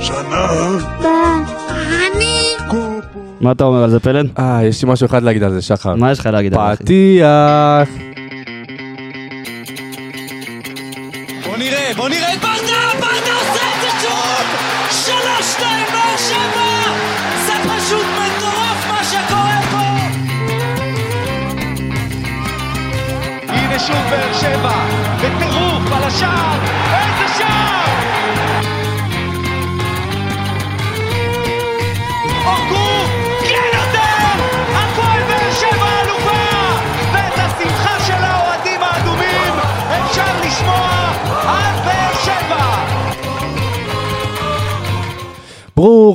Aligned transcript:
שנה. 0.00 0.46
מה 3.40 3.52
אתה 3.52 3.64
אומר 3.64 3.82
על 3.82 3.90
זה 3.90 4.00
פלד? 4.00 4.28
אה, 4.38 4.60
יש 4.64 4.84
לי 4.84 4.90
משהו 4.92 5.06
אחד 5.06 5.22
להגיד 5.22 5.42
על 5.42 5.50
זה, 5.52 5.62
שחר. 5.62 5.94
מה 5.94 6.12
יש 6.12 6.18
לך 6.18 6.26
להגיד 6.26 6.54
על 6.54 6.76
זה? 6.76 6.84
פתיח. 6.84 8.17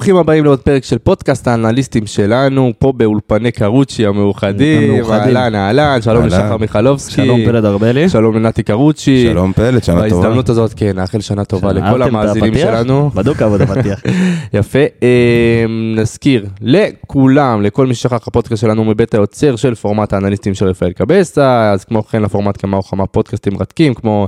ברוכים 0.03 0.17
הבאים 0.17 0.43
לעוד 0.43 0.59
פרק 0.59 0.83
של 0.83 0.97
פודקאסט 0.97 1.47
האנליסטים 1.47 2.05
שלנו, 2.05 2.73
פה 2.79 2.91
באולפני 2.91 3.51
קרוצ'י 3.51 4.05
המאוחדים. 4.05 5.03
אהלן, 5.11 5.55
אהלן, 5.55 6.01
שלום. 6.01 6.25
לשחר 6.25 6.57
מיכלובסקי. 6.57 7.11
שלום 7.15 7.45
פלד 7.45 7.65
ארבלי. 7.65 8.09
שלום 8.09 8.35
לנתי 8.35 8.63
קרוצ'י. 8.63 9.27
שלום 9.31 9.53
פלד, 9.53 9.83
שנה 9.83 9.95
טובה. 9.95 10.09
בהזדמנות 10.09 10.49
הזאת, 10.49 10.73
כן, 10.73 10.91
נאחל 10.95 11.21
שנה 11.21 11.45
טובה 11.45 11.73
לכל 11.73 12.01
המאזינים? 12.01 12.53
שלנו. 12.53 13.09
בדוק 13.13 13.41
עבוד 13.41 13.61
הפתיח. 13.61 14.01
יפה. 14.53 14.79
אה, 14.79 15.65
נזכיר 15.95 16.45
לכולם, 16.61 17.61
לכל 17.61 17.87
מי 17.87 17.95
ששכח, 17.95 18.27
הפודקאסט 18.27 18.61
שלנו 18.61 18.83
מבית 18.83 19.13
היוצר 19.13 19.55
של 19.55 19.75
פורמט 19.75 20.13
האנליסטים 20.13 20.53
של 20.53 20.65
רפאל 20.65 20.91
קבסה, 20.91 21.71
אז 21.71 21.83
כמו 21.85 22.03
כן 22.03 22.21
לפורמט 22.21 22.61
כמה 22.61 22.77
או 22.77 22.83
כמה 22.83 23.05
פודקאסטים 23.05 23.53
מרתקים, 23.53 23.93
כמו 23.93 24.27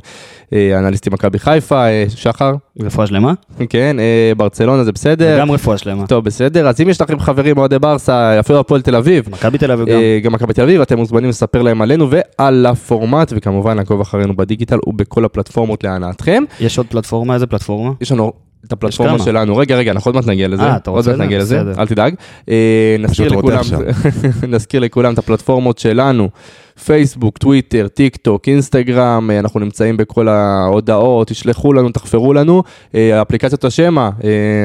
אה, 0.54 0.80
אנליסטים 0.80 1.14
מכבי 1.14 1.40
חיפה, 1.40 1.86
אה, 1.88 2.06
שחר, 2.10 2.54
רפואה 2.84 3.08
שלמה? 3.08 3.34
כן, 3.70 4.00
אה, 4.00 4.32
ברצלונה 4.38 4.84
זה 4.84 4.92
בסדר. 4.92 5.40
גם 5.40 5.52
רפואה 5.52 5.78
שלמה. 5.78 6.08
טוב, 6.08 6.26
בסדר. 6.26 6.68
אז 6.68 6.82
אם 6.82 6.90
יש 6.90 7.02
לכם 7.02 7.20
חברים 7.20 7.58
אוהדי 7.58 7.80
ברסה, 7.80 8.40
אפילו 8.40 8.60
הפועל 8.60 8.82
תל 8.82 8.96
אביב, 8.96 9.30
מכבי 9.32 9.58
תל 9.58 9.72
אביב 9.72 9.88
גם. 9.88 9.94
אה, 9.94 10.20
גם 10.24 10.34
מכבי 10.34 10.54
תל 10.54 10.62
אביב, 10.62 10.82
אתם 10.82 10.98
מוזמנים 10.98 11.30
לספר 11.30 11.62
להם 11.62 11.82
עלינו 11.82 12.08
ועל 12.10 12.66
הפורמט, 12.66 13.34
וכמובן 13.36 13.78
לעקוב 13.78 14.02
אחרינו 14.02 14.36
בדיגיטל 14.36 14.78
ובכל 14.88 15.26
הפלטפורמות 15.26 15.84
להנאתכם. 15.84 16.44
יש 16.60 16.78
עוד 16.78 16.88
פלטפורמה? 16.88 17.34
איזה 17.34 17.48
פלטפורמה? 17.48 17.92
יש 18.02 18.12
לנו 18.12 18.34
את 18.68 18.74
הפלטפורמה. 18.74 19.20
שלנו, 19.20 19.58
רגע, 19.58 19.76
רגע, 19.76 19.92
אנחנו 19.92 20.10
עוד 20.10 20.16
מעט 20.16 20.28
נגיע 20.28 20.48
לזה, 20.48 20.64
אה, 20.64 20.76
אתה 20.76 20.90
עוד 20.90 20.98
רוצה 20.98 21.10
מעט 21.10 21.16
את 21.16 21.20
זה? 21.20 21.26
נגיע 21.26 21.40
לזה, 21.40 21.60
בסדר. 21.60 21.82
אל 21.82 21.88
תדאג. 21.88 22.16
אה, 22.50 22.96
נזכיר 23.00 23.28
לכולם, 23.28 23.62
נזכיר 24.54 24.80
לכולם 24.80 25.14
את 25.14 25.18
הפלטפורמות 25.18 25.78
שלנו, 25.78 26.30
פייסבוק, 26.86 27.38
טוויטר, 27.38 27.88
טיק 27.88 28.18
טוק, 28.18 28.48
אינסטגרם, 28.48 29.32
אה, 29.32 29.40
אנחנו 29.40 29.60
נמצאים 29.60 29.98
בכל 29.98 30.28
ההודעות, 30.28 31.28
תשלחו 31.28 31.74
לנו, 31.74 31.90
תחפרו 31.90 32.34
לנו, 32.34 32.64
אפליקציות 33.22 33.66
השמע, 33.66 34.10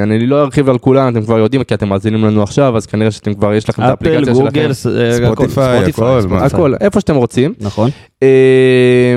אני 0.03 0.27
לא 0.27 0.41
ארחיב 0.43 0.69
על 0.69 0.79
כולן, 0.79 1.13
אתם 1.13 1.23
כבר 1.23 1.39
יודעים, 1.39 1.65
כי 1.65 1.75
אתם 1.75 1.89
מאזינים 1.89 2.25
לנו 2.25 2.43
עכשיו, 2.43 2.77
אז 2.77 2.87
כנראה 2.87 3.11
שאתם 3.11 3.35
כבר, 3.35 3.55
יש 3.55 3.69
לכם 3.69 3.83
את 3.83 3.89
אפל, 3.89 3.91
האפליקציה 3.91 4.35
שלכם. 4.35 4.47
גוגל, 4.47 4.71
אה, 4.87 5.17
הכל. 5.17 5.35
ספוטיפיי, 5.35 5.85
הכל? 5.85 6.21
הכל, 6.41 6.75
איפה 6.81 7.01
שאתם 7.01 7.17
רוצים. 7.17 7.55
נכון. 7.61 7.91
אה, 8.23 9.17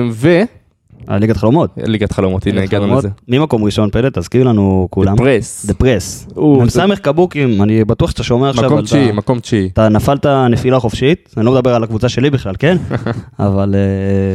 וליגת 1.08 1.36
הליגת 1.36 1.36
חלומות. 1.36 1.70
חלומות, 2.12 2.46
הנה 2.46 2.60
ליגת 2.60 2.72
הגענו. 2.72 2.98
לזה. 2.98 3.08
ממקום 3.28 3.64
ראשון 3.64 3.90
פלד, 3.90 4.12
תזכיר 4.12 4.44
לנו 4.44 4.88
כולם. 4.90 5.16
פרס. 5.16 5.66
דה 5.66 5.74
פרס. 5.74 6.26
או, 6.36 6.62
מ"ס 6.62 6.78
קבוקים, 7.02 7.62
אני 7.62 7.84
בטוח 7.84 8.10
שאתה 8.10 8.22
שומע 8.22 8.50
עכשיו. 8.50 8.64
מקום 8.64 8.78
אבל 8.78 8.86
תשיעי, 8.86 9.12
מקום 9.12 9.40
תשיעי. 9.40 9.68
אתה 9.72 9.88
נפלת 9.88 10.26
נפילה 10.26 10.80
חופשית, 10.80 11.34
אני 11.36 11.46
לא 11.46 11.52
מדבר 11.52 11.74
על 11.74 11.84
הקבוצה 11.84 12.08
שלי 12.08 12.30
בכלל, 12.30 12.54
כן? 12.58 12.76
אבל 13.38 13.74
אה, 13.74 13.80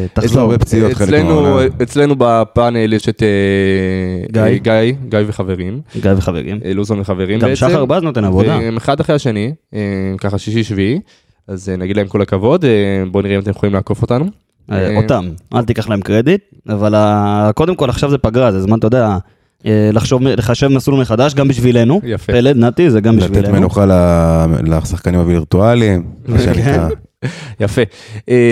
יש 0.05 0.17
לו 0.17 0.21
תחזור. 0.23 0.41
הרבה 0.41 0.57
פציעות 0.57 0.93
חלק 0.93 1.07
אצלנו, 1.07 1.41
מהעונה. 1.41 1.65
אצלנו 1.83 2.15
בפאנל 2.17 2.93
יש 2.93 3.09
את 3.09 3.23
אה, 3.23 3.27
גיא. 4.31 4.41
אה, 4.41 4.57
גיא, 4.57 4.93
גיא 5.09 5.19
וחברים, 5.27 5.81
גיא 6.01 6.11
וחברים. 6.17 6.59
לוזון 6.75 6.99
וחברים 6.99 7.39
גם 7.39 7.47
בעצם. 7.47 7.55
שחר 7.55 7.85
בז 7.85 8.03
נותן 8.03 8.25
עבודה. 8.25 8.57
והם 8.57 8.77
אחד 8.77 8.99
אחרי 8.99 9.15
השני, 9.15 9.53
ככה 10.17 10.37
שישי 10.37 10.63
שביעי, 10.63 10.99
אז 11.47 11.69
נגיד 11.77 11.97
להם 11.97 12.07
כל 12.07 12.21
הכבוד, 12.21 12.65
בואו 13.11 13.23
נראה 13.23 13.35
אם 13.35 13.41
אתם 13.41 13.51
יכולים 13.51 13.73
לעקוף 13.73 14.01
אותנו. 14.01 14.25
אה, 14.71 14.89
אה, 14.89 14.97
אותם, 14.97 15.29
אל 15.55 15.63
תיקח 15.65 15.89
להם 15.89 16.01
קרדיט, 16.01 16.41
אבל 16.69 16.95
קודם 17.55 17.75
כל 17.75 17.89
עכשיו 17.89 18.09
זה 18.09 18.17
פגרה, 18.17 18.51
זה 18.51 18.61
זמן, 18.61 18.77
אתה 18.79 18.87
יודע, 18.87 19.17
אה, 19.65 19.89
לחשוב, 19.93 20.21
לחשב 20.23 20.67
מסלול 20.67 21.01
מחדש, 21.01 21.33
גם 21.33 21.47
בשבילנו. 21.47 22.01
יפה. 22.03 22.33
פלד, 22.33 22.57
נתי, 22.57 22.89
זה 22.89 23.01
גם 23.01 23.17
לתת 23.17 23.29
בשבילנו. 23.29 23.53
מנוחה 23.53 23.85
ל- 23.85 24.75
לשחקנים 24.75 25.19
הווירטואליים, 25.19 26.03
מה 26.27 26.39
שנקרא. 26.39 26.89
יפה. 27.59 27.81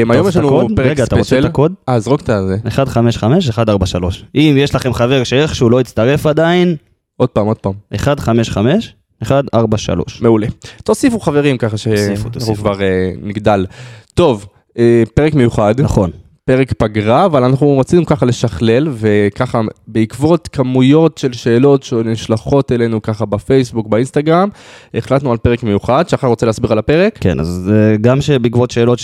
היום 0.10 0.28
יש 0.28 0.38
לנו? 0.38 0.68
פרק 0.76 0.86
רגע, 0.88 1.04
אתה 1.04 1.16
רוצה 1.16 1.28
ספיישל. 1.28 1.46
את 1.46 1.50
הקוד? 1.50 1.74
אה, 1.90 2.00
זרוק 2.00 2.22
את 2.22 2.30
הזה. 2.30 2.58
155, 2.66 3.48
143. 3.48 4.26
אם 4.36 4.56
יש 4.58 4.76
לכם 4.76 4.94
חבר 4.94 5.24
שאיכשהו 5.24 5.70
לא 5.70 5.80
הצטרף 5.80 6.26
עדיין, 6.26 6.76
עוד 7.18 7.30
פעם, 7.30 7.46
עוד 7.48 7.58
פעם. 7.58 7.74
155, 7.92 8.96
143. 9.22 10.22
מעולה. 10.22 10.48
תוסיפו 10.84 11.20
חברים 11.20 11.58
ככה 11.58 11.72
תוסיפו, 11.72 12.30
שאנחנו. 12.40 12.56
כבר 12.56 12.78
נגדל. 13.22 13.66
טוב, 14.14 14.46
פרק 15.14 15.34
מיוחד. 15.34 15.82
נכון. 15.82 16.12
פרק 16.48 16.74
פגרה, 16.74 17.26
אבל 17.26 17.44
אנחנו 17.44 17.80
רצינו 17.80 18.06
ככה 18.06 18.26
לשכלל, 18.26 18.88
וככה 18.92 19.62
בעקבות 19.88 20.48
כמויות 20.48 21.18
של 21.18 21.34
שאלות 21.34 21.84
שנשלחות 21.84 22.72
אלינו 22.72 23.02
ככה 23.02 23.26
בפייסבוק, 23.26 23.88
באינסטגרם, 23.88 24.50
החלטנו 24.94 25.32
על 25.32 25.38
פרק 25.38 25.64
מיוחד. 25.64 26.10
שחר 26.10 26.28
רוצה 26.28 26.46
להסביר 26.46 26.72
על 26.72 26.78
הפרק? 26.78 27.18
כן, 27.22 27.40
אז 27.40 27.72
אה, 27.74 27.98
גם 27.98 28.22
שבעקבות 28.22 28.72
שאלות 28.72 29.00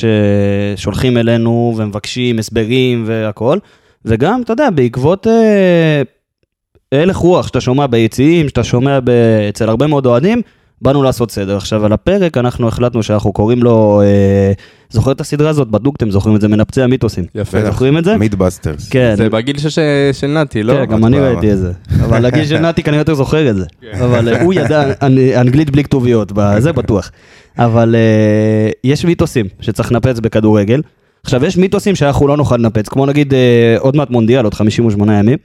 ששולחים 0.75 1.17
אלינו 1.17 1.73
ומבקשים 1.77 2.39
הסברים 2.39 3.03
והכל, 3.07 3.57
וגם, 4.05 4.41
אתה 4.41 4.53
יודע, 4.53 4.69
בעקבות 4.69 5.27
אה, 5.27 6.01
הלך 6.91 7.15
רוח 7.15 7.47
שאתה 7.47 7.61
שומע 7.61 7.87
ביציעים, 7.87 8.49
שאתה 8.49 8.63
שומע. 8.63 8.99
אצל 9.49 9.69
הרבה 9.69 9.87
מאוד 9.87 10.05
אוהדים, 10.05 10.41
באנו 10.83 11.03
לעשות 11.03 11.31
סדר. 11.31 11.57
עכשיו, 11.57 11.85
על 11.85 11.93
הפרק 11.93 12.37
אנחנו 12.37 12.67
החלטנו 12.67 13.03
שאנחנו 13.03 13.31
קוראים 13.33 13.63
לו, 13.63 14.01
אה, 14.01 14.51
זוכר 14.89 15.11
את 15.11 15.21
הסדרה 15.21 15.49
הזאת? 15.49 15.67
בדוק, 15.67 15.95
אתם 15.95 16.11
זוכרים 16.11 16.35
את 16.35 16.41
זה? 16.41 16.47
מנפצי 16.47 16.81
המיתוסים. 16.81 17.23
יפה. 17.35 17.65
זוכרים 17.65 17.97
את 17.97 18.03
זה? 18.05 18.17
מידבאסטרס. 18.17 18.89
כן. 18.89 19.13
זה 19.17 19.29
בגיל 19.29 19.57
של, 19.57 19.69
של 20.13 20.27
נתי, 20.27 20.63
לא? 20.63 20.73
כן, 20.73 20.85
גם 20.85 21.05
אני 21.05 21.17
פעם. 21.17 21.25
ראיתי 21.25 21.51
את 21.53 21.57
זה. 21.57 21.71
אבל 22.03 22.25
הגיל 22.25 22.45
של 22.45 22.57
נתי 22.57 22.83
כנראה 22.83 23.01
יותר 23.01 23.13
זוכר 23.13 23.49
את 23.49 23.55
זה. 23.55 23.65
אבל 24.03 24.29
אה, 24.33 24.43
הוא 24.43 24.53
ידע 24.53 24.83
אנ- 25.01 25.17
אנגלית 25.39 25.69
בלי 25.69 25.83
כתוביות, 25.83 26.31
זה 26.59 26.73
בטוח. 26.73 27.11
אבל 27.57 27.95
אה, 27.95 28.69
יש 28.83 29.05
מיתוסים 29.05 29.45
שצריך 29.61 29.91
לנפץ 29.91 30.19
בכדורגל. 30.19 30.81
עכשיו, 31.23 31.45
יש 31.45 31.57
מיתוסים 31.57 31.95
שאנחנו 31.95 32.27
לא 32.27 32.37
נוכל 32.37 32.57
לנפץ, 32.57 32.89
כמו 32.89 33.05
נגיד 33.05 33.33
אה, 33.33 33.39
עוד 33.79 33.95
מעט 33.95 34.09
מונדיאל, 34.09 34.43
עוד 34.43 34.53
58 34.53 35.19
ימים. 35.19 35.37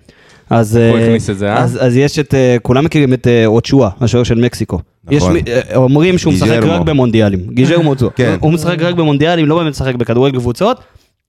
אז, 0.51 0.77
הוא 0.77 0.85
אה, 0.99 1.05
הכניס 1.05 1.31
את 1.31 1.39
זה, 1.39 1.49
אה? 1.53 1.59
אז, 1.59 1.79
אז 1.81 1.97
יש 1.97 2.19
את, 2.19 2.35
אה, 2.35 2.57
כולם 2.63 2.85
מכירים 2.85 3.13
את 3.13 3.27
אה, 3.27 3.47
אוצ'ואה, 3.47 3.89
השוער 4.01 4.25
של 4.25 4.35
מקסיקו. 4.41 4.79
נכון. 5.05 5.17
יש, 5.37 5.43
מי- 5.45 5.53
אומרים 5.75 6.19
שהוא 6.19 6.33
משחק. 6.33 6.61
רק 6.63 6.81
במונדיאלים, 6.81 7.41
גיז'רמו 7.51 7.91
אוצ'ואה. 7.91 8.11
כן. 8.17 8.37
הוא 8.41 8.53
משחק 8.53 8.83
רק 8.83 8.95
במונדיאלים, 8.95 9.47
לא 9.47 9.59
באמת 9.59 9.71
משחק 9.71 9.95
בכדורגל 9.95 10.39
קבוצות. 10.39 10.81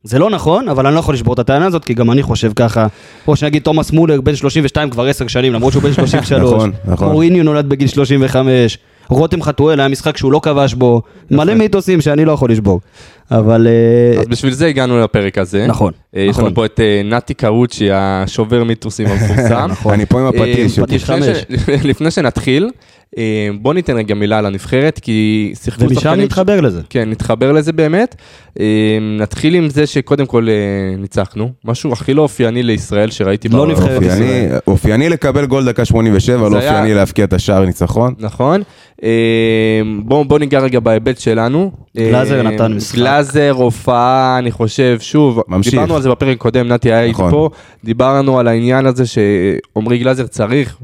זה 0.03 0.19
לא 0.19 0.29
נכון, 0.29 0.69
אבל 0.69 0.85
אני 0.85 0.95
לא 0.95 0.99
יכול 0.99 1.13
לשבור 1.13 1.33
את 1.33 1.39
הטענה 1.39 1.65
הזאת, 1.65 1.85
כי 1.85 1.93
גם 1.93 2.11
אני 2.11 2.23
חושב 2.23 2.51
ככה. 2.55 2.87
או 3.27 3.35
שנגיד 3.35 3.61
תומאס 3.61 3.91
מולר, 3.91 4.21
בן 4.21 4.35
32 4.35 4.89
כבר 4.89 5.05
10 5.07 5.27
שנים, 5.27 5.53
למרות 5.53 5.73
שהוא 5.73 5.83
בן 5.83 5.93
33. 6.07 6.53
נכון, 6.53 6.71
נכון. 6.85 7.11
מוריניו 7.11 7.43
נולד 7.43 7.69
בגיל 7.69 7.87
35. 7.87 8.77
רותם 9.09 9.41
חתואל 9.41 9.79
היה 9.79 9.89
משחק 9.89 10.17
שהוא 10.17 10.31
לא 10.31 10.39
כבש 10.43 10.73
בו. 10.73 11.01
מלא 11.31 11.53
מיתוסים 11.53 12.01
שאני 12.01 12.25
לא 12.25 12.31
יכול 12.31 12.51
לשבור. 12.51 12.79
אבל... 13.31 13.67
אה, 13.67 14.21
אז 14.21 14.27
בשביל 14.27 14.53
זה 14.53 14.67
הגענו 14.67 14.99
לפרק 14.99 15.37
הזה. 15.37 15.67
נכון, 15.67 15.93
אה, 16.15 16.21
יש 16.21 16.29
נכון. 16.29 16.45
לנו 16.45 16.55
פה 16.55 16.65
את 16.65 16.79
אה, 16.79 17.01
נתי 17.05 17.33
קרוצ'י, 17.33 17.91
השובר 17.91 18.63
מיתוסים 18.63 19.07
המפורסם. 19.11 19.65
נכון. 19.69 19.93
אני 19.93 20.05
פה 20.05 20.19
עם 20.19 20.25
הפטיש. 20.25 20.79
פטיש 20.79 21.03
לפני 21.03 21.21
חמש. 21.21 21.45
לפני 21.89 22.11
שנתחיל, 22.11 22.69
בוא 23.61 23.73
ניתן 23.73 23.97
רגע 23.97 24.15
מילה 24.15 24.37
על 24.37 24.45
הנבחרת, 24.45 24.99
כי 24.99 25.51
שיחקו 25.63 25.83
ומשם 25.83 25.95
שחקנים... 25.99 26.25
נתחבר 26.25 26.61
לזה. 26.61 26.81
כן, 26.89 27.09
נתחבר 27.09 27.51
לזה 27.51 27.73
באמת. 27.73 28.15
אה, 28.59 28.65
נתחיל 29.19 29.55
עם 29.55 29.69
זה 29.69 29.87
שקודם 29.87 30.25
כל 30.25 30.47
אה, 30.49 30.53
ניצחנו, 30.97 31.49
משהו 31.65 31.93
הכי 31.93 32.13
לא 32.13 32.21
אופייני 32.21 32.63
לישראל 32.63 33.09
שראיתי. 33.11 33.49
לא 33.49 33.55
בעולם. 33.57 33.71
נבחרת 33.71 33.89
אופייני- 34.03 34.13
ישראל. 34.25 34.57
אופייני 34.67 35.09
לקבל 35.09 35.45
גול 35.45 35.65
דקה 35.65 35.85
87, 35.85 36.37
זה 36.49 36.55
לא 36.55 36.59
היה- 36.59 36.71
אופייני 36.71 36.93
להבקיע 36.93 37.25
את 37.25 37.33
השער 37.33 37.65
ניצחון. 37.65 38.13
נכון. 38.19 38.61
אה, 39.03 39.09
בואו 40.03 40.25
בוא 40.25 40.39
ניגע 40.39 40.59
רגע 40.59 40.79
בהיבט 40.79 41.19
שלנו. 41.19 41.71
אה, 41.97 42.07
גלאזר 42.09 42.41
נתן 42.43 42.73
משחק. 42.73 42.95
גלאזר, 42.97 43.51
הופעה, 43.57 44.35
אני 44.39 44.51
חושב, 44.51 44.97
שוב, 44.99 45.41
ממשיך. 45.47 45.73
דיברנו 45.73 45.95
על 45.95 46.01
זה 46.01 46.09
בפרק 46.09 46.35
הקודם, 46.37 46.67
נתי 46.67 46.91
היה 46.91 47.01
איתי 47.03 47.11
נכון. 47.11 47.31
פה, 47.31 47.49
דיברנו 47.83 48.39
על 48.39 48.47
העניין 48.47 48.85
הזה 48.85 49.03
שעמרי 49.05 49.97
גלאזר 49.97 50.27
צריך, 50.27 50.77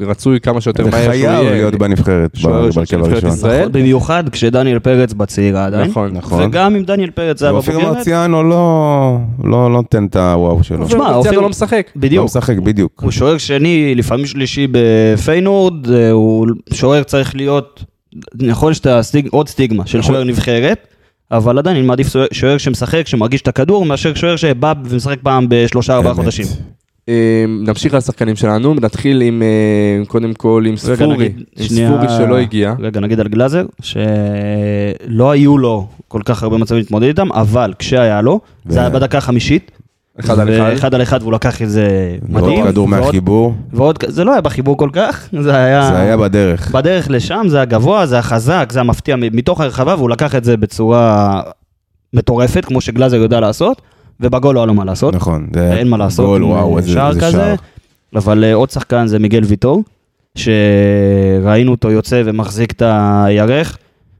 ורצוי 0.00 0.40
כמה 0.40 0.60
שיותר 0.60 0.86
מהר 0.86 1.11
חייב 1.12 1.42
יהיה- 1.42 1.52
להיות 1.52 1.74
בנבחרת, 1.74 2.36
בהרכב 2.42 3.04
הראשון. 3.04 3.30
ישראל. 3.30 3.60
נכון, 3.60 3.72
במיוחד 3.72 4.28
כשדניאל 4.28 4.78
פרץ 4.78 5.12
בצעירה 5.12 5.64
עדיין. 5.66 5.90
נכון. 5.90 6.10
נכון. 6.12 6.42
וגם 6.44 6.76
אם 6.76 6.82
דניאל 6.84 7.10
פרץ 7.10 7.42
היה 7.42 7.52
ואופיר 7.54 7.74
בבוגרת, 7.78 7.96
מרציאנו 7.96 8.42
לא 8.42 9.18
לא 9.44 9.68
נותן 9.68 10.06
את 10.06 10.16
הוואו 10.16 10.64
שלו. 10.64 10.86
תשמע, 10.86 11.14
אופיר 11.14 11.40
לא 11.40 11.48
משחק. 11.48 11.86
לא 11.96 12.00
בדיוק. 12.02 12.24
משחק 12.24 12.58
בדיוק. 12.58 13.02
הוא 13.02 13.10
שוער 13.10 13.38
שני, 13.38 13.94
לפעמים 13.96 14.26
שלישי 14.26 14.66
בפיינורד, 14.72 15.90
אה, 15.90 16.10
הוא 16.10 16.46
שוער 16.72 17.02
צריך 17.02 17.36
להיות, 17.36 17.84
נכון 18.34 18.74
שאתה 18.74 19.00
עוד 19.30 19.48
סטיגמה 19.48 19.86
של. 19.86 20.02
שוער 20.02 20.24
נבחרת, 20.24 20.86
אבל 21.30 21.58
עדיין 21.58 21.76
אני 21.76 21.86
מעדיף 21.86 22.06
שוער- 22.32 22.58
שמשחק, 22.58 23.06
שמרגיש 23.06 23.42
את 23.42 23.48
הכדור, 23.48 23.84
מאשר 23.86 24.14
שוער 24.14 24.36
שבא 24.36 24.72
ומשחק 24.84 25.18
פעם 25.22 25.46
בשלושה 25.48 25.94
ארבעה. 25.94 26.14
חודשים. 26.14 26.46
אה, 27.08 27.14
נמשיך 27.48 27.94
לשחקנים 27.94 28.36
שלנו, 28.36 28.74
נתחיל 28.74 29.20
עם, 29.20 29.42
אה, 29.42 30.06
קודם 30.06 30.34
כל 30.34 30.62
עם 30.66 30.74
רגע, 30.86 30.96
ספורי, 30.96 31.16
נגיד, 31.16 31.42
עם 31.58 31.64
שנייה- 31.64 31.88
ספורי 31.88 32.08
שלא 32.08 32.38
הגיע. 32.38 32.74
רגע, 32.78 33.00
נגיד 33.00 33.20
על 33.20 33.28
גלאזר, 33.28 33.64
שלא 33.82 35.30
היו 35.30 35.58
לו 35.58 35.86
כל 36.08 36.20
כך 36.24 36.42
הרבה 36.42 36.58
מצבים 36.58 36.78
להתמודד 36.80 37.06
איתם, 37.06 37.32
אבל 37.32 37.72
כשהיה 37.78 38.20
לו, 38.20 38.40
ו- 38.66 38.72
זה 38.72 38.80
היה 38.80 38.90
בדקה 38.90 39.18
החמישית. 39.18 39.70
אחד 40.20 40.38
על 40.38 40.48
אחד. 40.48 40.70
ואחד 40.74 40.94
על 40.94 41.02
אחד 41.02 41.22
והוא 41.22 41.32
לקח 41.32 41.62
את 41.62 41.70
זה 41.70 41.86
ועוד 42.28 42.42
מדהים. 42.44 42.64
כדור 42.66 42.88
מהחיבור, 42.88 43.54
ועוד, 43.72 43.98
זה 44.08 44.24
לא 44.24 44.32
היה 44.32 44.40
בחיבור 44.40 44.76
כל 44.76 44.90
כך, 44.92 45.28
זה 45.40 45.56
היה... 45.56 45.82
זה 45.92 45.98
היה 45.98 46.16
בדרך. 46.16 46.70
בדרך 46.70 47.10
לשם, 47.10 47.44
זה 47.48 47.56
היה 47.56 47.64
גבוה, 47.64 48.06
זה 48.06 48.14
היה 48.14 48.22
חזק, 48.22 48.68
זה 48.72 48.78
היה 48.78 48.84
מפתיע 48.84 49.16
מתוך 49.16 49.60
הרחבה, 49.60 49.94
והוא 49.94 50.10
לקח 50.10 50.34
את 50.34 50.44
זה 50.44 50.56
בצורה 50.56 51.40
מטורפת, 52.14 52.64
כמו 52.64 52.80
שגלאזר 52.80 53.16
יודע 53.16 53.40
לעשות, 53.40 53.82
ובגול 54.22 54.54
לא 54.54 54.60
היה 54.60 54.66
לו 54.66 54.74
מה 54.74 54.84
לעשות. 54.84 55.14
נכון. 55.14 55.46
זה 55.54 55.72
אין 55.72 55.88
מה 55.88 55.96
לעשות, 55.96 56.26
גול, 56.26 56.44
וואו, 56.44 56.72
אה, 56.74 56.78
איזה 56.78 56.92
שער 56.92 57.14
כזה. 57.14 57.30
שער. 57.30 57.54
אבל 58.14 58.44
אה, 58.44 58.54
עוד 58.54 58.70
שחקן 58.70 59.06
זה 59.06 59.18
מיגל 59.18 59.42
ויטור, 59.44 59.82
שראינו 60.38 61.70
אותו 61.70 61.90
יוצא 61.90 62.22
ומחזיק 62.24 62.72
את 62.72 62.82
הירך. 63.26 63.78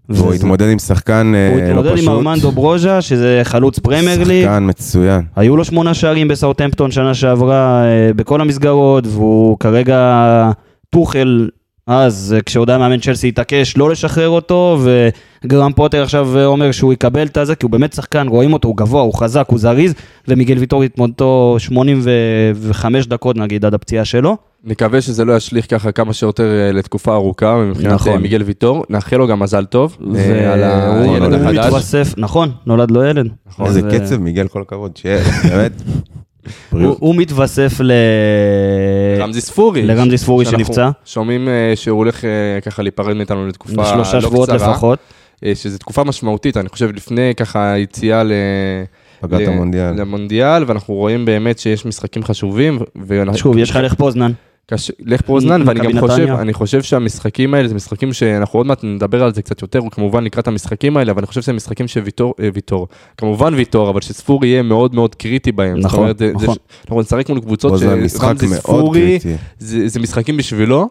והוא 0.08 0.26
וזה- 0.28 0.36
התמודד 0.36 0.68
עם 0.68 0.78
שחקן 0.78 1.32
אה, 1.34 1.50
הוא 1.52 1.60
לא 1.60 1.66
התמודד 1.68 1.90
עם 1.90 1.96
פשוט. 1.96 2.08
ארמנדו 2.08 2.52
ברוז'ה, 2.52 3.00
שזה 3.02 3.40
חלוץ 3.44 3.78
פרמייר 3.78 4.24
ליג. 4.24 4.44
שחקן 4.44 4.64
מצוין. 4.68 5.22
היו 5.36 5.56
לו 5.56 5.64
שמונה 5.64 5.94
שערים 5.94 6.28
בסאוטהמפטון 6.28 6.90
שנה 6.90 7.14
שעברה 7.14 7.84
בכל 8.16 8.40
המסגרות, 8.40 9.04
והוא 9.06 9.56
כרגע 9.60 10.50
טוחל 10.90 11.48
אז, 11.86 12.34
אה, 12.36 12.42
כשעוד 12.42 12.70
היה 12.70 12.78
מאמן 12.78 13.00
צ'לסי 13.00 13.28
התעקש 13.28 13.76
לא 13.76 13.90
לשחרר 13.90 14.28
אותו, 14.28 14.78
וגרם 15.44 15.72
פוטר 15.72 16.02
עכשיו 16.02 16.38
אה, 16.38 16.44
אומר 16.46 16.72
שהוא 16.72 16.92
יקבל 16.92 17.26
את 17.26 17.36
הזה, 17.36 17.54
כי 17.54 17.66
הוא 17.66 17.70
באמת 17.70 17.92
שחקן, 17.92 18.28
רואים 18.28 18.52
אותו, 18.52 18.68
הוא 18.68 18.76
גבוה, 18.76 19.02
הוא 19.02 19.14
חזק, 19.14 19.46
הוא 19.48 19.58
זריז, 19.58 19.94
ומיגל 20.28 20.58
ויטור 20.58 20.82
התמודדו 20.82 21.56
85 21.58 23.06
דקות 23.06 23.36
נגיד 23.36 23.64
עד 23.64 23.74
הפציעה 23.74 24.04
שלו. 24.04 24.36
נקווה 24.64 25.00
שזה 25.00 25.24
לא 25.24 25.36
ישליך 25.36 25.70
ככה 25.70 25.92
כמה 25.92 26.12
שיותר 26.12 26.44
אה, 26.44 26.72
לתקופה 26.72 27.14
ארוכה 27.14 27.56
מבחינת 27.56 27.92
נכון. 27.92 28.22
מיגל 28.22 28.42
ויטור. 28.42 28.84
נאחל 28.90 29.16
לו 29.16 29.26
גם 29.26 29.38
מזל 29.38 29.64
טוב 29.64 29.96
אה, 30.16 30.52
על 30.52 30.62
הילד 30.62 31.20
נולד. 31.20 31.34
הוא 31.34 31.48
החדש. 31.48 31.66
מתווסף, 31.66 32.14
נכון, 32.16 32.50
נולד 32.66 32.90
לו 32.90 33.04
ילד. 33.04 33.28
נכון. 33.46 33.66
איזה 33.66 33.80
אז, 33.86 33.94
קצב, 33.94 34.16
מיגל, 34.16 34.48
כל 34.48 34.62
הכבוד. 34.62 34.96
שיהיה, 34.96 35.22
באמת. 35.48 35.72
הוא. 36.70 36.96
הוא 36.98 37.14
מתווסף 37.14 37.80
ל... 37.80 37.92
רמזי 39.18 39.40
ספורי. 39.40 39.82
לרמזי 39.82 40.18
ספורי 40.18 40.44
שאנחנו 40.44 40.64
שנפצע. 40.64 40.90
שומעים 41.04 41.48
אה, 41.48 41.72
שהוא 41.74 41.98
הולך 41.98 42.24
אה, 42.24 42.30
ככה 42.60 42.82
להיפרד 42.82 43.16
מאיתנו 43.16 43.46
לתקופה 43.46 43.84
שלושה 43.84 44.14
לא 44.14 44.20
שבועות 44.20 44.50
קצרה. 44.50 44.70
לפחות. 44.72 44.98
אה, 45.44 45.54
שזו 45.54 45.78
תקופה 45.78 46.04
משמעותית, 46.04 46.56
אני 46.56 46.68
חושב, 46.68 46.90
לפני 46.96 47.34
ככה 47.36 47.72
היציאה 47.72 48.24
ל... 48.24 48.32
פגרת 49.20 49.40
ל- 49.40 49.50
המונדיאל. 49.50 50.00
למונדיאל, 50.00 50.64
ואנחנו 50.66 50.94
רואים 50.94 51.24
באמת 51.24 51.58
שיש 51.58 51.86
משחקים 51.86 52.24
חשובים. 52.24 52.78
שוב, 53.34 53.58
יש 53.58 53.70
לך 53.70 53.76
לך 53.76 53.94
פוזנן. 53.94 54.32
קש... 54.66 54.90
לך 55.00 55.20
פרוזנן, 55.20 55.62
ואני 55.68 55.80
גם 55.80 56.00
חושב. 56.00 56.26
אני 56.40 56.52
חושב 56.52 56.82
שהמשחקים 56.82 57.54
האלה 57.54 57.68
זה 57.68 57.74
משחקים 57.74 58.12
שאנחנו 58.12 58.58
עוד 58.58 58.66
מעט 58.66 58.84
נדבר 58.84 59.22
על 59.24 59.34
זה 59.34 59.42
קצת 59.42 59.62
יותר, 59.62 59.80
כמובן 59.90 60.24
לקראת 60.24 60.48
המשחקים 60.48 60.96
האלה, 60.96 61.12
אבל 61.12 61.20
אני 61.20 61.26
חושב 61.26 61.42
שזה 61.42 61.52
משחקים 61.52 61.88
שוויטור, 61.88 62.34
אה, 62.40 62.48
ויטור, 62.54 62.88
כמובן 63.16 63.54
ויטור, 63.54 63.90
אבל 63.90 64.00
שספורי 64.00 64.48
יהיה 64.48 64.62
מאוד 64.62 64.94
מאוד 64.94 65.14
קריטי 65.14 65.52
בהם. 65.52 65.78
נכון, 65.78 65.98
אומרת, 66.00 66.18
זה- 66.18 66.32
זה 66.38 66.44
נכון. 66.44 66.56
אנחנו 66.84 67.00
נשחק 67.00 67.28
מול 67.28 67.40
קבוצות 67.40 67.72
שרמזי 67.78 68.08
ספורי. 68.48 69.18
זה, 69.58 69.88
זה 69.88 70.00
משחקים 70.00 70.36
בשבילו. 70.36 70.88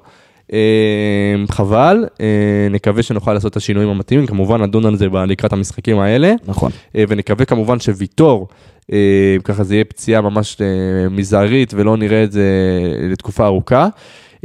אה, 0.53 1.35
חבל, 1.51 2.05
אה, 2.21 2.67
נקווה 2.71 3.03
שנוכל 3.03 3.33
לעשות 3.33 3.51
את 3.51 3.57
השינויים 3.57 3.89
המתאימים, 3.89 4.27
כמובן 4.27 4.61
נדון 4.61 4.85
על 4.85 4.97
זה 4.97 5.07
לקראת 5.27 5.53
המשחקים 5.53 5.99
האלה. 5.99 6.33
נכון. 6.47 6.71
אה, 6.95 7.03
ונקווה 7.07 7.45
כמובן 7.45 7.79
שוויטור, 7.79 8.47
אה, 8.91 9.35
ככה 9.43 9.63
זה 9.63 9.75
יהיה 9.75 9.85
פציעה 9.85 10.21
ממש 10.21 10.57
אה, 10.61 11.09
מזערית 11.09 11.73
ולא 11.73 11.97
נראה 11.97 12.23
את 12.23 12.31
זה 12.31 12.43
לתקופה 13.11 13.45
ארוכה. 13.45 13.87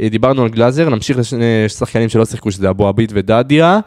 דיברנו 0.01 0.43
על 0.43 0.49
גלאזר, 0.49 0.89
נמשיך 0.89 1.17
לשני 1.17 1.45
שחקנים 1.67 2.09
שלא 2.09 2.25
שיחקו, 2.25 2.51
שזה 2.51 2.69
אבו 2.69 2.87
עביד 2.87 3.11
ודדיה, 3.15 3.79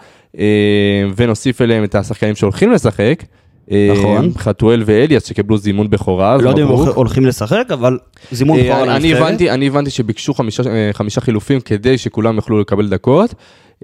ונוסיף 1.16 1.62
אליהם 1.62 1.84
את 1.84 1.94
השחקנים 1.94 2.34
שהולכים 2.34 2.72
לשחק. 2.72 3.22
אה, 3.70 3.92
נכון. 3.98 4.32
חתואל 4.38 4.82
ואליאס 4.86 5.24
שקיבלו 5.28 5.58
זימון 5.58 5.90
בכורה. 5.90 6.36
לא 6.36 6.48
יודע 6.50 6.62
אם. 6.62 6.68
הולכים 6.68 7.26
לשחק, 7.26 7.64
אבל 7.72 7.98
זימון 8.32 8.58
אה, 8.58 8.64
בכורה 8.64 8.82
אני- 8.82 8.96
אני 8.96 9.08
לנבחרת. 9.08 9.26
הבנתי, 9.28 9.50
אני 9.50 9.66
הבנתי 9.66 9.90
שביקשו 9.90 10.34
חמישה, 10.34 10.62
אה, 10.66 10.90
חמישה 10.92 11.20
חילופים 11.20 11.60
כדי 11.60 11.98
שכולם 11.98 12.36
יוכלו 12.36 12.60
לקבל 12.60 12.88
דקות. 12.88 13.34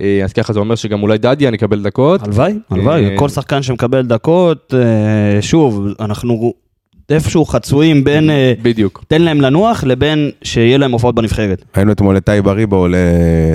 אה, 0.00 0.20
אז 0.24 0.32
ככה 0.32 0.52
זה 0.52 0.58
אומר 0.60 0.74
שגם 0.74 1.02
אולי 1.02 1.18
דדיה 1.18 1.50
נקבל 1.50 1.82
דקות. 1.82 2.22
הלוואי, 2.22 2.52
הלוואי, 2.70 3.04
אה, 3.10 3.16
כל 3.18 3.28
שחקן 3.28 3.62
שמקבל 3.62 4.02
דקות, 4.06 4.74
אה, 4.76 5.42
שוב, 5.42 5.86
אנחנו 6.00 6.52
איפשהו 7.10 7.44
חצויים 7.44 8.04
בין 8.04 8.30
אה, 8.30 8.52
בדיוק. 8.62 9.04
תן 9.08 9.22
להם 9.22 9.40
לנוח 9.40 9.84
לבין 9.84 10.30
שיהיה 10.42 10.78
להם 10.78 10.92
הופעות 10.92 11.14
בנבחרת. 11.14 11.64
היינו 11.74 11.92
אתמול 11.92 12.16
את 12.16 12.24
טייב 12.24 12.48
אריבו 12.48 12.76
עולה 12.76 12.96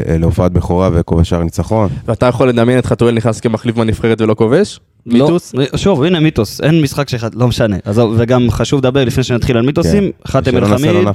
אה, 0.08 0.18
להופעת 0.18 0.52
בכורה 0.52 0.90
וכובש 0.94 1.30
שער 1.30 1.44
ניצחון. 1.44 1.90
ואתה 2.08 2.26
יכול 2.26 2.50
לדמיין 2.50 2.80
את 2.80 2.86
חתואל 2.86 3.14
נכנס 3.14 3.40
כמחליף 3.40 3.76
בנבחרת 3.76 4.22
ולא 4.22 4.34
כובש? 4.34 4.80
מיתוס? 5.06 5.53
לא, 5.53 5.65
שוב, 5.75 6.03
הנה 6.03 6.19
מיתוס, 6.19 6.62
אין 6.62 6.81
משחק 6.81 7.09
שאחד, 7.09 7.36
לא 7.36 7.48
משנה. 7.48 7.77
עזוב, 7.86 8.15
וגם 8.18 8.51
חשוב 8.51 8.80
לדבר 8.80 9.06
לפני 9.06 9.24
שנתחיל 9.24 9.57
על 9.57 9.65
מיתוסים, 9.65 10.12
נעשה 10.36 10.51
לו 10.51 10.57
אל-חמיד. 10.57 11.07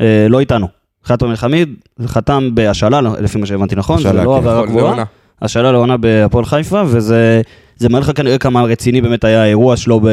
אה, 0.00 0.26
לא 0.28 0.40
איתנו. 0.40 0.66
חאתם 1.04 1.30
אל-חמיד 1.30 1.74
חתם 2.06 2.50
בהשאלה, 2.54 3.00
לפי 3.00 3.38
מה 3.38 3.46
שהבנתי 3.46 3.76
נכון, 3.76 4.02
זה 4.02 4.12
לא 4.12 4.20
כן. 4.20 4.36
עבירה 4.36 4.62
נכון, 4.62 4.68
גבוהה. 4.68 5.04
השאלה 5.42 5.72
לעונה 5.72 5.96
בהפועל 5.96 6.44
חיפה, 6.44 6.82
וזה 6.86 7.42
זה 7.76 7.88
מראה 7.88 8.00
לך 8.00 8.10
כנראה 8.14 8.38
כמה 8.38 8.62
רציני 8.62 9.00
באמת 9.00 9.24
היה 9.24 9.42
האירוע 9.42 9.76
שלו, 9.76 10.00
ב... 10.00 10.08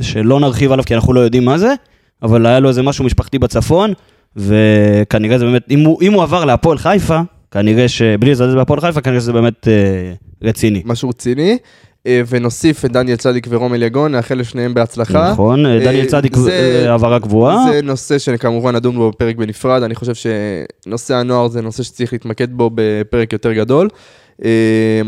שלא 0.00 0.40
נרחיב 0.40 0.72
עליו 0.72 0.84
כי 0.84 0.94
אנחנו 0.94 1.12
לא 1.12 1.20
יודעים 1.20 1.44
מה 1.44 1.58
זה, 1.58 1.74
אבל 2.22 2.46
היה 2.46 2.60
לו 2.60 2.68
איזה 2.68 2.82
משהו 2.82 3.04
משפחתי 3.04 3.38
בצפון, 3.38 3.92
וכנראה 4.36 5.38
זה 5.38 5.44
באמת, 5.44 5.62
אם 5.70 5.80
הוא, 5.80 6.02
אם 6.02 6.12
הוא 6.12 6.22
עבר 6.22 6.44
להפועל 6.44 6.78
חיפה, 6.78 7.20
כנראה 7.50 7.88
ש... 7.88 8.02
בלי 8.02 8.30
לזלזל 8.30 8.56
בהפועל 8.56 8.80
חיפה, 8.80 9.00
כנראה 9.00 9.20
שזה 9.20 9.32
באמת 9.32 9.68
אה, 9.68 10.12
רציני. 10.42 10.82
משהו 10.84 11.08
רציני. 11.08 11.58
אה, 12.06 12.22
ונוסיף 12.28 12.84
את 12.84 12.92
דניאל 12.92 13.16
צדיק 13.16 13.46
ורומל 13.50 13.82
יגון, 13.82 14.12
נאחל 14.12 14.34
לשניהם 14.34 14.74
בהצלחה. 14.74 15.30
נכון, 15.32 15.66
אה, 15.66 15.78
דניאל 15.84 16.04
צדיק 16.06 16.36
זה- 16.36 16.50
אה, 16.84 16.90
העברה 16.90 17.20
קבועה. 17.20 17.64
זה 17.72 17.80
נושא 17.82 18.18
שכמובן 18.18 18.76
נדון 18.76 18.96
בו 18.96 19.10
בפרק 19.10 19.36
בנפרד, 19.36 19.82
אני 19.82 19.94
חושב 19.94 20.12
שנושא 20.14 21.14
הנוער 21.14 21.48
זה 21.48 21.60
נושא 21.62 21.82
שצריך 21.82 22.12
להתמקד 22.12 22.52
בו 22.52 22.70
בפרק 22.74 23.32
יותר 23.32 23.52
גדול. 23.52 23.88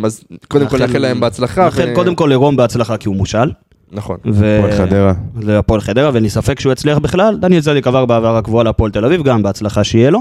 אז 0.05 0.25
קודם 0.49 0.67
כל 0.69 0.79
נאחל- 0.79 0.99
להם 0.99 1.21
בהצלחה. 1.21 1.65
נאחל 1.65 1.95
קודם 1.95 2.15
כל 2.15 2.26
לרום 2.33 2.57
בהצלחה 2.57 2.97
כי 2.97 3.09
הוא 3.09 3.17
מושל. 3.17 3.50
נכון. 3.93 4.17
הפועל 4.25 4.73
חדרה. 4.73 5.12
להפועל 5.43 5.81
חדרה, 5.81 6.11
ואין 6.12 6.23
לי 6.23 6.31
ספק 6.31 6.61
שהוא 6.61 6.73
יצליח 6.73 6.99
בכלל. 6.99 7.37
דניאל 7.41 7.61
צדיק 7.62 7.87
עבר 7.87 8.07
בעבר 8.07 8.37
הקבועה 8.37 8.65
להפועל 8.65 8.91
תל 8.91 9.05
אביב, 9.05 9.23
גם 9.23 9.43
בהצלחה 9.43 9.85
שיהיה 9.85 10.11
לו. 10.11 10.19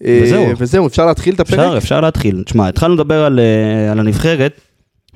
וזהו. 0.00 0.46
וזהו, 0.58 0.86
אפשר 0.86 1.06
להתחיל 1.06 1.34
את 1.34 1.40
הפרק? 1.40 1.58
אפשר, 1.58 1.78
אפשר 1.78 2.00
להתחיל. 2.00 2.42
תשמע, 2.46 2.68
התחלנו 2.68 2.94
לדבר 2.94 3.24
על, 3.24 3.40
על 3.92 4.00
הנבחרת, 4.00 4.60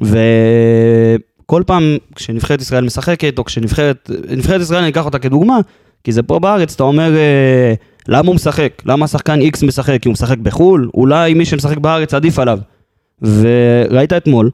וכל 0.00 1.62
פעם 1.66 1.96
כשנבחרת 2.14 2.60
ישראל 2.60 2.84
משחקת, 2.84 3.38
או 3.38 3.44
כשנבחרת, 3.44 4.10
נבחרת 4.30 4.60
ישראל 4.60 4.80
אני 4.80 4.88
אקח 4.88 5.04
אותה 5.04 5.18
כדוגמה, 5.18 5.58
כי 6.04 6.12
זה 6.12 6.22
פה 6.22 6.38
בארץ, 6.38 6.74
אתה 6.74 6.82
אומר, 6.82 7.16
אה, 7.16 7.74
למה 8.08 8.26
הוא 8.26 8.34
משחק? 8.34 8.82
למה 8.86 9.04
השחקן 9.04 9.40
X 9.40 9.66
משחק? 9.66 10.02
כי 10.02 10.08
הוא 10.08 10.12
משחק 10.12 10.38
בחו"ל? 10.38 10.90
אולי 10.94 11.34
מי 11.34 11.44
שמשחק 11.44 11.78
בארץ 11.78 12.14
עדיף 12.14 12.38
עליו. 12.38 12.58
וראית 13.22 14.12
אתמול, 14.12 14.50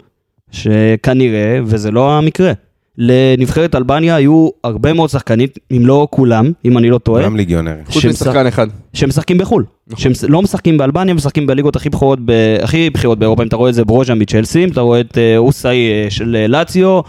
שכנראה, 0.50 1.58
וזה 1.64 1.90
לא 1.90 2.18
המקרה, 2.18 2.52
לנבחרת 2.98 3.74
אלבניה 3.74 4.14
היו 4.14 4.48
הרבה 4.64 4.92
מאוד 4.92 5.10
שחקנים, 5.10 5.48
אם 5.72 5.86
לא 5.86 6.08
כולם, 6.10 6.52
אם 6.64 6.78
אני 6.78 6.90
לא 6.90 6.98
טועה, 6.98 7.24
גם 7.24 7.36
ליגיונרים. 7.36 7.84
חוץ 7.86 8.04
משחקן 8.04 8.46
אחד. 8.46 8.66
שמשחקים 8.92 9.38
בחו"ל. 9.38 9.64
נכון. 9.86 10.14
שהם 10.14 10.30
לא 10.30 10.42
משחקים 10.42 10.78
באלבניה, 10.78 11.14
משחקים 11.14 11.46
בליגות 11.46 11.76
הכי 11.76 11.90
בכירות, 11.90 12.18
ב- 12.24 12.56
הכי 12.62 12.90
בכירות 12.90 13.18
באירופה. 13.18 13.42
אם 13.42 13.48
אתה 13.48 13.56
רואה 13.56 13.70
את 13.70 13.74
זה 13.74 13.84
ברוז'ה 13.84 14.14
מצ'לסי, 14.14 14.64
אם 14.64 14.68
אתה 14.70 14.80
רואה 14.80 15.00
את 15.00 15.18
אה, 15.18 15.36
אוסאי 15.36 15.90
אה, 15.90 16.10
של 16.10 16.36
אה, 16.36 16.46
לאציו, 16.46 17.00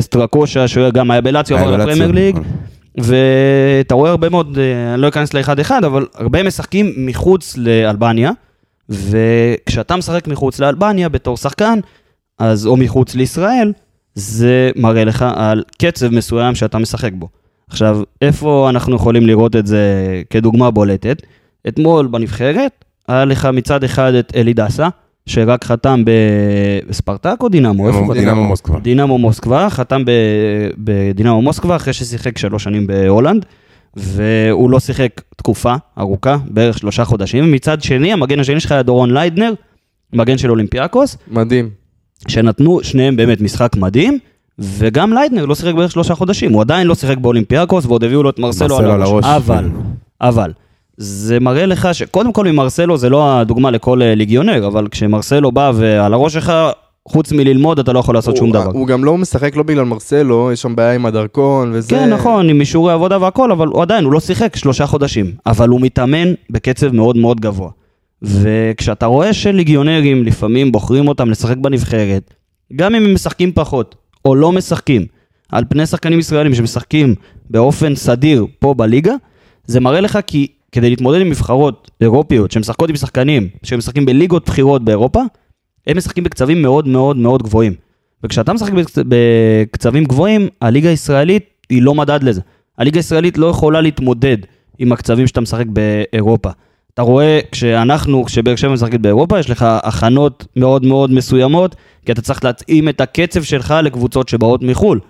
סטרקושה 0.00 0.68
שגם 0.68 1.10
היה 1.10 1.20
בלאציו, 1.20 1.56
היה 1.56 1.66
עבר 1.66 1.76
בלאציו, 1.76 1.94
לפרמייר 1.94 2.12
ליג, 2.12 2.38
נכון. 2.38 2.52
ואתה 3.78 3.94
רואה 3.94 4.10
הרבה 4.10 4.28
מאוד, 4.28 4.58
אני 4.94 5.02
לא 5.02 5.08
אכנס 5.08 5.34
לאחד 5.34 5.58
אחד, 5.60 5.84
אבל 5.84 6.06
הרבה 6.14 6.42
משחקים 6.42 6.92
מחוץ 6.96 7.56
לאלבניה, 7.56 8.30
וכשאתה 8.88 9.96
משחק 9.96 10.28
מחוץ 10.28 10.60
לאלבניה 10.60 11.08
בתור 11.08 11.36
שחקן, 11.36 11.78
אז 12.38 12.66
או 12.66 12.76
מחוץ 12.76 13.14
לישראל, 13.14 13.72
זה 14.14 14.70
מראה 14.76 15.04
לך 15.04 15.24
על 15.36 15.62
קצב 15.78 16.08
מסוים 16.08 16.54
שאתה 16.54 16.78
משחק 16.78 17.10
בו. 17.14 17.28
עכשיו, 17.70 18.00
איפה 18.22 18.66
אנחנו 18.70 18.96
יכולים 18.96 19.26
לראות 19.26 19.56
את 19.56 19.66
זה 19.66 19.82
כדוגמה 20.30 20.70
בולטת? 20.70 21.22
אתמול 21.68 22.06
בנבחרת, 22.06 22.84
היה 23.08 23.24
לך 23.24 23.48
מצד 23.52 23.84
אחד 23.84 24.14
את 24.14 24.32
אלי 24.36 24.52
דסה, 24.52 24.88
שרק 25.26 25.64
חתם 25.64 26.04
בספרטק 26.88 27.36
או 27.40 27.48
דינמו? 27.48 27.88
איפה 27.88 27.98
הוא 27.98 28.10
חתם? 28.10 28.20
דינמו 28.20 28.44
מוסקבה. 28.44 28.78
דינמו 28.80 29.18
מוסקבה, 29.18 29.70
חתם 29.70 30.04
ב- 30.04 30.10
בדינמו 30.78 31.42
מוסקבה 31.42 31.76
אחרי 31.76 31.92
ששיחק 31.92 32.38
שלוש 32.38 32.64
שנים 32.64 32.86
בהולנד, 32.86 33.46
והוא 33.96 34.70
לא 34.70 34.80
שיחק 34.80 35.20
תקופה 35.36 35.74
ארוכה, 35.98 36.36
בערך 36.46 36.78
שלושה 36.78 37.04
חודשים. 37.04 37.52
מצד 37.52 37.82
שני, 37.82 38.12
המגן 38.12 38.40
השני 38.40 38.60
שלך 38.60 38.72
היה 38.72 38.82
דורון 38.82 39.10
ליידנר, 39.14 39.52
מגן 40.12 40.38
של 40.38 40.50
אולימפיאקוס, 40.50 41.16
מדהים. 41.30 41.83
שנתנו 42.28 42.80
שניהם 42.82 43.16
באמת 43.16 43.40
משחק 43.40 43.76
מדהים, 43.76 44.18
וגם 44.58 45.12
ליידנר 45.12 45.44
לא 45.46 45.54
שיחק 45.54 45.74
בערך 45.74 45.90
שלושה 45.90 46.14
חודשים, 46.14 46.52
הוא 46.52 46.60
עדיין 46.60 46.86
לא 46.86 46.94
שיחק 46.94 47.18
באולימפיאקוס, 47.18 47.86
ועוד 47.86 48.04
הביאו 48.04 48.22
לו 48.22 48.30
את 48.30 48.38
מרסלו 48.38 48.76
על 48.78 49.02
הראש. 49.02 49.24
אבל, 49.24 49.64
כן. 49.64 49.70
אבל, 50.20 50.52
זה 50.96 51.40
מראה 51.40 51.66
לך 51.66 51.88
שקודם 51.92 52.32
כל 52.32 52.44
ממרסלו 52.52 52.96
זה 52.96 53.08
לא 53.08 53.38
הדוגמה 53.40 53.70
לכל 53.70 54.02
אה, 54.02 54.14
ליגיונר, 54.14 54.66
אבל 54.66 54.88
כשמרסלו 54.90 55.52
בא 55.52 55.72
ועל 55.74 56.14
הראש 56.14 56.32
שלך, 56.32 56.52
חוץ 57.08 57.32
מללמוד 57.32 57.78
אתה 57.78 57.92
לא 57.92 57.98
יכול 57.98 58.14
לעשות 58.14 58.36
שום 58.36 58.46
הוא- 58.46 58.54
דבר. 58.54 58.70
הוא 58.72 58.86
גם 58.86 59.04
לא 59.04 59.18
משחק 59.18 59.56
לא 59.56 59.62
בגלל 59.62 59.84
מרסלו, 59.84 60.52
יש 60.52 60.62
שם 60.62 60.76
בעיה 60.76 60.94
עם 60.94 61.06
הדרכון 61.06 61.70
וזה. 61.74 61.90
כן, 61.90 62.10
נכון, 62.10 62.48
עם 62.48 62.60
אישורי 62.60 62.92
עבודה 62.92 63.18
והכל, 63.20 63.52
אבל 63.52 63.66
הוא 63.68 63.82
עדיין, 63.82 64.04
הוא 64.04 64.12
לא 64.12 64.20
שיחק 64.20 64.56
שלושה 64.56 64.86
חודשים. 64.86 65.32
אבל 65.46 65.68
הוא 65.68 65.80
מתאמן 65.80 66.28
בקצב 66.50 66.92
מאוד 66.92 67.16
מאוד 67.16 67.40
גבוה. 67.40 67.70
וכשאתה 68.24 69.06
רואה 69.06 69.32
שליגיונרים 69.32 70.24
לפעמים 70.24 70.72
בוחרים 70.72 71.08
אותם 71.08 71.30
לשחק 71.30 71.56
בנבחרת, 71.56 72.34
גם 72.76 72.94
אם 72.94 73.04
הם 73.04 73.14
משחקים 73.14 73.52
פחות, 73.52 73.94
או 74.24 74.34
לא 74.34 74.52
משחקים, 74.52 75.06
על 75.52 75.64
פני 75.68 75.86
שחקנים 75.86 76.18
ישראלים 76.18 76.54
שמשחקים 76.54 77.14
באופן 77.50 77.94
סדיר 77.94 78.46
פה 78.58 78.74
בליגה, 78.74 79.14
זה 79.66 79.80
מראה 79.80 80.00
לך 80.00 80.18
כי 80.26 80.46
כדי 80.72 80.90
להתמודד 80.90 81.20
עם 81.20 81.28
נבחרות 81.28 81.90
אירופיות 82.00 82.50
שמשחקות 82.50 82.90
עם 82.90 82.96
שחקנים 82.96 83.48
שמשחקים 83.62 84.06
בליגות 84.06 84.48
בכירות 84.48 84.84
באירופה, 84.84 85.22
הם 85.86 85.96
משחקים 85.96 86.24
בקצבים 86.24 86.62
מאוד 86.62 86.88
מאוד 86.88 87.16
מאוד 87.16 87.42
גבוהים. 87.42 87.72
וכשאתה 88.24 88.52
משחק 88.52 88.72
בקצ- 88.72 89.04
בקצבים 89.08 90.04
גבוהים, 90.04 90.48
הליגה 90.60 90.88
הישראלית 90.88 91.44
היא 91.70 91.82
לא 91.82 91.94
מדד 91.94 92.22
לזה. 92.22 92.40
הליגה 92.78 92.98
הישראלית 92.98 93.38
לא 93.38 93.46
יכולה 93.46 93.80
להתמודד 93.80 94.36
עם 94.78 94.92
הקצבים 94.92 95.26
שאתה 95.26 95.40
משחק 95.40 95.66
באירופה. 95.66 96.50
אתה 96.94 97.02
רואה, 97.02 97.40
כשאנחנו, 97.52 98.24
כשבאר 98.24 98.56
שבע 98.56 98.72
משחקת 98.72 99.00
באירופה, 99.00 99.38
יש 99.38 99.50
לך 99.50 99.66
הכנות 99.82 100.46
מאוד 100.56 100.84
מאוד 100.84 101.12
מסוימות, 101.12 101.76
כי 102.06 102.12
אתה 102.12 102.22
צריך 102.22 102.44
להתאים 102.44 102.88
את 102.88 103.00
הקצב 103.00 103.42
שלך 103.42 103.74
לקבוצות 103.82 104.28
שבאות 104.28 104.62
מחו"ל. 104.62 105.00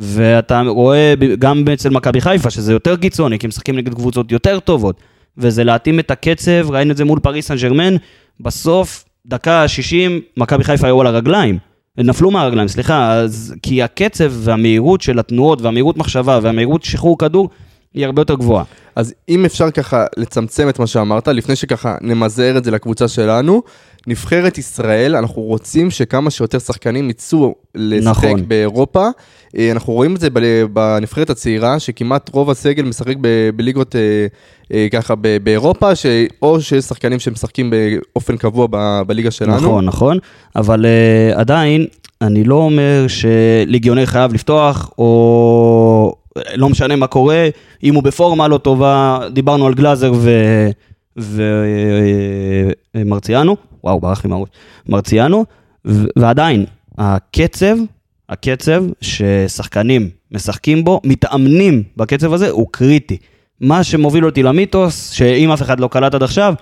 ואתה 0.00 0.62
רואה 0.66 1.14
גם 1.38 1.64
אצל 1.72 1.90
מכבי 1.90 2.20
חיפה, 2.20 2.50
שזה 2.50 2.72
יותר 2.72 2.96
קיצוני, 2.96 3.38
כי 3.38 3.46
משחקים 3.46 3.76
נגד 3.76 3.94
קבוצות 3.94 4.32
יותר 4.32 4.60
טובות. 4.60 4.96
וזה 5.38 5.64
להתאים 5.64 5.98
את 5.98 6.10
הקצב, 6.10 6.70
ראינו 6.70 6.92
את 6.92 6.96
זה 6.96 7.04
מול 7.04 7.18
פריס 7.18 7.46
סן 7.46 7.56
ג'רמן, 7.56 7.96
בסוף, 8.40 9.04
דקה 9.26 9.68
60, 9.68 10.20
מכבי 10.36 10.64
חיפה 10.64 10.86
היו 10.86 11.00
על 11.00 11.06
הרגליים. 11.06 11.58
נפלו 11.98 12.30
מהרגליים, 12.30 12.68
סליחה, 12.68 13.12
אז, 13.12 13.54
כי 13.62 13.82
הקצב 13.82 14.32
והמהירות 14.34 15.00
של 15.00 15.18
התנועות 15.18 15.62
והמהירות 15.62 15.96
מחשבה 15.96 16.38
והמהירות 16.42 16.82
שחרור 16.82 17.18
כדור 17.18 17.48
היא 17.94 18.06
הרבה 18.06 18.20
יותר 18.20 18.34
גבוהה. 18.34 18.64
אז 18.96 19.14
אם 19.28 19.44
אפשר 19.44 19.70
ככה 19.70 20.04
לצמצם 20.16 20.68
את 20.68 20.78
מה 20.78 20.86
שאמרת, 20.86 21.28
לפני 21.28 21.56
שככה 21.56 21.96
נמזער 22.00 22.58
את 22.58 22.64
זה 22.64 22.70
לקבוצה 22.70 23.08
שלנו, 23.08 23.62
נבחרת 24.06 24.58
ישראל, 24.58 25.16
אנחנו 25.16 25.42
רוצים 25.42 25.90
שכמה 25.90 26.30
שיותר 26.30 26.58
שחקנים 26.58 27.10
יצאו 27.10 27.54
לשחק 27.74 28.24
נכון. 28.24 28.48
באירופה. 28.48 29.08
אה, 29.58 29.72
אנחנו 29.72 29.92
רואים 29.92 30.14
את 30.14 30.20
זה 30.20 30.28
בנבחרת 30.72 31.30
הצעירה, 31.30 31.78
שכמעט 31.78 32.30
רוב 32.32 32.50
הסגל 32.50 32.82
משחק 32.82 33.14
ב- 33.20 33.50
בליגות 33.56 33.96
אה, 33.96 34.00
אה, 34.72 34.86
ככה 34.92 35.14
ב- 35.14 35.36
באירופה, 35.42 35.94
ש- 35.94 36.06
או 36.42 36.60
שיש 36.60 36.84
שחקנים 36.84 37.18
שמשחקים 37.18 37.70
באופן 37.70 38.36
קבוע 38.36 38.66
ב- 38.70 39.02
בליגה 39.06 39.30
שלנו. 39.30 39.56
נכון, 39.56 39.84
נכון, 39.84 40.18
אבל 40.56 40.84
uh, 40.84 41.38
עדיין, 41.38 41.86
אני 42.22 42.44
לא 42.44 42.54
אומר 42.54 43.06
שליגיונר 43.08 44.06
חייב 44.06 44.34
לפתוח, 44.34 44.90
או 44.98 46.14
לא 46.54 46.68
משנה 46.68 46.96
מה 46.96 47.06
קורה, 47.06 47.48
אם 47.82 47.94
הוא 47.94 48.02
בפורמה 48.02 48.48
לא 48.48 48.58
טובה, 48.58 49.18
דיברנו 49.32 49.66
על 49.66 49.74
גלאזר 49.74 50.12
ומרציאנו, 52.94 53.56
וואו, 53.84 54.00
ברח 54.00 54.24
לי 54.24 54.30
מהראש, 54.30 54.48
מרציאנו, 54.88 55.44
ו- 55.86 56.04
ועדיין, 56.16 56.64
הקצב, 56.98 57.76
הקצב 58.28 58.84
ששחקנים 59.00 60.08
משחקים 60.32 60.84
בו, 60.84 61.00
מתאמנים 61.04 61.82
בקצב 61.96 62.32
הזה, 62.32 62.50
הוא 62.50 62.66
קריטי. 62.70 63.16
מה 63.60 63.84
שמוביל 63.84 64.26
אותי 64.26 64.42
למיתוס, 64.42 65.10
שאם 65.10 65.50
אף 65.50 65.62
אחד 65.62 65.80
לא 65.80 65.88
קלט 65.88 66.14
עד 66.14 66.22
עכשיו, 66.22 66.54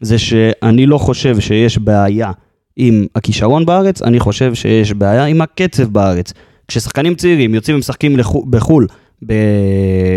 זה 0.00 0.18
שאני 0.18 0.86
לא 0.86 0.98
חושב 0.98 1.40
שיש 1.40 1.78
בעיה 1.78 2.30
עם 2.76 3.06
הכישרון 3.14 3.66
בארץ, 3.66 4.02
אני 4.02 4.20
חושב 4.20 4.54
שיש 4.54 4.92
בעיה 4.92 5.24
עם 5.24 5.40
הקצב 5.40 5.84
בארץ. 5.84 6.32
כששחקנים 6.68 7.14
צעירים 7.14 7.54
יוצאים 7.54 7.76
ומשחקים 7.76 8.16
לחו- 8.16 8.44
בחו"ל 8.50 8.86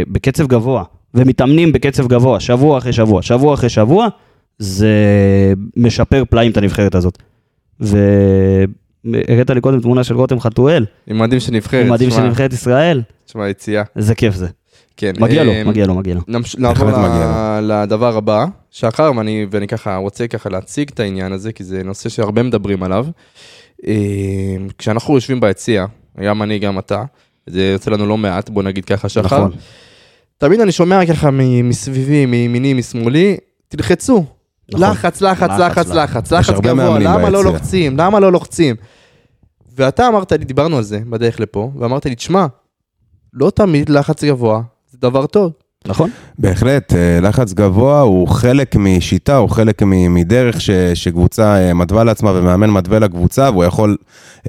בקצב 0.08 0.48
גבוה, 0.48 0.84
ומתאמנים 1.13 1.72
בקצב 1.72 2.08
גבוה, 2.08 2.39
שבוע 2.39 2.77
אחרי 2.77 2.93
שבוע, 2.93 3.22
שבוע 3.22 3.53
אחרי 3.53 3.70
שבוע, 3.70 4.08
זה 4.60 4.93
משפר 5.77 6.24
פלאים 6.29 6.51
את 6.51 6.58
הנבחרת 6.58 6.96
הזאת. 6.96 7.17
והראית 7.79 9.50
לי 9.50 9.62
קודם 9.62 9.81
תמונה 9.81 10.03
של 10.03 10.15
רותם 10.15 10.39
חתואל, 10.39 10.86
עם 11.08 11.20
מדים 11.20 11.39
של 11.39 11.51
נבחרת. 11.51 11.86
עם 11.86 11.91
מדים 11.93 12.12
של 12.12 12.22
נבחרת 12.22 12.53
ישראל, 12.53 13.01
תשמע, 13.25 13.50
יציאה. 13.50 13.84
איזה 13.96 14.15
כיף 14.15 14.36
זה. 14.36 14.48
כן. 14.98 15.13
מגיע 15.20 15.43
לו, 15.43 15.51
אה, 15.51 15.63
מגיע 15.63 15.86
לו, 15.86 15.96
מגיע 15.96 16.15
לו. 16.15 16.22
נעבור. 16.58 16.89
לדבר 17.62 18.17
הבא, 18.17 18.46
שחר, 18.72 19.12
ואני, 19.17 19.46
ואני 19.51 19.67
ככה 19.67 19.96
רוצה 19.96 20.27
ככה 20.27 20.50
להציג 20.50 20.89
את 20.93 21.00
העניין 21.00 21.31
הזה, 21.31 21.51
כי 21.51 21.63
זה 21.63 21.84
נושא 21.84 22.10
שהרבה 22.10 22.43
מדברים 22.43 22.84
עליו. 22.84 23.05
אה, 23.88 23.93
כשאנחנו 24.77 25.13
יושבים 25.13 25.39
ביציע, 25.39 25.86
גם 26.24 26.41
אני, 26.41 26.60
גם 26.60 26.79
אתה, 26.79 27.03
זה 27.48 27.63
יוצא 27.63 27.91
לנו 27.91 28.05
לא 28.05 28.17
מעט, 28.17 28.50
בוא 28.50 28.63
נגיד 28.63 28.86
ככה, 28.86 29.10
שחר. 29.10 29.25
נכון. 29.25 29.51
תמיד 30.38 30.60
אני 30.62 30.71
שומע 30.71 31.05
ככה 31.05 31.29
מסביבי, 31.63 32.25
מימיני, 32.25 32.74
משמאלי, 32.74 33.38
תלחצו. 33.67 34.25
נכון. 34.69 34.81
לחץ, 34.89 35.21
לחץ, 35.21 35.50
לחץ, 35.60 35.89
לחץ, 35.89 36.31
לחץ. 36.33 36.60
גבוה, 36.60 37.00
למה 37.00 37.29
לא. 37.29 37.43
לוחצים? 37.43 37.98
למה 37.98 38.19
לא 38.19 38.31
לוחצים? 38.31 38.75
ואתה 39.75 40.07
אמרת 40.07 40.31
לי, 40.31 40.45
דיברנו 40.45 40.77
על 40.77 40.83
זה 40.83 41.00
בדרך 41.10 41.39
לפה, 41.39 41.71
ואמרת 41.75 42.05
לי, 42.05 42.15
תשמע, 42.15 42.45
לא 43.33 43.50
תמיד 43.50 43.89
לחץ 43.89 44.24
גבוה 44.24 44.62
זה 44.91 44.98
דבר 45.01 45.25
טוב. 45.25 45.51
נכון? 45.88 46.09
בהחלט, 46.39 46.93
אה, 46.93 47.19
לחץ 47.21 47.53
גבוה 47.53 48.01
הוא 48.01 48.27
חלק 48.27 48.75
משיטה, 48.75 49.38
הוא 49.38 49.50
חלק 49.50 49.81
מדרך 50.09 50.61
ש, 50.61 50.69
שקבוצה 50.93 51.55
אה, 51.55 51.73
מתווה 51.73 52.03
לעצמה 52.03 52.31
ומאמן 52.31 52.69
מתווה 52.69 53.00
לקבוצה, 53.00 53.50
והוא 53.51 53.63
יכול 53.63 53.97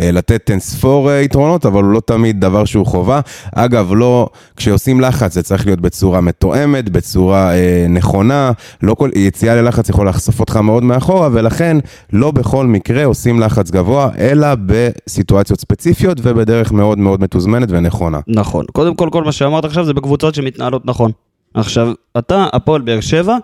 אה, 0.01 0.11
לתת 0.11 0.51
אין 0.51 0.61
ספור 0.61 1.11
אה, 1.11 1.21
יתרונות, 1.21 1.67
אבל 1.67 1.83
הוא 1.83 1.93
לא 1.93 2.01
תמיד 2.01 2.41
דבר 2.41 2.65
שהוא 2.65 2.87
חובה. 2.87 3.21
אגב, 3.55 3.93
לא, 3.95 4.29
כשעושים 4.57 5.01
לחץ 5.01 5.35
זה 5.35 5.43
צריך 5.43 5.67
להיות 5.67 5.81
בצורה 5.81 6.21
מתואמת, 6.21 6.89
בצורה 6.89 7.55
אה, 7.55 7.87
נכונה, 7.89 8.53
לא 8.83 8.95
כל 8.95 9.11
יציאה 9.15 9.55
ללחץ 9.55 9.89
יכול 9.89 10.09
לחשוף 10.09 10.41
אותך 10.41 10.57
מאוד 10.57 10.83
מאחורה, 10.83 11.29
ולכן 11.33 11.77
לא 12.12 12.31
בכל 12.31 12.67
מקרה 12.67 13.05
עושים 13.05 13.41
לחץ 13.41 13.71
גבוה, 13.71 14.09
אלא 14.19 14.49
בסיטואציות 14.67 15.61
ספציפיות 15.61 16.19
ובדרך 16.23 16.73
מאוד 16.73 16.99
מאוד 16.99 17.21
מתוזמנת 17.21 17.69
ונכונה. 17.71 18.21
נכון. 18.27 18.65
קודם 18.73 18.95
כל, 18.95 19.09
כל 19.12 19.25
מה 19.25 19.33
שאמרת 19.33 19.65
עכשיו 19.65 19.85
זה 19.85 19.95
בקבוצות 19.95 20.35
שמתנהלות 20.35 20.87
נכון. 20.87 21.11
עכשיו, 21.55 21.93
אתה, 22.19 22.47
הפועל 22.53 22.81
באר 22.83 23.01
שבע, 23.01 23.37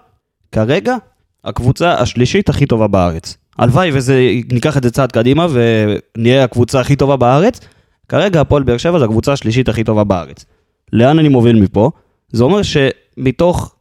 כרגע, 0.53 0.97
הקבוצה 1.45 1.95
השלישית 1.95 2.49
הכי 2.49 2.67
טובה 2.67 2.87
בארץ. 2.87 3.37
הלוואי 3.59 3.91
וזה, 3.95 4.31
ניקח 4.53 4.77
את 4.77 4.83
זה 4.83 4.91
צעד 4.91 5.13
קדימה 5.13 5.47
ונהיה 5.53 6.45
הקבוצה 6.45 6.81
הכי 6.81 6.97
טובה 6.97 7.17
בארץ. 7.17 7.61
כרגע 8.09 8.41
הפועל 8.41 8.63
באר 8.63 8.77
שבע 8.77 8.99
זה 8.99 9.05
הקבוצה 9.05 9.33
השלישית 9.33 9.69
הכי 9.69 9.85
טובה 9.85 10.05
בארץ. 10.05 10.45
לאן 10.93 11.19
אני 11.19 11.29
מוביל 11.29 11.61
מפה? 11.61 11.91
זה 12.33 12.45
אומר 12.45 12.61
שמתוך 12.63 13.75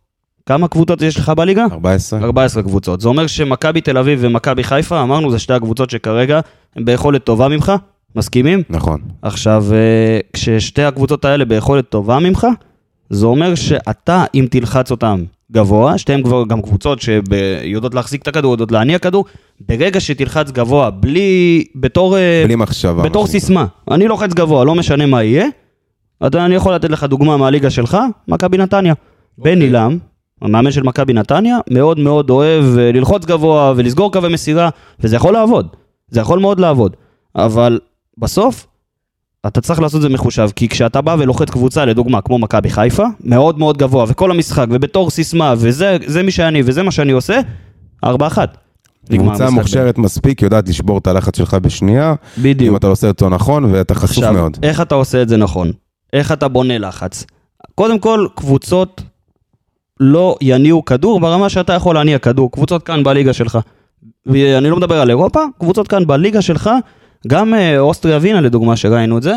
כמה 0.45 0.67
קבוצות 0.67 1.01
יש 1.01 1.17
לך 1.17 1.29
בליגה? 1.29 1.65
14? 1.71 2.19
14 2.19 2.63
קבוצות. 2.63 3.01
זה 3.01 3.07
אומר 3.07 3.27
שמכבי 3.27 3.81
תל 3.81 3.97
אביב 3.97 4.19
ומכבי 4.21 4.63
חיפה, 4.63 5.01
אמרנו, 5.01 5.31
זה 5.31 5.39
שתי 5.39 5.53
הקבוצות 5.53 5.89
שכרגע 5.89 6.39
הן 6.75 6.85
ביכולת 6.85 7.23
טובה 7.23 7.47
ממך, 7.47 7.71
מסכימים? 8.15 8.63
נכון. 8.69 9.01
עכשיו, 9.21 9.65
אה, 9.71 10.19
כששתי 10.33 10.83
הקבוצות 10.83 11.25
האלה 11.25 11.45
ביכולת 11.45 11.89
טובה 11.89 12.19
ממך, 12.19 12.47
זה 13.09 13.25
אומר 13.25 13.55
שאתה, 13.55 14.25
אם 14.35 14.47
תלחץ 14.51 14.91
אותם 14.91 15.23
גבוה, 15.51 15.97
שתיהן 15.97 16.23
כבר 16.23 16.43
גם 16.47 16.61
קבוצות 16.61 16.99
שיודעות 17.01 17.93
להחזיק 17.93 18.21
את 18.21 18.27
הכדור, 18.27 18.53
יודעות 18.53 18.71
להניע 18.71 18.99
כדור, 18.99 19.25
ברגע 19.59 19.99
שתלחץ 19.99 20.51
גבוה, 20.51 20.89
בלי, 20.89 21.63
בתור, 21.75 22.17
אה, 22.17 22.43
בלי 22.45 22.55
מחשבה. 22.55 23.03
בתור 23.03 23.25
שנקרא. 23.25 23.39
סיסמה, 23.39 23.65
אני 23.91 24.07
לוחץ 24.07 24.33
גבוה, 24.33 24.65
לא 24.65 24.75
משנה 24.75 25.05
מה 25.05 25.23
יהיה, 25.23 25.47
אתה, 26.27 26.45
אני 26.45 26.55
יכול 26.55 26.75
לתת 26.75 26.89
לך 26.89 27.03
דוגמה 27.03 27.37
מהליגה 27.37 27.69
שלך, 27.69 27.97
מכבי 28.27 28.57
נתניה. 28.57 28.93
בן 29.37 29.61
עילם, 29.61 29.97
המאמן 30.41 30.71
של 30.71 30.83
מכבי 30.83 31.13
נתניה, 31.13 31.57
מאוד 31.69 31.99
מאוד 31.99 32.29
אוהב 32.29 32.77
אה, 32.77 32.91
ללחוץ 32.91 33.25
גבוה 33.25 33.73
ולסגור 33.75 34.11
קווי 34.11 34.33
מסירה, 34.33 34.69
וזה 34.99 35.15
יכול 35.15 35.33
לעבוד. 35.33 35.67
זה 36.09 36.19
יכול 36.19 36.39
מאוד 36.39 36.59
לעבוד. 36.59 36.95
אבל 37.35 37.79
בסוף, 38.17 38.66
אתה 39.47 39.61
צריך 39.61 39.81
לעשות 39.81 39.97
את 39.97 40.01
זה 40.01 40.09
מחושב, 40.09 40.49
כי 40.55 40.67
כשאתה 40.67 41.01
בא 41.01 41.15
ולוחץ 41.19 41.49
קבוצה, 41.49 41.85
לדוגמה, 41.85 42.21
כמו 42.21 42.39
מכבי 42.39 42.69
חיפה, 42.69 43.05
מאוד 43.23 43.59
מאוד 43.59 43.77
גבוה, 43.77 44.05
וכל 44.07 44.31
המשחק, 44.31 44.65
ובתור 44.71 45.09
סיסמה, 45.09 45.53
וזה 45.57 45.97
זה 46.05 46.23
מי 46.23 46.31
שאני, 46.31 46.61
וזה 46.65 46.83
מה 46.83 46.91
שאני 46.91 47.11
עושה, 47.11 47.39
ארבע 48.03 48.27
אחת. 48.27 48.57
נגמר 49.09 49.27
קבוצה 49.27 49.43
המשחק. 49.43 49.59
מוכשרת 49.59 49.97
מספיק, 49.97 50.41
יודעת 50.41 50.69
לשבור 50.69 50.97
את 50.97 51.07
הלחץ 51.07 51.37
שלך 51.37 51.53
בשנייה, 51.53 52.13
בדיוק. 52.37 52.71
אם 52.71 52.75
אתה 52.75 52.87
עושה 52.87 53.07
אותו 53.07 53.29
נכון, 53.29 53.65
ואתה 53.65 53.95
חשוף 53.95 54.17
עכשיו, 54.17 54.33
מאוד. 54.33 54.57
איך 54.63 54.81
אתה 54.81 54.95
עושה 54.95 55.21
את 55.21 55.29
זה 55.29 55.37
נכון? 55.37 55.71
איך 56.13 56.31
אתה 56.31 56.47
בונה 56.47 56.77
לחץ? 56.77 57.25
קודם 57.75 57.99
כל, 57.99 58.27
קבוצות 58.35 59.01
לא 59.99 60.37
יניעו 60.41 60.85
כדור 60.85 61.19
ברמה 61.19 61.49
שאתה 61.49 61.73
יכול 61.73 61.95
להניע 61.95 62.19
כדור. 62.19 62.51
קבוצות 62.51 62.83
כאן 62.83 63.03
בליגה 63.03 63.33
שלך. 63.33 63.59
ואני 64.25 64.69
לא 64.69 64.77
מדבר 64.77 65.01
על 65.01 65.09
אירופה, 65.09 65.39
קבוצות 65.59 65.87
כאן 65.87 66.07
בליגה 66.07 66.41
שלך, 66.41 66.69
גם 67.27 67.53
אה, 67.53 67.79
אוסטריה 67.79 68.17
ווינה 68.17 68.41
לדוגמה, 68.41 68.75
שראינו 68.75 69.17
את 69.17 69.23
זה, 69.23 69.33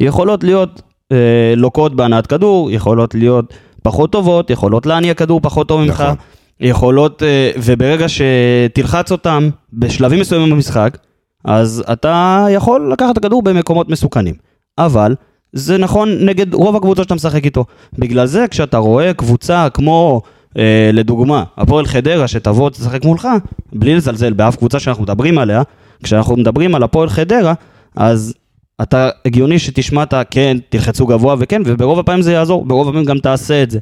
יכולות 0.00 0.44
להיות 0.44 0.82
אה, 1.12 1.54
לוקות 1.56 1.96
בהנעת 1.96 2.26
כדור, 2.26 2.70
יכולות 2.70 3.14
להיות 3.14 3.54
פחות 3.82 4.12
טובות, 4.12 4.50
יכולות 4.50 4.86
להניע 4.86 5.14
כדור 5.14 5.40
פחות 5.40 5.68
טוב 5.68 5.80
ממך, 5.80 6.00
נכון. 6.00 6.16
יכולות, 6.60 7.22
אה, 7.22 7.50
וברגע 7.56 8.06
שתלחץ 8.08 9.12
אותם 9.12 9.48
בשלבים 9.72 10.20
מסוימים 10.20 10.50
במשחק, 10.50 10.98
אז 11.44 11.84
אתה 11.92 12.46
יכול 12.50 12.92
לקחת 12.92 13.12
את 13.12 13.16
הכדור 13.16 13.42
במקומות 13.42 13.88
מסוכנים. 13.88 14.34
אבל 14.78 15.14
זה 15.52 15.78
נכון 15.78 16.08
נגד 16.20 16.54
רוב 16.54 16.76
הקבוצות 16.76 17.04
שאתה 17.04 17.14
משחק 17.14 17.44
איתו. 17.44 17.64
בגלל 17.98 18.26
זה 18.26 18.44
כשאתה 18.50 18.78
רואה 18.78 19.14
קבוצה 19.14 19.68
כמו, 19.74 20.22
אה, 20.58 20.90
לדוגמה, 20.92 21.44
הפועל 21.56 21.86
חדרה 21.86 22.28
שתבוא 22.28 22.70
תשחק 22.70 23.04
מולך, 23.04 23.28
בלי 23.72 23.94
לזלזל 23.94 24.32
באף 24.32 24.56
קבוצה 24.56 24.78
שאנחנו 24.78 25.02
מדברים 25.02 25.38
עליה, 25.38 25.62
כשאנחנו 26.02 26.36
מדברים 26.36 26.74
על 26.74 26.82
הפועל 26.82 27.08
חדרה, 27.08 27.54
אז 27.96 28.34
אתה 28.82 29.10
הגיוני 29.24 29.58
שתשמע 29.58 30.02
את 30.02 30.12
ה... 30.12 30.24
כן, 30.24 30.56
תלחצו 30.68 31.06
גבוה 31.06 31.36
וכן, 31.38 31.62
וברוב 31.64 31.98
הפעמים 31.98 32.22
זה 32.22 32.32
יעזור, 32.32 32.64
ברוב 32.64 32.88
הפעמים 32.88 33.04
גם 33.04 33.18
תעשה 33.18 33.62
את 33.62 33.70
זה. 33.70 33.78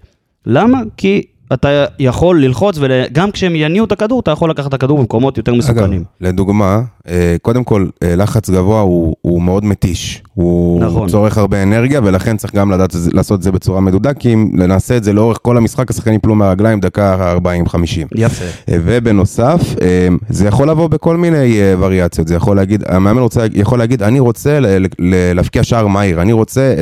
למה? 0.46 0.78
כי 0.96 1.22
אתה 1.54 1.84
יכול 1.98 2.44
ללחוץ, 2.44 2.78
וגם 2.80 3.30
כשהם 3.30 3.56
יניעו 3.56 3.84
את 3.84 3.92
הכדור, 3.92 4.20
אתה 4.20 4.30
יכול 4.30 4.50
לקחת 4.50 4.68
את 4.68 4.74
הכדור 4.74 4.98
במקומות 4.98 5.36
יותר 5.38 5.52
אגב, 5.52 5.58
מסוכנים. 5.58 6.04
לדוגמה, 6.20 6.80
אה, 7.08 7.36
קודם 7.42 7.64
כל, 7.64 7.86
אה, 8.02 8.16
לחץ 8.16 8.50
גבוה 8.50 8.80
הוא, 8.80 9.16
הוא 9.22 9.42
מאוד 9.42 9.64
מתיש. 9.64 10.22
הוא 10.34 10.84
נכון. 10.84 11.08
צורך 11.08 11.38
הרבה 11.38 11.62
אנרגיה, 11.62 12.00
ולכן 12.04 12.36
צריך 12.36 12.54
גם 12.54 12.70
לדעת 12.70 12.96
לעשות 13.12 13.38
את 13.38 13.42
זה 13.42 13.52
בצורה 13.52 13.80
מדודה, 13.80 14.14
כי 14.14 14.34
אם 14.34 14.50
נעשה 14.52 14.96
את 14.96 15.04
זה 15.04 15.12
לאורך 15.12 15.38
כל 15.42 15.56
המשחק, 15.56 15.90
השחקנים 15.90 16.16
יפלו 16.16 16.34
מהרגליים 16.34 16.80
דקה 16.80 17.36
40-50. 17.36 18.08
יפה. 18.14 18.44
אה, 18.44 18.76
ובנוסף, 18.84 19.60
זה 20.28 20.46
יכול 20.46 20.70
לבוא 20.70 20.88
בכל 20.88 21.16
מיני 21.16 21.60
וריאציות, 21.78 22.28
זה 22.28 22.34
יכול 22.34 22.56
להגיד, 22.56 22.84
המאמן 22.88 23.22
רוצה, 23.22 23.46
יכול 23.54 23.78
להגיד, 23.78 24.02
אני 24.02 24.20
רוצה 24.20 24.58
להבקיע 25.34 25.64
שער 25.64 25.86
מהיר, 25.86 26.22
אני 26.22 26.32
רוצה 26.32 26.74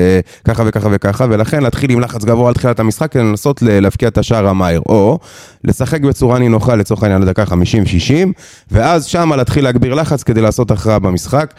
ככה 0.45 0.63
וככה 0.67 0.89
וככה, 0.93 1.27
ולכן 1.31 1.63
להתחיל 1.63 1.91
עם 1.91 2.01
לחץ 2.01 2.25
גבוה 2.25 2.49
על 2.49 2.55
תחילת 2.55 2.81
המשחק, 2.81 3.17
לנסות 3.17 3.63
להבקיע 3.63 4.09
את 4.09 4.19
השער 4.19 4.47
המהיר, 4.61 4.81
או 4.89 5.19
לשחק 5.65 6.01
בצורה 6.01 6.39
נינוחה 6.39 6.75
לצורך 6.77 7.03
העניין 7.03 7.23
לדקה 7.23 7.45
50-60, 7.45 7.53
ואז 8.71 9.05
שמה 9.07 9.37
להתחיל 9.37 9.65
להגביר 9.65 9.95
לחץ 9.95 10.23
כדי 10.23 10.41
לעשות 10.41 10.71
הכרעה 10.71 10.99
במשחק. 10.99 11.55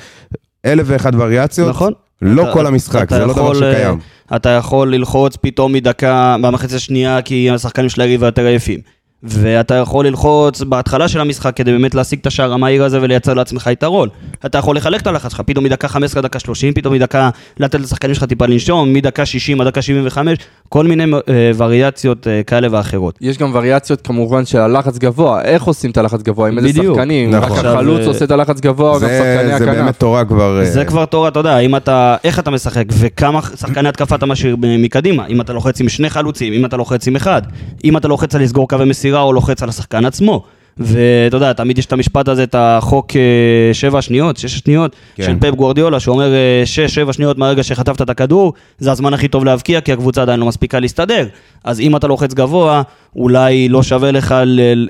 אלף 0.65 0.85
ואחת 0.89 1.13
וריאציות, 1.17 1.69
נכון. 1.69 1.93
לא 2.21 2.41
אתה- 2.43 2.53
כל 2.53 2.65
המשחק, 2.67 3.09
זה 3.09 3.19
לא 3.19 3.33
דבר 3.33 3.41
יכול, 3.41 3.63
אה, 3.63 3.73
שקיים. 3.73 3.99
אתה 4.35 4.49
יכול 4.49 4.93
ללחוץ 4.95 5.35
פתאום 5.41 5.73
מדקה 5.73 6.35
במחצית 6.41 6.73
השנייה 6.77 7.21
כי 7.21 7.49
השחקנים 7.49 7.89
של 7.89 8.01
היריבה 8.01 8.27
יותר 8.27 8.45
עייפים. 8.45 8.79
ואתה 9.23 9.75
יכול 9.75 10.07
ללחוץ 10.07 10.61
בהתחלה 10.61 11.07
של 11.07 11.21
המשחק 11.21 11.55
כדי 11.55 11.71
באמת 11.71 11.95
להשיג 11.95 12.19
את 12.19 12.27
השער 12.27 12.53
המהיר 12.53 12.83
הזה 12.83 13.01
ולייצר 13.01 13.33
לעצמך 13.33 13.69
יתרון. 13.71 14.09
אתה 14.45 14.57
יכול 14.57 14.75
לחלק 14.75 15.01
את 15.01 15.07
הלחץ 15.07 15.31
שלך, 15.31 15.41
פתאום 15.45 15.65
מדקה 15.65 15.87
15 15.87 16.19
עד 16.19 16.25
דקה 16.25 16.39
30, 16.39 16.73
פתאום 16.73 16.93
מדקה 16.93 17.29
לתת 17.59 17.79
לשחקנים 17.79 18.15
שלך 18.15 18.23
טיפה 18.23 18.45
לנשום, 18.45 18.93
מדקה 18.93 19.25
60 19.25 19.61
עד 19.61 19.67
דקה 19.67 19.81
75, 19.81 20.37
כל 20.69 20.85
מיני 20.87 21.03
אה, 21.03 21.51
וריאציות 21.57 22.27
אה, 22.27 22.43
כאלה 22.43 22.67
ואחרות. 22.71 23.17
יש 23.21 23.37
גם 23.37 23.51
וריאציות 23.53 24.01
כמובן 24.01 24.45
של 24.45 24.59
הלחץ 24.59 24.97
גבוה, 24.97 25.41
איך 25.41 25.63
עושים 25.63 25.91
את 25.91 25.97
הלחץ 25.97 26.21
גבוה, 26.21 26.47
עם 26.49 26.57
איזה. 26.57 26.83
שחקנים, 26.83 27.31
נכון. 27.31 27.57
רק 27.59 27.65
החלוץ 27.65 28.01
אה, 28.01 28.07
עושה 28.07 28.25
את 28.25 28.31
הלחץ 28.31 28.59
גבוה, 28.59 28.93
גם 28.93 28.99
זה, 28.99 29.37
שחקני 29.37 29.59
זה 29.59 29.65
באמת. 29.65 29.99
תורה 29.99 30.25
כבר... 30.25 30.59
זה 30.63 30.85
כבר 30.85 31.05
תורה, 31.05 31.27
אתה 31.27 31.39
יודע, 31.39 31.59
אם 31.59 31.75
אתה, 31.75 32.15
איך 32.23 32.39
אתה 32.39 32.51
משחק 32.51 32.85
וכמה 32.89 33.39
שחקני 33.41 33.89
התקפה 33.89 34.15
אתה 34.15 34.25
משאיר 34.25 34.55
מקדימה, 34.59 35.27
אם 35.27 35.41
אתה 35.41 35.53
לוחץ 35.53 35.81
עם 35.81 35.89
שני 35.89 36.09
חלוצים, 36.09 36.53
אם 36.53 36.65
אתה 36.65 36.77
לוחץ 36.77 37.07
עם 37.07 37.15
אחד, 37.15 37.41
אם 37.83 37.97
אתה 37.97 38.07
לוחץ 38.07 38.35
על 38.35 38.41
לסגור 38.41 38.69
קווי 38.69 38.85
מסירה 38.85 39.10
או 39.19 39.33
לוחץ 39.33 39.63
על 39.63 39.69
השחקן 39.69 40.05
עצמו. 40.05 40.45
ואתה 40.77 41.37
יודע, 41.37 41.53
תמיד 41.53 41.77
יש 41.77 41.85
את 41.85 41.93
המשפט 41.93 42.27
הזה, 42.27 42.43
את 42.43 42.55
החוק 42.57 43.15
אה, 43.15 43.73
שבע 43.73 44.01
שניות, 44.01 44.37
שש 44.37 44.57
שניות, 44.57 44.95
כן. 45.15 45.23
של 45.23 45.35
פפ 45.39 45.55
גוורדיולה, 45.55 45.99
שאומר 45.99 46.33
אה, 46.33 46.61
שש, 46.65 46.95
שבע 46.95 47.13
שניות 47.13 47.37
מהרגע 47.37 47.63
שחטפת 47.63 48.01
את 48.01 48.09
הכדור, 48.09 48.53
זה 48.79 48.91
הזמן 48.91 49.13
הכי 49.13 49.27
טוב 49.27 49.45
להבקיע, 49.45 49.81
כי 49.81 49.93
הקבוצה 49.93 50.21
עדיין 50.21 50.39
לא 50.39 50.45
מספיקה 50.45 50.79
להסתדר. 50.79 51.27
אז 51.63 51.79
אם 51.79 51.95
אתה 51.95 52.07
לוחץ 52.07 52.33
גבוה, 52.33 52.81
אולי 53.15 53.69
לא 53.69 53.83
שווה 53.83 54.11
לך 54.11 54.35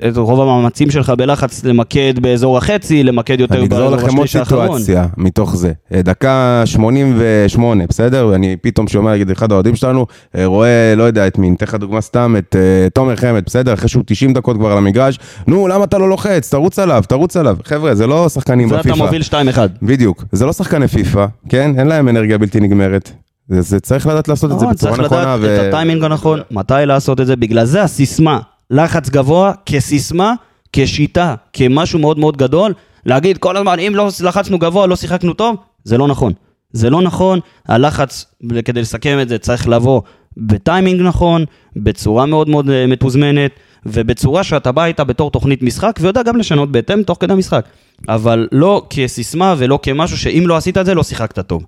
את 0.08 0.16
רוב 0.16 0.40
המאמצים 0.40 0.90
שלך 0.90 1.10
בלחץ 1.10 1.64
למקד 1.64 2.18
באזור 2.18 2.58
החצי, 2.58 3.02
למקד 3.02 3.40
יותר 3.40 3.54
אני 3.54 3.64
אגזור 3.64 3.80
באזור 3.80 3.96
לכם 3.96 4.16
עוד 4.16 4.26
השליש 4.26 4.36
האחרון. 4.36 4.66
סיטואציה 4.66 5.06
מתוך 5.16 5.56
זה. 5.56 5.72
אה, 5.94 6.02
דקה 6.02 6.62
88, 6.64 7.84
בסדר? 7.86 8.34
אני 8.34 8.56
פתאום 8.56 8.88
שומע, 8.88 9.14
נגיד, 9.14 9.30
אחד 9.30 9.52
האוהדים 9.52 9.76
שלנו, 9.76 10.06
אה, 10.36 10.46
רואה, 10.46 10.94
לא 10.96 11.02
יודע 11.02 11.26
את 11.26 11.38
מי, 11.38 11.50
ניתן 11.50 11.66
לך 11.66 11.74
דוגמה 11.74 12.00
סתם, 12.00 12.34
את 12.38 12.56
אה, 12.56 12.90
תומר 12.90 13.16
חמד, 13.16 13.42
בסדר? 13.46 13.74
אחרי 13.74 13.88
שהוא 13.88 14.02
90 14.06 14.32
דקות 14.32 14.56
כבר 14.56 14.72
על 14.72 14.78
המגרש, 14.78 15.18
נו, 15.46 15.68
למה 15.68 15.81
אתה 15.84 15.98
לא 15.98 16.08
לוחץ? 16.08 16.50
תרוץ 16.50 16.78
עליו, 16.78 17.04
תרוץ 17.08 17.36
עליו. 17.36 17.56
חבר'ה, 17.64 17.94
זה 17.94 18.06
לא 18.06 18.28
שחקנים 18.28 18.70
ואתה 18.70 18.78
בפיפא. 18.78 18.96
מוביל 19.04 19.22
2-1. 19.22 19.58
בדיוק. 19.82 20.24
זה 20.32 20.46
לא 20.46 20.52
שחקני 20.52 20.88
פיפא, 20.88 21.26
כן? 21.48 21.78
אין 21.78 21.86
להם 21.86 22.08
אנרגיה 22.08 22.38
בלתי 22.38 22.60
נגמרת. 22.60 23.10
זה, 23.48 23.60
זה 23.60 23.80
צריך 23.80 24.06
לדעת 24.06 24.28
לעשות 24.28 24.52
את 24.52 24.58
זה 24.58 24.64
נכון, 24.64 24.74
בצורה 24.74 24.92
צריך 24.92 25.04
נכונה. 25.06 25.36
לדעת 25.36 25.60
את 25.60 25.66
הטיימינג 25.66 26.04
הנכון, 26.04 26.40
מתי 26.50 26.74
לעשות 26.86 27.20
את 27.20 27.26
זה, 27.26 27.36
בגלל 27.36 27.64
זה 27.64 27.82
הסיסמה, 27.82 28.38
לחץ 28.70 29.08
גבוה 29.08 29.52
כסיסמה, 29.66 30.34
כשיטה, 30.72 31.34
כמשהו 31.52 31.98
מאוד 31.98 32.18
מאוד 32.18 32.36
גדול, 32.36 32.72
להגיד 33.06 33.38
כל 33.38 33.56
הזמן, 33.56 33.78
אם 33.78 33.92
לא 33.94 34.08
לחצנו 34.24 34.58
גבוה, 34.58 34.86
לא 34.86 34.96
שיחקנו 34.96 35.32
טוב, 35.32 35.56
זה 35.84 35.98
לא 35.98 36.08
נכון. 36.08 36.32
זה 36.72 36.90
לא 36.90 37.02
נכון, 37.02 37.40
הלחץ, 37.68 38.26
כדי 38.64 38.80
לסכם 38.80 39.18
את 39.22 39.28
זה, 39.28 39.38
צריך 39.38 39.68
לבוא 39.68 40.02
בטיימינג 40.36 41.00
נכון, 41.00 41.44
בצורה 41.76 42.26
מאוד 42.26 42.48
מאוד 42.48 42.70
אה, 42.70 42.86
מתוזמנת, 42.86 43.50
ובצורה 43.86 44.44
שאתה 44.44 44.72
בא 44.72 44.84
איתה 44.84 45.04
בתור 45.04 45.30
תוכנית 45.30 45.62
משחק, 45.62 45.98
ויודע 46.00 46.22
גם 46.22 46.36
לשנות 46.36 46.72
בהתאם 46.72 47.02
תוך 47.02 47.18
כדי 47.20 47.32
המשחק. 47.32 47.64
אבל 48.08 48.48
לא 48.52 48.86
כסיסמה 48.90 49.54
ולא 49.58 49.78
כמשהו 49.82 50.18
שאם 50.18 50.44
לא 50.46 50.56
עשית 50.56 50.78
את 50.78 50.86
זה, 50.86 50.94
לא 50.94 51.02
שיחקת 51.02 51.38
טוב. 51.38 51.64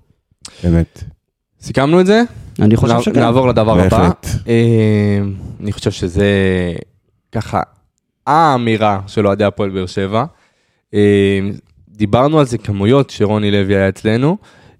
באמת. 0.63 1.03
סיכמנו 1.61 2.01
את 2.01 2.05
זה? 2.05 2.23
אני 2.59 2.75
חושב 2.75 3.01
שכן. 3.01 3.19
נעבור 3.19 3.47
לדבר 3.47 3.79
הבא. 3.79 4.09
אה, 4.47 5.19
אני 5.59 5.71
חושב 5.71 5.91
שזה 5.91 6.27
ככה 7.31 7.61
האמירה 8.27 8.99
של 9.07 9.27
אוהדי 9.27 9.43
הפועל 9.43 9.69
באר 9.69 9.85
שבע. 9.85 10.25
אה, 10.93 11.39
דיברנו 11.89 12.39
על 12.39 12.45
זה 12.45 12.57
כמויות 12.57 13.09
שרוני 13.09 13.51
לוי 13.51 13.75
היה 13.75 13.89
אצלנו, 13.89 14.37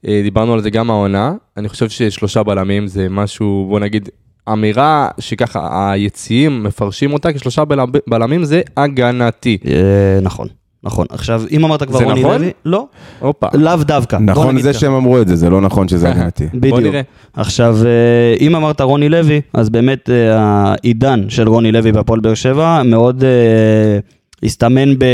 אה, 0.07 0.21
דיברנו 0.23 0.53
על 0.53 0.61
זה 0.61 0.69
גם 0.69 0.89
העונה, 0.89 1.33
אני 1.57 1.69
חושב 1.69 1.89
ששלושה 1.89 2.43
בלמים 2.43 2.87
זה 2.87 3.09
משהו, 3.09 3.65
בוא 3.69 3.79
נגיד, 3.79 4.09
אמירה 4.51 5.09
שככה 5.19 5.91
היציעים 5.91 6.63
מפרשים 6.63 7.13
אותה 7.13 7.33
כשלושה 7.33 7.63
בלמים 8.07 8.43
זה 8.43 8.61
הגנתי. 8.77 9.57
אה, 9.67 10.19
נכון, 10.21 10.47
נכון. 10.85 11.05
עכשיו, 11.09 11.41
אם 11.51 11.65
אמרת 11.65 11.83
כבר 11.83 12.03
רוני 12.03 12.21
נכון? 12.21 12.41
לוי, 12.41 12.51
לא, 12.65 12.87
הופה. 13.19 13.47
לאו 13.53 13.75
דווקא. 13.75 14.15
נכון 14.15 14.61
זה. 14.61 14.73
שהם 14.73 14.93
אמרו 14.93 15.21
את 15.21 15.27
זה, 15.27 15.35
זה 15.35 15.49
לא 15.49 15.61
נכון 15.61 15.87
שזה 15.87 16.09
הגנתי. 16.09 16.45
בדיוק. 16.53 16.79
נראה. 16.79 17.01
עכשיו, 17.33 17.77
אה, 17.85 18.35
אם 18.39 18.55
אמרת 18.55 18.81
רוני 18.81 19.09
לוי, 19.09 19.41
אז 19.53 19.69
באמת 19.69 20.09
אה, 20.09 20.37
העידן 20.37 21.29
של 21.29 21.47
רוני 21.47 21.71
לוי 21.71 21.91
בהפועל 21.91 22.19
באר 22.19 22.33
שבע 22.33 22.81
מאוד 22.83 23.23
אה, 23.23 23.99
הסתמן 24.43 24.99
ב... 24.99 25.05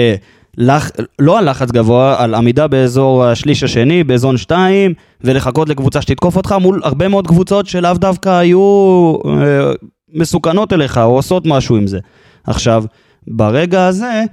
לח... 0.57 0.91
לא 1.19 1.39
על 1.39 1.49
לחץ 1.49 1.71
גבוה, 1.71 2.23
על 2.23 2.35
עמידה 2.35 2.67
באזור 2.67 3.25
השליש 3.25 3.63
השני, 3.63 4.03
באזון 4.03 4.37
2, 4.37 4.93
ולחכות 5.21 5.69
לקבוצה 5.69 6.01
שתתקוף 6.01 6.35
אותך 6.35 6.55
מול 6.61 6.81
הרבה 6.83 7.07
מאוד 7.07 7.27
קבוצות 7.27 7.67
שלאו 7.67 7.93
דווקא 7.93 8.29
היו 8.29 9.15
אה, 9.25 9.71
מסוכנות 10.13 10.73
אליך, 10.73 10.97
או 10.97 11.15
עושות 11.15 11.43
משהו 11.45 11.75
עם 11.75 11.87
זה. 11.87 11.99
עכשיו, 12.43 12.83
ברגע 13.27 13.87
הזה, 13.87 14.23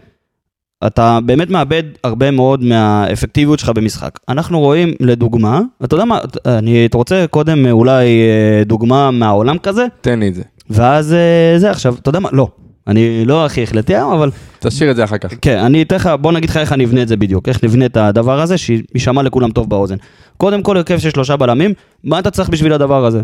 אתה 0.86 1.18
באמת 1.26 1.50
מאבד 1.50 1.82
הרבה 2.04 2.30
מאוד 2.30 2.64
מהאפקטיביות 2.64 3.58
שלך 3.58 3.68
במשחק. 3.68 4.18
אנחנו 4.28 4.60
רואים, 4.60 4.94
לדוגמה, 5.00 5.60
אתה 5.84 5.94
יודע 5.94 6.04
מה, 6.04 6.18
אני 6.46 6.88
רוצה 6.94 7.24
קודם 7.30 7.66
אולי 7.66 8.06
אה, 8.06 8.64
דוגמה 8.64 9.10
מהעולם 9.10 9.58
כזה, 9.58 9.86
תן 10.00 10.20
לי 10.20 10.28
את 10.28 10.34
זה. 10.34 10.42
ואז 10.70 10.88
ואז 11.08 11.12
אה, 11.12 11.58
זה 11.58 11.70
עכשיו, 11.70 11.94
אתה 11.94 12.08
יודע 12.08 12.20
מה, 12.20 12.28
לא, 12.32 12.48
אני 12.88 13.24
לא 13.24 13.46
הכי 13.46 13.62
החלטי 13.62 13.94
היום, 13.94 14.12
אבל 14.12 14.30
תשאיר 14.58 14.90
את 14.90 14.96
זה 14.96 15.04
אחר 15.04 15.18
כך. 15.18 15.32
כן, 15.42 15.58
אני 15.58 15.82
אתן 15.82 15.96
לך, 15.96 16.10
בוא 16.20 16.32
נגיד 16.32 16.50
לך 16.50 16.56
איך 16.56 16.72
אני 16.72 16.84
אבנה 16.84 17.02
את 17.02 17.08
זה 17.08 17.16
בדיוק, 17.16 17.48
איך 17.48 17.64
נבנה 17.64 17.86
את 17.86 17.96
הדבר 17.96 18.40
הזה, 18.40 18.58
שיישמע 18.58 19.22
לכולם 19.22 19.50
טוב 19.50 19.70
באוזן. 19.70 19.96
קודם 20.36 20.62
כל, 20.62 20.76
הרכב 20.76 20.98
של 20.98 21.10
שלושה 21.10 21.36
בלמים, 21.36 21.72
מה 22.04 22.18
אתה 22.18 22.30
צריך 22.30 22.48
בשביל 22.48 22.72
הדבר 22.72 23.04
הזה? 23.04 23.22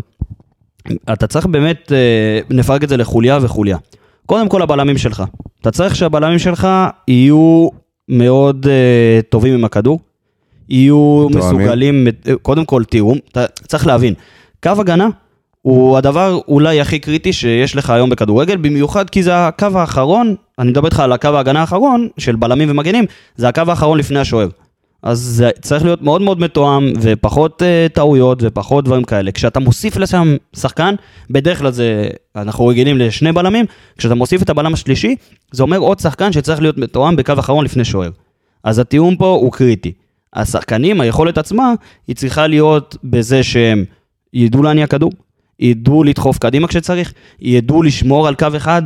אתה 1.13 1.27
צריך 1.27 1.45
באמת, 1.45 1.91
אה, 1.91 2.39
נפרק 2.49 2.83
את 2.83 2.89
זה 2.89 2.97
לחוליה 2.97 3.39
וחוליה. 3.41 3.77
קודם 4.25 4.49
כל, 4.49 4.61
הבלמים 4.61 4.97
שלך. 4.97 5.23
אתה 5.61 5.71
צריך 5.71 5.95
שהבלמים 5.95 6.39
שלך 6.39 6.67
יהיו 7.07 7.67
מאוד 8.09 8.67
אה, 8.69 9.19
טובים 9.29 9.53
עם 9.53 9.65
הכדור, 9.65 9.99
יהיו. 10.69 11.27
מסוגלים, 11.35 12.07
אה, 12.27 12.33
קודם 12.41 12.65
כל 12.65 12.83
תיאום, 12.83 13.17
אתה 13.31 13.45
צריך 13.67 13.87
להבין, 13.87 14.13
קו 14.63 14.71
הגנה 14.79 15.09
הוא 15.65 15.97
הדבר 15.97 16.39
אולי 16.47 16.81
הכי 16.81 16.99
קריטי 16.99 17.33
שיש 17.33 17.75
לך 17.75 17.89
היום 17.89 18.09
בכדורגל, 18.09 18.57
במיוחד 18.57 19.09
כי 19.09 19.23
זה 19.23 19.47
הקו 19.47 19.67
האחרון, 19.73 20.35
אני 20.59 20.69
מדבר 20.69 20.85
איתך 20.85 20.99
על 20.99 21.11
הקו 21.11 21.27
ההגנה 21.27 21.61
האחרון, 21.61 22.07
של 22.17 22.35
בלמים 22.35 22.71
ומגנים, 22.71 23.05
זה 23.35 23.47
הקו 23.47 23.61
האחרון 23.67 23.97
לפני 23.97 24.19
השוער. 24.19 24.47
אז 25.03 25.19
זה 25.19 25.49
צריך 25.61 25.83
להיות 25.83 26.01
מאוד 26.01 26.21
מאוד 26.21 26.39
מתואם, 26.39 26.93
ופחות 27.01 27.61
uh, 27.61 27.93
טעויות, 27.93 28.37
ופחות 28.41 28.85
דברים 28.85 29.03
כאלה. 29.03 29.31
כשאתה 29.31 29.59
מוסיף 29.59 29.97
לשם 29.97 30.35
שחקן, 30.55 30.95
בדרך 31.29 31.59
כלל 31.59 31.71
זה, 31.71 32.07
אנחנו 32.35 32.67
רגילים 32.67 32.97
לשני 32.97 33.31
בלמים, 33.31 33.65
כשאתה 33.97 34.15
מוסיף 34.15 34.41
את 34.41 34.49
הבלם 34.49 34.73
השלישי, 34.73 35.15
זה 35.51 35.63
אומר 35.63 35.77
עוד 35.77 35.99
שחקן 35.99 36.31
שצריך 36.31 36.61
להיות 36.61 36.77
מתואם 36.77 37.15
בקו 37.15 37.33
אחרון 37.39 37.65
לפני 37.65 37.85
שוער. 37.85 38.09
אז 38.63 38.79
התיאום 38.79 39.15
פה 39.15 39.27
הוא 39.27 39.51
קריטי. 39.51 39.91
השחקנים, 40.33 41.01
היכולת 41.01 41.37
עצמה, 41.37 41.73
היא 42.07 42.15
צריכה 42.15 42.47
להיות 42.47 42.97
בזה 43.03 43.43
שהם 43.43 43.85
ידעו 44.33 44.63
להניע 44.63 44.87
כדור, 44.87 45.11
ידעו 45.59 46.03
לדחוף 46.03 46.37
קדימה 46.37 46.67
כשצריך, 46.67 47.13
ידעו 47.41 47.83
לשמור 47.83 48.27
על 48.27 48.35
קו 48.35 48.47
אחד. 48.57 48.83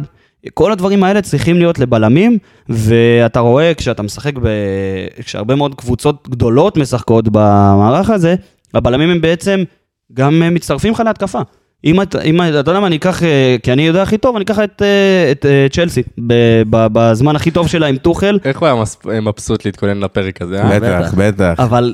כל 0.54 0.72
הדברים 0.72 1.04
האלה 1.04 1.22
צריכים 1.22 1.58
להיות 1.58 1.80
לבלמים, 1.80 2.38
ואתה 2.70 3.40
רואה 3.40 3.74
כשאתה 3.74 4.04
משחק, 4.04 4.34
ב... 4.42 4.48
כשהרבה 5.24 5.56
מאוד 5.56 5.76
קבוצות 5.76 6.28
גדולות 6.30 6.78
משחקות 6.78 7.26
במערך 7.32 8.10
הזה, 8.10 8.36
הבלמים 8.74 9.10
הם 9.10 9.22
בעצם 9.22 9.64
גם 10.14 10.44
מצטרפים 10.54 10.94
לך 10.94 11.00
להתקפה. 11.06 11.42
אם 11.86 12.02
אתה, 12.02 12.22
אם, 12.22 12.42
אתה 12.42 12.72
יודע 12.72 12.80
מה, 12.80 12.88
אני 12.88 12.96
אקח, 12.96 13.24
אה, 13.24 13.56
כי 13.64 13.74
אני 13.74 13.82
יודע 13.88 14.02
הכי 14.02 14.18
טוב, 14.18 14.36
אני 14.36 14.46
אקח 14.46 14.60
את, 14.60 14.82
אה, 14.82 15.32
את, 15.32 15.46
את 15.66 15.74
צ'לסי, 15.74 16.02
ב, 16.28 16.34
ב, 16.70 16.88
בזמן 16.94 17.36
הכי 17.36 17.52
טוב 17.52 17.68
שלה 17.68 17.88
עם 17.88 17.98
טוחל, 17.98 18.40
איך 18.46 18.60
הוא 18.60 18.68
היה 18.68 18.76
מס- 18.82 18.98
מבסוט 19.22 19.66
להתכונן 19.66 20.00
לפרק 20.00 20.42
הזה, 20.42 20.64
אה? 20.64 20.80
בטח, 20.80 21.14
בטח. 21.18 21.54
אבל 21.58 21.94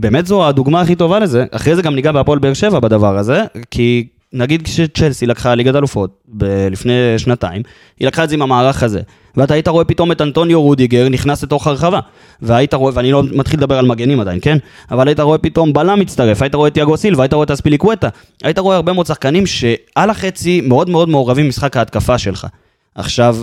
באמת 0.00 0.26
זו 0.26 0.48
הדוגמה 0.48 0.80
הכי 0.80 0.94
טובה 0.94 1.18
לזה. 1.18 1.44
אחרי 1.50 1.76
זה 1.76 1.82
גם 1.82 1.94
ניגע 1.94 2.12
בהפועל 2.12 2.38
באר 2.38 2.52
שבע 2.54 2.80
בדבר 2.80 3.18
הזה, 3.18 3.42
כי 3.70 4.06
נגיד 4.32 4.62
כשצ'לסי 4.62 5.26
לקחה 5.26 5.54
ליגת 5.54 5.74
אלופות 5.74 6.22
ב- 6.28 6.68
לפני 6.70 6.92
שנתיים, 7.16 7.62
היא 8.00 8.06
לקחה 8.06 8.24
את 8.24 8.28
זה 8.28 8.34
עם 8.34 8.42
המערך 8.42 8.82
הזה. 8.82 9.00
ואתה 9.36 9.54
היית 9.54 9.68
רואה 9.68 9.84
פתאום 9.84 10.12
את 10.12 10.20
אנטוניו 10.20 10.62
רודיגר 10.62 11.08
נכנס 11.08 11.42
לתוך 11.42 11.66
הרחבה. 11.66 12.00
והיית 12.42 12.74
רואה, 12.74 12.92
ואני 12.94 13.12
לא 13.12 13.22
מתחיל 13.32 13.58
לדבר 13.58 13.78
על 13.78 13.86
מגנים 13.86 14.20
עדיין, 14.20 14.38
כן? 14.42 14.58
אבל 14.90 15.08
היית 15.08 15.20
רואה 15.20 15.38
פתאום 15.38 15.72
בלם 15.72 16.00
מצטרף, 16.00 16.42
היית 16.42 16.54
רואה 16.54 16.68
את 16.68 16.76
יאגו 16.76 16.96
סילבה, 16.96 17.22
היית 17.22 17.32
רואה 17.32 17.44
את 17.44 17.50
אספיליקווטה. 17.50 18.08
היית 18.42 18.58
רואה 18.58 18.76
הרבה 18.76 18.92
מאוד 18.92 19.06
שחקנים 19.06 19.46
שעל 19.46 20.10
החצי 20.10 20.60
מאוד 20.60 20.90
מאוד 20.90 21.08
מעורבים 21.08 21.44
במשחק 21.44 21.76
ההתקפה 21.76 22.18
שלך. 22.18 22.46
עכשיו, 22.94 23.36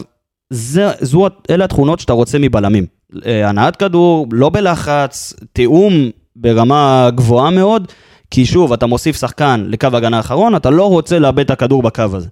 זה, 0.50 0.92
זו, 1.02 1.28
אלה 1.50 1.66
התכונות 1.66 2.00
שאתה 2.00 2.14
רוצה 2.14 2.40
מבלמים. 2.40 2.86
אה, 3.26 3.50
הנעת 3.50 3.76
כדור, 3.76 4.28
לא 4.32 4.50
בלחץ, 4.50 5.34
תיאום 5.54 5.94
ברמה 6.36 7.10
גבוהה 7.16 7.50
מאוד, 7.50 7.88
כי 8.32 8.46
שוב, 8.46 8.74
אתה 8.74 8.86
מוסיף 8.86 9.20
שחקן 9.20 9.66
לקו 9.68 9.88
הגנה 9.94 10.18
האחרון, 10.18 10.56
אתה 10.56 10.70
לא 10.70 10.90
רוצה 10.90 11.20
לאבד 11.20 11.40
את 11.40 11.52
הכדור 11.52 11.84
בקו 11.84 12.04
הזה. 12.14 12.28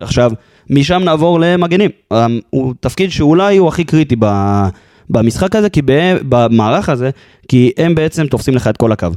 עכשיו, 0.00 0.32
משם 0.70 1.02
נעבור 1.04 1.40
למגנים. 1.40 1.90
אה, 2.12 2.26
הוא 2.50 2.74
תפקיד 2.80 3.10
שאולי 3.10 3.56
הוא 3.56 3.68
הכי 3.68 3.84
קריטי 3.84 4.16
במשחק 5.10 5.56
הזה, 5.56 5.70
כי 5.70 5.82
במערך 6.28 6.88
הזה, 6.88 7.10
כי 7.48 7.72
הם 7.76 7.94
בעצם 7.94 8.26
תופסים 8.26 8.54
לך 8.54 8.68
את 8.68 8.76
כל 8.76 8.92
הקו. 8.92 9.08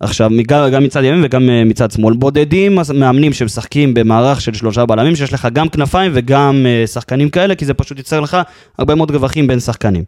עכשיו, 0.00 0.30
גם 0.46 0.84
מצד 0.84 1.04
ימין 1.04 1.24
וגם 1.24 1.50
אה, 1.50 1.64
מצד 1.64 1.90
שמאל. 1.90 2.14
בודדים 2.14 2.78
מאמנים 2.94 3.32
שמשחקים 3.32 3.94
במערך 3.94 4.40
של 4.40 4.54
שלושה 4.54 4.86
בלמים, 4.86 5.16
שיש 5.16 5.32
לך 5.32 5.48
גם 5.52 5.68
כנפיים 5.68 6.12
וגם 6.14 6.66
אה, 6.66 6.86
שחקנים 6.86 7.30
כאלה, 7.30 7.54
כי 7.54 7.64
זה 7.64 7.74
פשוט 7.74 7.98
ייצר 7.98 8.20
לך 8.20 8.36
הרבה 8.78 8.94
מאוד 8.94 9.10
רווחים 9.10 9.46
בין 9.46 9.60
שחקנים. 9.60 10.04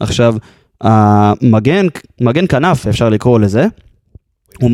עכשיו, 0.00 0.34
המגן, 0.80 1.86
מגן 2.20 2.46
כנף, 2.46 2.86
אפשר 2.86 3.08
לקרוא 3.08 3.40
לזה, 3.40 3.66
הוא 4.60 4.70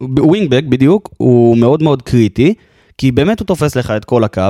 ווינגבק 0.00 0.64
בדיוק, 0.68 1.10
הוא 1.16 1.56
מאוד 1.56 1.82
מאוד 1.82 2.02
קריטי, 2.02 2.54
כי 2.98 3.12
באמת 3.12 3.40
הוא 3.40 3.46
תופס 3.46 3.76
לך 3.76 3.90
את 3.90 4.04
כל 4.04 4.24
הקו, 4.24 4.42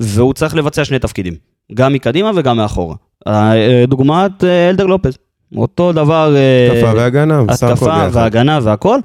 והוא 0.00 0.32
צריך 0.32 0.56
לבצע 0.56 0.84
שני 0.84 0.98
תפקידים, 0.98 1.34
גם 1.74 1.92
מקדימה 1.92 2.30
וגם 2.34 2.56
מאחורה. 2.56 2.94
אה, 3.26 3.84
דוגמת 3.88 4.44
אה, 4.44 4.70
אלדר 4.70 4.86
לופז, 4.86 5.18
אותו 5.56 5.92
דבר... 5.92 6.36
אה, 6.36 6.72
התקפה 6.72 6.92
והגנה, 6.96 7.42
בסך 7.42 7.66
הכל 7.66 7.90
התקפה. 7.90 8.18
והגנה 8.20 8.58
והכל. 8.62 8.98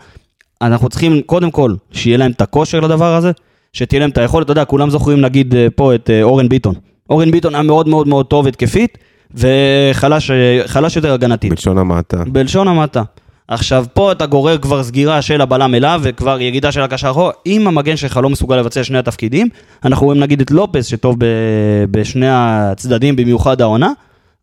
אנחנו 0.62 0.90
צריכים 0.90 1.22
קודם 1.22 1.52
כל 1.52 1.74
שיהיה 1.92 2.18
להם 2.18 2.32
את 2.32 2.42
הכושר 2.42 2.80
לדבר 2.80 3.16
הזה, 3.16 3.32
שתהיה 3.74 4.00
להם 4.00 4.10
את 4.10 4.18
היכולת, 4.18 4.46
אתה 4.46 4.52
יודע, 4.52 4.66
כולם 4.66 4.90
זוכרים 4.90 5.22
נגיד 5.22 5.56
פה 5.76 5.96
את 5.96 6.10
אורן 6.24 6.50
ביטון. 6.50 6.76
אורן 7.10 7.32
ביטון 7.32 7.56
היה 7.56 7.64
מאוד 7.64 7.88
מאוד 7.88 8.08
מאוד 8.08 8.26
טוב 8.26 8.48
התקפית, 8.48 8.98
וחלש 9.34 10.32
חלש 10.66 10.96
יותר 10.96 11.14
הגנתית. 11.14 11.50
בלשון 11.50 11.78
המעטה. 11.78 12.24
בלשון 12.28 12.68
המעטה. 12.68 13.04
עכשיו, 13.50 13.86
פה 13.94 14.12
אתה 14.12 14.26
גורר 14.26 14.58
כבר 14.58 14.84
סגירה 14.84 15.22
של 15.22 15.42
הבלם 15.42 15.76
אליו, 15.76 16.00
וכבר 16.04 16.42
ירידה 16.42 16.72
של 16.72 16.82
הקשר 16.82 17.12
אחורה. 17.12 17.32
אם 17.46 17.68
המגן 17.68 17.96
שלך 17.98 18.20
לא 18.24 18.30
מסוגל 18.30 18.56
לבצע 18.56 18.84
שני 18.84 18.98
התפקידים, 18.98 19.48
אנחנו 19.86 20.06
רואים 20.06 20.22
נגיד 20.22 20.42
את 20.42 20.52
לופס, 20.52 20.86
שטוב 20.86 21.16
ב- 21.20 21.86
בשני 21.92 22.28
הצדדים, 22.30 23.16
במיוחד 23.16 23.62
העונה, 23.62 23.92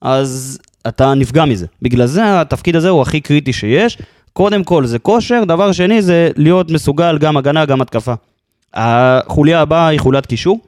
אז 0.03 0.59
אתה 0.89 1.15
נפגע 1.15 1.45
מזה. 1.45 1.67
בגלל 1.83 2.07
זה 2.07 2.41
התפקיד 2.41 2.77
הזה 2.77 2.89
הוא 2.89 3.03
הכי 3.03 3.21
קריטי 3.21 3.53
שיש. 3.53 3.99
קודם 4.33 4.65
כל 4.65 4.87
זה 4.87 4.99
כושר, 4.99 5.45
דבר 5.45 5.73
שני 5.73 6.03
זה 6.03 6.31
להיות 6.37 6.71
מסוגל 6.71 7.19
גם 7.19 7.37
הגנה, 7.37 7.65
גם 7.65 7.81
התקפה. 7.81 8.15
החוליה 8.75 9.61
הבאה 9.61 9.89
היא 9.89 10.01
חוליית 10.01 10.27
קישור, 10.27 10.61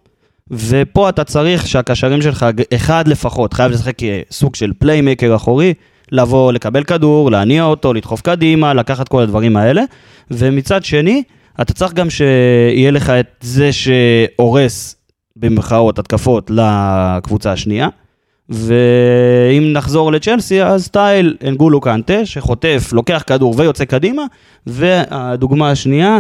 ופה 0.51 1.09
אתה 1.09 1.25
צריך 1.25 1.67
שהקשרים 1.67 2.23
שלך, 2.23 2.47
אחד 2.75 3.09
לפחות, 3.09 3.53
חייב 3.53 3.73
לשחק 3.73 3.99
סוג 4.31 4.55
של 4.55 4.73
פליימקר 4.79 5.37
אחורי, 5.37 5.75
לבוא, 6.13 6.53
לקבל 6.53 6.85
כדור, 6.85 7.31
להניע 7.31 7.65
אותו, 7.65 7.95
לדחוף 7.95 8.21
קדימה, 8.21 8.75
לקחת 8.75 9.09
כל 9.09 9.23
הדברים 9.23 9.57
האלה. 9.57 9.83
ומצד 10.31 10.85
שני, 10.85 11.23
אתה 11.61 11.73
צריך 11.73 11.93
גם 11.93 12.11
שיהיה 12.11 12.91
לך 12.91 13.11
את 13.11 13.27
זה 13.41 13.71
שהורס, 13.73 14.97
במרכאות, 15.37 15.99
התקפות 15.99 16.51
לקבוצה 16.55 17.53
השנייה. 17.53 17.89
ואם 18.49 19.73
נחזור 19.73 20.13
לצ'לסי, 20.13 20.63
אז 20.63 20.85
סטייל 20.85 21.37
אנגולו 21.49 21.81
קנטה, 21.81 22.27
שחוטף, 22.27 22.91
לוקח 22.93 23.25
כדור 23.27 23.55
ויוצא 23.57 23.85
קדימה, 23.85 24.23
והדוגמה 24.67 25.71
השנייה 25.71 26.19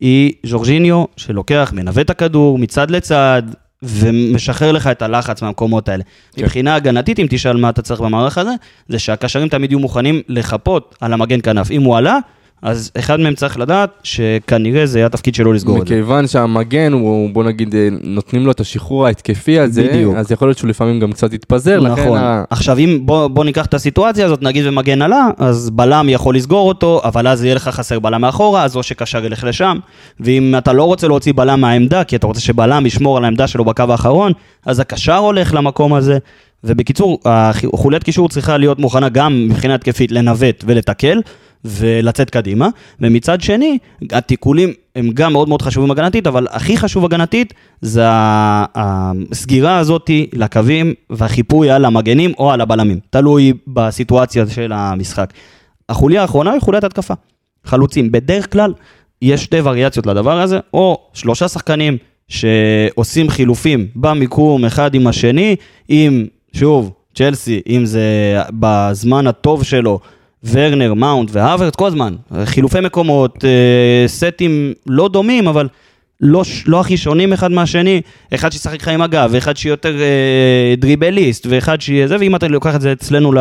היא 0.00 0.32
ז'ורג'יניו, 0.46 1.04
שלוקח, 1.16 1.72
מנווט 1.74 2.04
את 2.04 2.10
הכדור 2.10 2.58
מצד 2.58 2.90
לצד, 2.90 3.42
ומשחרר 3.82 4.72
לך 4.72 4.86
את 4.86 5.02
הלחץ 5.02 5.42
מהמקומות 5.42 5.88
האלה. 5.88 6.04
כן. 6.32 6.42
מבחינה 6.42 6.74
הגנתית, 6.74 7.18
אם 7.18 7.26
תשאל 7.30 7.56
מה 7.56 7.68
אתה 7.68 7.82
צריך 7.82 8.00
במערך 8.00 8.38
הזה, 8.38 8.50
זה 8.88 8.98
שהקשרים 8.98 9.48
תמיד 9.48 9.70
יהיו 9.72 9.78
מוכנים 9.78 10.22
לחפות 10.28 10.94
על 11.00 11.12
המגן 11.12 11.40
כנף. 11.42 11.70
אם 11.70 11.82
הוא 11.82 11.96
עלה, 11.96 12.18
אז 12.62 12.90
אחד 12.98 13.20
מהם 13.20 13.34
צריך 13.34 13.58
לדעת 13.58 13.90
שכנראה 14.02 14.86
זה 14.86 14.98
יהיה 14.98 15.06
התפקיד 15.06 15.34
שלו 15.34 15.52
לסגור 15.52 15.82
את 15.82 15.86
זה. 15.88 15.94
מכיוון 15.94 16.26
שהמגן, 16.26 16.92
הוא, 16.92 17.30
בוא 17.30 17.44
נגיד, 17.44 17.74
אה, 17.74 17.88
נותנים 18.02 18.46
לו 18.46 18.50
את 18.52 18.60
השחרור 18.60 19.06
ההתקפי 19.06 19.60
הזה, 19.60 19.82
בדיוק. 19.82 20.14
אז 20.16 20.32
יכול 20.32 20.48
להיות 20.48 20.58
שהוא 20.58 20.68
לפעמים 20.70 21.00
גם 21.00 21.12
קצת 21.12 21.32
יתפזר, 21.32 21.78
לכן 21.80 22.02
נכון. 22.02 22.18
ה- 22.18 22.44
עכשיו, 22.50 22.78
אם 22.78 22.98
בוא, 23.02 23.28
בוא 23.28 23.44
ניקח 23.44 23.66
את 23.66 23.74
הסיטואציה 23.74 24.26
הזאת, 24.26 24.42
נגיד 24.42 24.66
ומגן 24.66 25.02
עלה, 25.02 25.28
אז 25.38 25.70
בלם 25.70 26.08
יכול 26.08 26.36
לסגור 26.36 26.68
אותו, 26.68 27.00
אבל 27.04 27.28
אז 27.28 27.44
יהיה 27.44 27.54
לך 27.54 27.68
חסר 27.68 27.98
בלם 27.98 28.20
מאחורה, 28.20 28.64
אז 28.64 28.76
או 28.76 28.82
שקשר 28.82 29.24
ילך 29.24 29.44
לשם, 29.44 29.78
ואם 30.20 30.54
אתה 30.58 30.72
לא 30.72 30.84
רוצה 30.84 31.08
להוציא 31.08 31.32
בלם 31.36 31.60
מהעמדה, 31.60 32.04
כי 32.04 32.16
אתה 32.16 32.26
רוצה 32.26 32.40
שבלם 32.40 32.86
ישמור 32.86 33.16
על 33.16 33.24
העמדה 33.24 33.46
שלו 33.46 33.64
בקו 33.64 33.84
האחרון, 33.88 34.32
אז 34.66 34.80
הקשר 34.80 35.16
הולך 35.16 35.54
למקום 35.54 35.94
הזה. 35.94 36.18
ובקיצור, 36.64 37.18
חוליית 37.74 38.02
קישור 38.04 38.28
צריכה 38.28 38.56
להיות 38.56 38.78
מוכנה 38.78 39.08
גם 39.08 39.48
מבחינה 39.48 39.74
התקפית 39.74 40.12
לנווט 40.12 40.64
ולתקל. 40.66 41.20
ולצאת 41.66 42.30
קדימה, 42.30 42.68
ומצד 43.00 43.40
שני, 43.40 43.78
התיקולים 44.12 44.72
הם 44.96 45.10
גם 45.14 45.32
מאוד 45.32 45.48
מאוד 45.48 45.62
חשובים 45.62 45.90
הגנתית, 45.90 46.26
אבל 46.26 46.46
הכי 46.50 46.76
חשוב 46.76 47.04
הגנתית 47.04 47.54
זה 47.80 48.02
הסגירה 48.74 49.78
הזאת 49.78 50.10
לקווים 50.32 50.94
והחיפוי 51.10 51.70
על 51.70 51.84
המגנים 51.84 52.32
או 52.38 52.52
על 52.52 52.60
הבלמים, 52.60 53.00
תלוי 53.10 53.52
בסיטואציה 53.66 54.44
של 54.46 54.72
המשחק. 54.72 55.32
החוליה 55.88 56.22
האחרונה 56.22 56.52
היא 56.52 56.60
חוליית 56.60 56.84
התקפה. 56.84 57.14
חלוצים, 57.64 58.12
בדרך 58.12 58.52
כלל 58.52 58.72
יש 59.22 59.44
שתי 59.44 59.60
וריאציות 59.60 60.06
לדבר 60.06 60.40
הזה, 60.40 60.58
או 60.74 61.08
שלושה 61.12 61.48
שחקנים 61.48 61.96
שעושים 62.28 63.30
חילופים 63.30 63.86
במיקום 63.96 64.64
אחד 64.64 64.94
עם 64.94 65.06
השני, 65.06 65.56
עם, 65.88 66.26
שוב, 66.52 66.92
צ'לסי, 67.14 67.60
אם 67.68 67.86
זה 67.86 68.02
בזמן 68.50 69.26
הטוב 69.26 69.64
שלו, 69.64 70.00
ורנר, 70.50 70.94
מאונט 70.94 71.30
והאברט, 71.32 71.76
כל 71.76 71.86
הזמן. 71.86 72.14
חילופי 72.44 72.80
מקומות, 72.80 73.44
אה, 73.44 74.08
סטים 74.08 74.72
לא 74.86 75.08
דומים, 75.08 75.48
אבל 75.48 75.68
לא, 76.20 76.42
לא 76.66 76.80
הכי 76.80 76.96
שונים 76.96 77.32
אחד 77.32 77.50
מהשני. 77.50 78.00
אחד 78.34 78.52
שישחק 78.52 78.82
לך 78.82 78.88
עם 78.88 79.02
הגב, 79.02 79.28
ואחד 79.32 79.56
שיותר 79.56 79.96
אה, 80.00 80.74
דריבליסט, 80.76 81.46
ואחד 81.48 81.80
שיהיה 81.80 82.08
זה, 82.08 82.16
ואם 82.20 82.36
אתה 82.36 82.48
לוקח 82.48 82.74
את 82.74 82.80
זה 82.80 82.92
אצלנו 82.92 83.32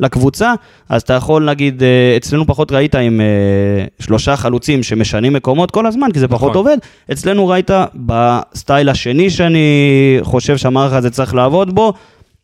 לקבוצה, 0.00 0.54
אז 0.88 1.02
אתה 1.02 1.12
יכול 1.12 1.44
להגיד, 1.44 1.82
אה, 1.82 2.16
אצלנו 2.16 2.46
פחות 2.46 2.72
ראית 2.72 2.94
עם 2.94 3.20
אה, 3.20 3.26
שלושה 3.98 4.36
חלוצים 4.36 4.82
שמשנים 4.82 5.32
מקומות 5.32 5.70
כל 5.70 5.86
הזמן, 5.86 6.12
כי 6.12 6.18
זה 6.18 6.28
פחות 6.28 6.50
נכון. 6.50 6.56
עובד. 6.56 6.76
אצלנו 7.12 7.48
ראית 7.48 7.70
בסטייל 7.94 8.88
השני 8.88 9.30
שאני 9.30 10.18
חושב 10.22 10.56
שהמערך 10.56 10.92
הזה 10.92 11.10
צריך 11.10 11.34
לעבוד 11.34 11.74
בו, 11.74 11.92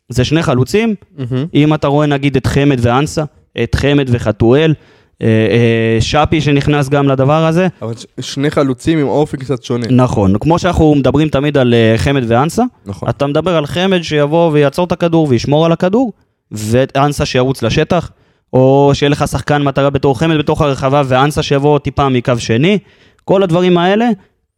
זה 0.09 0.25
שני 0.25 0.43
חלוצים, 0.43 0.95
מהמם. 1.17 1.45
אם 1.53 1.73
אתה 1.73 1.87
רואה 1.87 2.07
נגיד 2.07 2.35
את 2.35 2.47
חמד 2.47 2.77
ואנסה, 2.81 3.23
את 3.63 3.75
חמד 3.75 4.05
וחתואל, 4.11 4.73
אה, 5.21 5.27
אה, 5.27 6.01
שפי 6.01 6.41
שנכנס 6.41 6.89
גם 6.89 7.07
לדבר 7.09 7.45
הזה. 7.45 7.67
אבל 7.81 7.93
שני 8.19 8.51
חלוצים 8.51 8.99
עם 8.99 9.07
אופי 9.07 9.37
קצת 9.37 9.63
שונה. 9.63 9.85
נכון, 9.89 10.35
כמו 10.39 10.59
שאנחנו 10.59 10.95
מדברים 10.95 11.29
תמיד 11.29 11.57
על 11.57 11.73
אה, 11.73 11.93
חמד 11.97 12.23
ואנסה, 12.27 12.63
נכון. 12.85 13.09
אתה 13.09 13.27
מדבר 13.27 13.55
על 13.57 13.65
חמד 13.65 14.01
שיבוא 14.01 14.51
ויעצור 14.51 14.85
את 14.85 14.91
הכדור 14.91 15.27
וישמור 15.29 15.65
על 15.65 15.71
הכדור, 15.71 16.13
ואנסה 16.51 17.25
שירוץ 17.25 17.63
לשטח, 17.63 18.11
או 18.53 18.91
שיהיה 18.93 19.09
לך 19.09 19.27
שחקן 19.27 19.61
מטרה 19.63 19.89
בתור 19.89 20.19
חמד 20.19 20.37
בתוך 20.37 20.61
הרחבה, 20.61 21.01
ואנסה 21.05 21.43
שיבוא 21.43 21.79
טיפה 21.79 22.09
מקו 22.09 22.33
שני. 22.37 22.77
כל 23.25 23.43
הדברים 23.43 23.77
האלה 23.77 24.05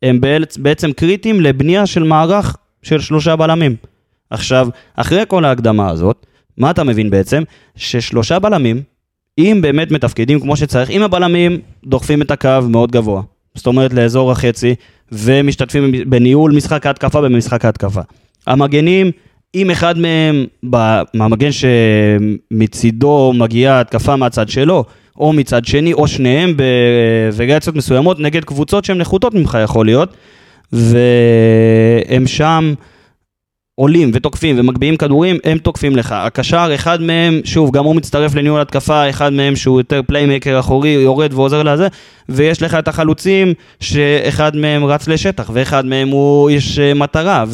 הם 0.03 0.19
בעצ- 0.21 0.57
בעצם 0.59 0.91
קריטיים 0.91 1.41
לבנייה 1.41 1.85
של 1.85 2.03
מערך 2.03 2.55
של 2.81 2.99
שלושה 2.99 3.35
בלמים. 3.35 3.75
עכשיו, 4.29 4.67
אחרי 4.95 5.23
כל 5.27 5.45
ההקדמה 5.45 5.89
הזאת, 5.89 6.25
מה 6.57 6.71
אתה 6.71 6.83
מבין 6.83 7.09
בעצם? 7.09 7.43
ששלושה 7.75 8.39
בלמים, 8.39 8.81
אם 9.37 9.59
באמת 9.61 9.91
מתפקדים 9.91 10.39
כמו 10.39 10.55
שצריך, 10.55 10.89
אם 10.89 11.03
הבלמים 11.03 11.59
דוחפים 11.85 12.21
את 12.21 12.31
הקו 12.31 12.49
מאוד 12.69 12.91
גבוה, 12.91 13.21
זאת 13.55 13.67
אומרת 13.67 13.93
לאזור 13.93 14.31
החצי, 14.31 14.75
ומשתתפים 15.11 15.91
בניהול 16.07 16.51
משחק 16.51 16.85
ההתקפה 16.85 17.21
במשחק 17.21 17.65
ההתקפה. 17.65 18.01
המגנים, 18.47 19.11
אם 19.55 19.69
אחד 19.69 19.95
מהם, 19.97 20.45
מהמגן 21.13 21.49
שמצידו 21.51 23.33
מגיעה 23.35 23.79
התקפה 23.79 24.15
מהצד 24.15 24.49
שלו, 24.49 24.83
או 25.17 25.33
מצד 25.33 25.65
שני, 25.65 25.93
או 25.93 26.07
שניהם 26.07 26.53
בווריאציות 26.57 27.75
מסוימות 27.75 28.19
נגד 28.19 28.43
קבוצות 28.43 28.85
שהן 28.85 28.97
נחותות 28.97 29.33
ממך 29.33 29.57
יכול 29.63 29.85
להיות, 29.85 30.13
והם 30.71 32.27
שם 32.27 32.73
עולים 33.75 34.11
ותוקפים 34.13 34.59
ומגביהים 34.59 34.97
כדורים, 34.97 35.37
הם 35.43 35.57
תוקפים 35.57 35.95
לך. 35.95 36.11
הקשר, 36.11 36.71
אחד 36.75 37.01
מהם, 37.01 37.41
שוב, 37.43 37.71
גם 37.71 37.85
הוא 37.85 37.95
מצטרף 37.95 38.35
לניהול 38.35 38.61
התקפה, 38.61 39.09
אחד 39.09 39.33
מהם 39.33 39.55
שהוא 39.55 39.79
יותר 39.79 40.01
פליימקר 40.07 40.59
אחורי, 40.59 40.89
יורד 40.89 41.33
ועוזר 41.33 41.63
לזה, 41.63 41.87
ויש 42.29 42.61
לך 42.61 42.75
את 42.75 42.87
החלוצים, 42.87 43.53
שאחד 43.79 44.55
מהם 44.55 44.85
רץ 44.85 45.07
לשטח, 45.07 45.49
ואחד 45.53 45.85
מהם 45.85 46.07
הוא 46.07 46.49
איש 46.49 46.79
אה, 46.79 46.93
מטרה, 46.93 47.45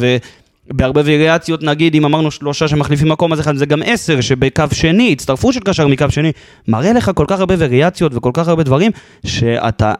ובהרבה 0.70 1.00
וריאציות, 1.04 1.62
נגיד, 1.62 1.94
אם 1.94 2.04
אמרנו 2.04 2.30
שלושה 2.30 2.68
שמחליפים 2.68 3.08
מקום, 3.08 3.32
אז 3.32 3.40
אחד 3.40 3.56
זה 3.56 3.66
גם 3.66 3.82
עשר, 3.84 4.20
שבקו 4.20 4.64
שני, 4.72 5.12
הצטרפות 5.12 5.54
של 5.54 5.60
קשר 5.60 5.86
מקו 5.86 6.10
שני, 6.10 6.32
מראה 6.68 6.92
לך 6.92 7.10
כל 7.14 7.24
כך 7.28 7.40
הרבה 7.40 7.54
וריאציות 7.58 8.14
וכל 8.14 8.30
כך 8.34 8.48
הרבה 8.48 8.62
דברים, 8.62 8.90
שאתה, 9.26 9.94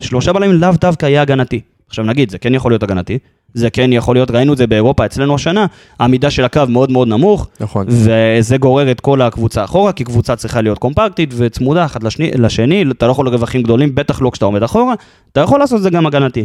שלושה 0.00 0.32
בלמים 0.32 0.52
לאו 0.52 0.70
דווקא 0.80 1.06
יהיה 1.06 1.22
הגנתי. 1.22 1.60
עכשיו 1.88 2.04
נגיד, 2.04 2.30
זה 2.30 2.38
כן 2.38 2.54
יכול 2.54 2.72
להיות 2.72 2.82
הגנתי, 2.82 3.18
זה 3.54 3.70
כן 3.70 3.92
יכול 3.92 4.16
להיות, 4.16 4.30
ראינו 4.30 4.52
את 4.52 4.58
זה 4.58 4.66
באירופה 4.66 5.06
אצלנו 5.06 5.34
השנה, 5.34 5.66
העמידה 6.00 6.30
של 6.30 6.44
הקו 6.44 6.62
מאוד 6.68 6.90
מאוד 6.90 7.08
נמוך, 7.08 7.48
נכון. 7.60 7.86
וזה 7.88 8.56
גורר 8.56 8.90
את 8.90 9.00
כל 9.00 9.22
הקבוצה 9.22 9.64
אחורה, 9.64 9.92
כי 9.92 10.04
קבוצה 10.04 10.36
צריכה 10.36 10.60
להיות 10.60 10.78
קומפקטית 10.78 11.34
וצמודה 11.36 11.84
אחת 11.84 12.04
לשני, 12.04 12.30
לשני, 12.30 12.84
אתה 12.90 13.06
לא 13.06 13.12
יכול 13.12 13.26
לרווחים 13.26 13.62
גדולים, 13.62 13.94
בטח 13.94 14.22
לא 14.22 14.30
כשאתה 14.30 14.44
עומד 14.44 14.62
אחורה, 14.62 14.94
אתה 15.32 15.40
יכול 15.40 15.60
לעשות 15.60 15.78
את 15.78 15.82
זה 15.82 15.90
גם 15.90 16.06
הגנתי. 16.06 16.44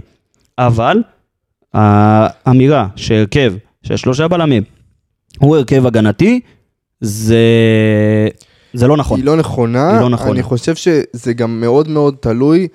אבל 0.58 1.02
האמירה 1.74 2.88
שהרכב 2.96 3.54
של 3.84 3.98
שלושה 3.98 4.28
בלמים 4.28 4.64
הוא 5.40 5.58
הרכב 5.58 5.86
הגנתי, 5.86 6.40
זה, 7.02 7.38
זה 8.74 8.88
לא 8.88 8.98
נכון. 8.98 9.20
היא 9.20 9.26
לא 9.26 9.36
נכונה, 9.36 9.92
היא 9.92 10.02
לא 10.02 10.10
נכונה. 10.10 10.32
אני 10.32 10.44
חושב 10.44 10.76
שזה 10.76 11.34
גם 11.34 11.62
מאוד 11.62 11.88
מאוד 11.88 12.16
תלוי 12.20 12.68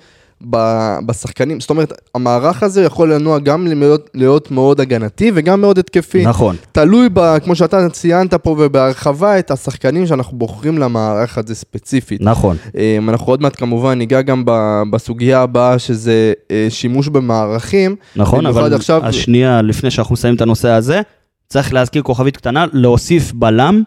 בשחקנים, 1.05 1.59
זאת 1.59 1.69
אומרת, 1.69 1.93
המערך 2.15 2.63
הזה 2.63 2.83
יכול 2.83 3.13
לנוע 3.13 3.39
גם 3.39 3.67
להיות, 3.67 4.09
להיות 4.13 4.51
מאוד 4.51 4.81
הגנתי 4.81 5.31
וגם 5.35 5.61
מאוד 5.61 5.79
התקפי. 5.79 6.25
נכון. 6.25 6.55
תלוי, 6.71 7.09
ב, 7.13 7.39
כמו 7.39 7.55
שאתה 7.55 7.89
ציינת 7.89 8.33
פה 8.33 8.49
ובהרחבה, 8.49 9.39
את 9.39 9.51
השחקנים 9.51 10.07
שאנחנו 10.07 10.37
בוחרים 10.37 10.77
למערך 10.77 11.37
הזה 11.37 11.55
ספציפית. 11.55 12.21
נכון. 12.21 12.57
אמ, 12.77 13.09
אנחנו 13.09 13.33
עוד 13.33 13.41
מעט 13.41 13.55
כמובן 13.59 13.97
ניגע 13.97 14.21
גם 14.21 14.43
בסוגיה 14.91 15.41
הבאה 15.41 15.79
שזה 15.79 16.33
אה, 16.51 16.67
שימוש 16.69 17.07
במערכים. 17.07 17.95
נכון, 18.15 18.45
אבל 18.45 18.73
עכשיו- 18.73 19.01
השנייה, 19.05 19.61
לפני 19.61 19.91
שאנחנו 19.91 20.13
נסיים 20.13 20.35
את 20.35 20.41
הנושא 20.41 20.69
הזה, 20.69 21.01
צריך 21.47 21.73
להזכיר 21.73 22.01
כוכבית 22.01 22.37
קטנה, 22.37 22.65
להוסיף 22.73 23.31
בלם 23.33 23.83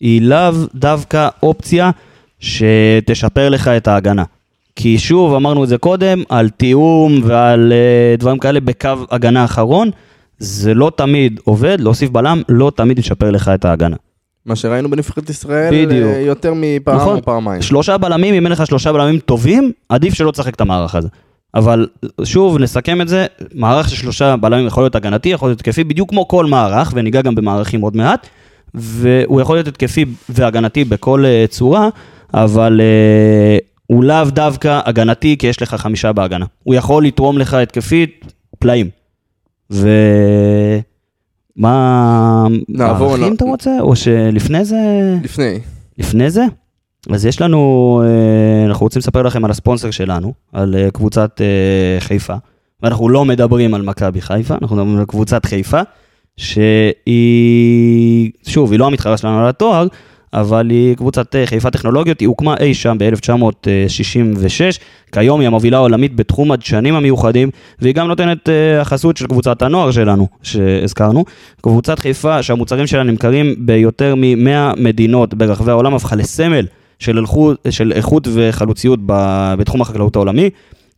היא 0.00 0.22
לאו 0.22 0.52
דווקא 0.74 1.28
אופציה 1.42 1.90
שתשפר 2.38 3.48
לך 3.48 3.68
את 3.68 3.88
ההגנה. 3.88 4.24
כי 4.82 4.98
שוב, 4.98 5.34
אמרנו 5.34 5.64
את 5.64 5.68
זה 5.68 5.78
קודם, 5.78 6.22
על 6.28 6.48
תיאום 6.48 7.20
ועל 7.24 7.72
uh, 7.72 8.20
דברים 8.20 8.38
כאלה 8.38 8.60
בקו 8.60 8.88
הגנה 9.10 9.44
אחרון, 9.44 9.90
זה 10.38 10.74
לא 10.74 10.92
תמיד 10.96 11.40
עובד, 11.44 11.80
להוסיף 11.80 12.10
בלם 12.10 12.42
לא 12.48 12.72
תמיד 12.76 12.98
ישפר 12.98 13.30
לך 13.30 13.50
את 13.54 13.64
ההגנה. 13.64 13.96
מה 14.46 14.56
שראינו 14.56 14.90
בנבחרת 14.90 15.30
ישראל, 15.30 15.86
בדיוק. 15.86 16.10
אה, 16.10 16.20
יותר 16.20 16.52
מפעם 16.56 16.96
נכון. 16.96 17.16
או 17.16 17.22
פעמיים. 17.22 17.62
שלושה 17.62 17.98
בלמים, 17.98 18.34
אם 18.34 18.44
אין 18.44 18.52
לך 18.52 18.66
שלושה 18.66 18.92
בלמים 18.92 19.18
טובים, 19.18 19.72
עדיף 19.88 20.14
שלא 20.14 20.30
תשחק 20.30 20.54
את 20.54 20.60
המערך 20.60 20.94
הזה. 20.94 21.08
אבל 21.54 21.86
שוב, 22.24 22.58
נסכם 22.58 23.00
את 23.00 23.08
זה, 23.08 23.26
מערך 23.54 23.88
של 23.88 23.96
שלושה 23.96 24.36
בלמים 24.36 24.66
יכול 24.66 24.82
להיות 24.82 24.94
הגנתי, 24.94 25.28
יכול 25.28 25.48
להיות 25.48 25.60
התקפי, 25.60 25.84
בדיוק 25.84 26.10
כמו 26.10 26.28
כל 26.28 26.46
מערך, 26.46 26.92
וניגע 26.94 27.22
גם 27.22 27.34
במערכים 27.34 27.80
עוד 27.80 27.96
מעט, 27.96 28.26
והוא 28.74 29.40
יכול 29.40 29.56
להיות 29.56 29.68
התקפי 29.68 30.04
והגנתי 30.28 30.84
בכל 30.84 31.24
uh, 31.24 31.50
צורה, 31.50 31.88
אבל 32.34 32.80
uh, 32.80 33.69
הוא 33.90 34.04
לאו 34.04 34.24
דווקא 34.28 34.80
הגנתי, 34.84 35.36
כי 35.38 35.46
יש 35.46 35.62
לך 35.62 35.74
חמישה 35.74 36.12
בהגנה. 36.12 36.46
הוא 36.62 36.74
יכול 36.74 37.04
לתרום 37.04 37.38
לך 37.38 37.54
התקפית 37.54 38.32
פלאים. 38.58 38.90
ומה... 39.70 40.82
נעבור 42.68 43.08
מערכים 43.08 43.32
ל- 43.32 43.36
אתה 43.36 43.44
רוצה? 43.44 43.70
או 43.80 43.96
שלפני 43.96 44.64
זה... 44.64 44.76
לפני. 45.22 45.58
לפני 45.98 46.30
זה, 46.30 46.44
אז 47.10 47.26
יש 47.26 47.40
לנו, 47.40 48.02
אה, 48.04 48.66
אנחנו 48.66 48.86
רוצים 48.86 49.00
לספר 49.00 49.22
לכם 49.22 49.44
על 49.44 49.50
הספונסר 49.50 49.90
שלנו, 49.90 50.32
על 50.52 50.76
אה, 50.76 50.90
קבוצת 50.90 51.40
אה, 51.40 52.00
חיפה, 52.00 52.34
ואנחנו 52.82 53.08
לא 53.08 53.24
מדברים 53.24 53.74
על 53.74 53.82
מכבי 53.82 54.20
חיפה, 54.20 54.54
אנחנו 54.62 54.76
מדברים 54.76 54.98
על 54.98 55.04
קבוצת 55.04 55.44
חיפה, 55.46 55.80
שהיא, 56.36 58.30
שוב, 58.46 58.72
היא 58.72 58.80
לא 58.80 58.86
המתחרה 58.86 59.16
שלנו 59.16 59.40
על 59.40 59.48
התואר, 59.48 59.86
אבל 60.32 60.70
היא 60.70 60.96
קבוצת 60.96 61.36
אה, 61.36 61.46
חיפה 61.46 61.70
טכנולוגיות, 61.70 62.20
היא 62.20 62.28
הוקמה 62.28 62.56
אי 62.60 62.74
שם 62.74 62.96
ב-1966, 62.98 64.78
כיום 65.12 65.40
היא 65.40 65.46
המובילה 65.46 65.76
העולמית 65.76 66.16
בתחום 66.16 66.52
הדשנים 66.52 66.94
המיוחדים, 66.94 67.50
והיא 67.78 67.94
גם 67.94 68.08
נותנת 68.08 68.48
אה, 68.48 68.80
החסות 68.80 69.16
של 69.16 69.26
קבוצת 69.26 69.62
הנוער 69.62 69.90
שלנו, 69.90 70.26
שהזכרנו. 70.42 71.24
קבוצת 71.60 71.98
חיפה, 71.98 72.42
שהמוצרים 72.42 72.86
שלה 72.86 73.02
נמכרים 73.02 73.54
ביותר 73.58 74.14
מ-100 74.14 74.80
מדינות 74.80 75.34
ברחבי 75.34 75.70
העולם, 75.70 75.94
הפכה 75.94 76.16
לסמל 76.16 76.66
של 76.98 77.92
איכות, 77.92 78.28
וחלוציות 78.34 79.00
בתחום 79.06 79.80
החקלאות 79.80 80.16
העולמי. 80.16 80.50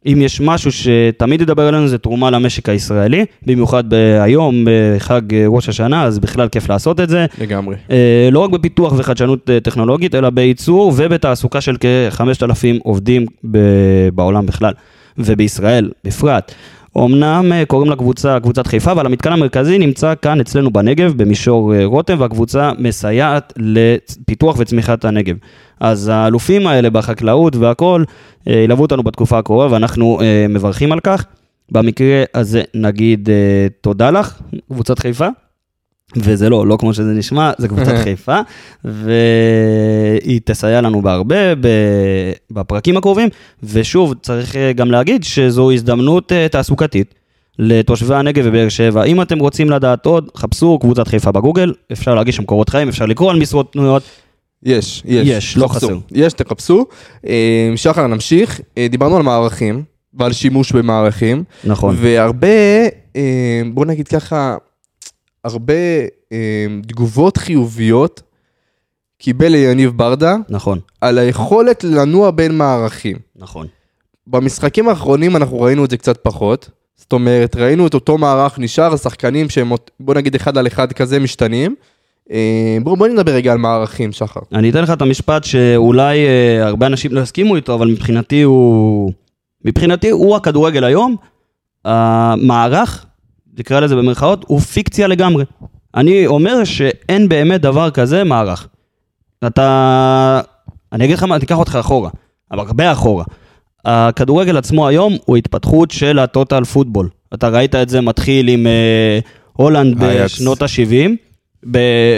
אם 0.06 0.22
יש 0.22 0.40
משהו 0.40 0.70
שתמיד 0.72 1.40
ידבר 1.40 1.68
אלינו 1.68 1.88
זה 1.88 1.98
תרומה 1.98 2.30
למשק 2.30 2.68
הישראלי, 2.68 3.24
במיוחד 3.46 3.84
היום, 4.22 4.64
בחג 4.64 5.34
אה, 5.34 5.44
ראש 5.46 5.68
השנה, 5.68 6.04
אז 6.04 6.18
בכלל 6.18 6.48
כיף 6.48 6.68
לעשות 6.68 7.00
את 7.00 7.08
זה. 7.08 7.26
לגמרי. 7.40 7.76
אה, 7.90 8.28
לא 8.32 8.38
רק 8.38 8.50
בפיתוח 8.50 8.92
וחדשנות 8.96 9.50
אה, 9.50 9.60
טכנולוגית, 9.60 10.14
אלא 10.14 10.30
בייצור 10.30 10.92
ובתעסוקה 10.96 11.60
של 11.60 11.76
כ-5,000 11.80 12.78
עובדים 12.82 13.26
בעולם 14.14 14.46
בכלל, 14.46 14.72
ובישראל 15.18 15.90
בפרט. 16.04 16.54
אמנם 16.98 17.52
אה, 17.52 17.64
קוראים 17.66 17.90
לקבוצה 17.90 18.40
קבוצת 18.40 18.66
חיפה, 18.66 18.92
אבל 18.92 19.06
המתקן 19.06 19.32
המרכזי 19.32 19.78
נמצא 19.78 20.14
כאן 20.22 20.40
אצלנו 20.40 20.70
בנגב, 20.70 21.12
במישור 21.16 21.74
אה, 21.74 21.84
רותם, 21.84 22.20
והקבוצה 22.20 22.72
מסייעת 22.78 23.52
לפיתוח 23.56 24.56
וצמיחת 24.58 25.04
הנגב. 25.04 25.36
אז 25.80 26.08
האלופים 26.08 26.66
האלה 26.66 26.90
בחקלאות 26.90 27.56
והכול, 27.56 28.04
אה, 28.48 28.52
ילוו 28.52 28.82
אותנו 28.82 29.02
בתקופה 29.02 29.38
הקרובה, 29.38 29.68
ואנחנו 29.70 30.18
מברכים 30.48 30.92
על 30.92 31.00
כך. 31.00 31.24
במקרה 31.72 32.24
הזה 32.34 32.62
נגיד 32.74 33.28
תודה 33.80 34.10
לך, 34.10 34.40
קבוצת 34.72 34.98
חיפה. 34.98 35.28
וזה 36.16 36.50
לא, 36.50 36.66
לא 36.66 36.76
כמו 36.76 36.94
שזה 36.94 37.12
נשמע, 37.12 37.50
זה 37.58 37.68
קבוצת 37.68 37.94
חיפה, 38.04 38.38
והיא 38.84 40.40
תסייע 40.44 40.80
לנו 40.80 41.02
בהרבה 41.02 41.36
בפרקים 42.50 42.96
הקרובים, 42.96 43.28
ושוב, 43.62 44.14
צריך 44.22 44.56
אה, 44.56 44.72
גם 44.72 44.90
להגיד 44.90 45.24
שזו 45.24 45.70
הזדמנות 45.70 46.32
אה, 46.32 46.48
תעסוקתית 46.48 47.14
לתושבי 47.58 48.14
הנגב 48.14 48.44
ובאר 48.46 48.68
שבע. 48.68 49.04
אם 49.04 49.22
אתם 49.22 49.38
רוצים 49.38 49.70
לדעת 49.70 50.06
עוד, 50.06 50.30
חפשו 50.36 50.78
קבוצת 50.78 51.08
חיפה 51.08 51.32
בגוגל, 51.32 51.74
אפשר 51.92 52.14
להגיש 52.14 52.36
שם 52.36 52.44
קורות 52.44 52.68
חיים, 52.68 52.88
אפשר 52.88 53.06
לקרוא 53.06 53.30
על 53.30 53.38
משרות 53.38 53.68
פנויות. 53.72 54.02
יש, 54.62 55.02
יש. 55.04 55.28
יש, 55.28 55.56
לא. 55.56 55.68
חסר. 55.68 55.98
יש, 56.12 56.32
תחפשו. 56.32 56.86
אה, 57.26 57.72
שחר, 57.76 58.06
נמשיך. 58.06 58.60
דיברנו 58.90 59.16
על 59.16 59.22
מערכים 59.22 59.82
ועל 60.14 60.32
שימוש 60.32 60.72
במערכים. 60.72 61.44
נכון, 61.64 61.96
והרבה, 61.98 62.48
בוא 63.74 63.86
נגיד 63.86 64.08
ככה, 64.08 64.56
הרבה 65.44 65.74
אה, 66.32 66.66
תגובות 66.86 67.36
חיוביות 67.36 68.22
קיבל 69.18 69.54
יניב 69.54 69.92
ברדה 69.96 70.36
נכון, 70.48 70.78
על 71.00 71.18
היכולת 71.18 71.84
לנוע 71.84 72.30
בין 72.30 72.58
מערכים. 72.58 73.16
נכון. 73.36 73.66
במשחקים 74.26 74.88
האחרונים 74.88 75.36
אנחנו 75.36 75.60
ראינו 75.60 75.84
את 75.84 75.90
זה 75.90 75.96
קצת 75.96 76.18
פחות. 76.22 76.70
זאת 76.96 77.12
אומרת, 77.12 77.56
ראינו 77.56 77.86
את 77.86 77.94
אותו 77.94 78.18
מערך 78.18 78.58
נשאר, 78.58 78.94
השחקנים 78.94 79.48
שהם, 79.50 79.72
בוא 80.00 80.14
נגיד 80.14 80.34
אחד 80.34 80.58
על 80.58 80.66
אחד 80.66 80.92
כזה 80.92 81.20
משתנים. 81.20 81.74
אה, 82.30 82.78
בואו 82.82 82.96
בוא 82.96 83.08
נדבר 83.08 83.32
רגע 83.32 83.52
על 83.52 83.58
מערכים, 83.58 84.12
שחר. 84.12 84.40
אני 84.52 84.70
אתן 84.70 84.82
לך 84.82 84.90
את 84.90 85.02
המשפט 85.02 85.44
שאולי 85.44 86.26
אה, 86.26 86.66
הרבה 86.66 86.86
אנשים 86.86 87.12
לא 87.12 87.20
יסכימו 87.20 87.56
איתו, 87.56 87.74
אבל 87.74 87.88
מבחינתי 87.88 88.42
הוא... 88.42 89.12
מבחינתי 89.64 90.10
הוא 90.10 90.36
הכדורגל 90.36 90.84
היום. 90.84 91.16
המערך, 91.84 93.06
נקרא 93.58 93.80
לזה 93.80 93.96
במרכאות, 93.96 94.44
הוא 94.48 94.60
פיקציה 94.60 95.06
לגמרי. 95.06 95.44
אני 95.94 96.26
אומר 96.26 96.64
שאין 96.64 97.28
באמת 97.28 97.60
דבר 97.60 97.90
כזה 97.90 98.24
מערך. 98.24 98.68
אתה... 99.46 100.40
אני 100.92 101.04
אגיד 101.04 101.16
לך 101.16 101.22
מה, 101.22 101.38
תיקח 101.38 101.56
אותך 101.56 101.76
אחורה, 101.80 102.10
אבל 102.50 102.60
הרבה 102.60 102.92
אחורה. 102.92 103.24
הכדורגל 103.84 104.56
עצמו 104.56 104.88
היום 104.88 105.16
הוא 105.24 105.36
התפתחות 105.36 105.90
של 105.90 106.18
הטוטל 106.18 106.64
פוטבול. 106.64 107.08
אתה 107.34 107.48
ראית 107.48 107.74
את 107.74 107.88
זה 107.88 108.00
מתחיל 108.00 108.48
עם 108.48 108.66
אה, 108.66 109.18
הולנד. 109.52 109.96
בשנות 109.98 110.62
ה-70, 110.62 111.10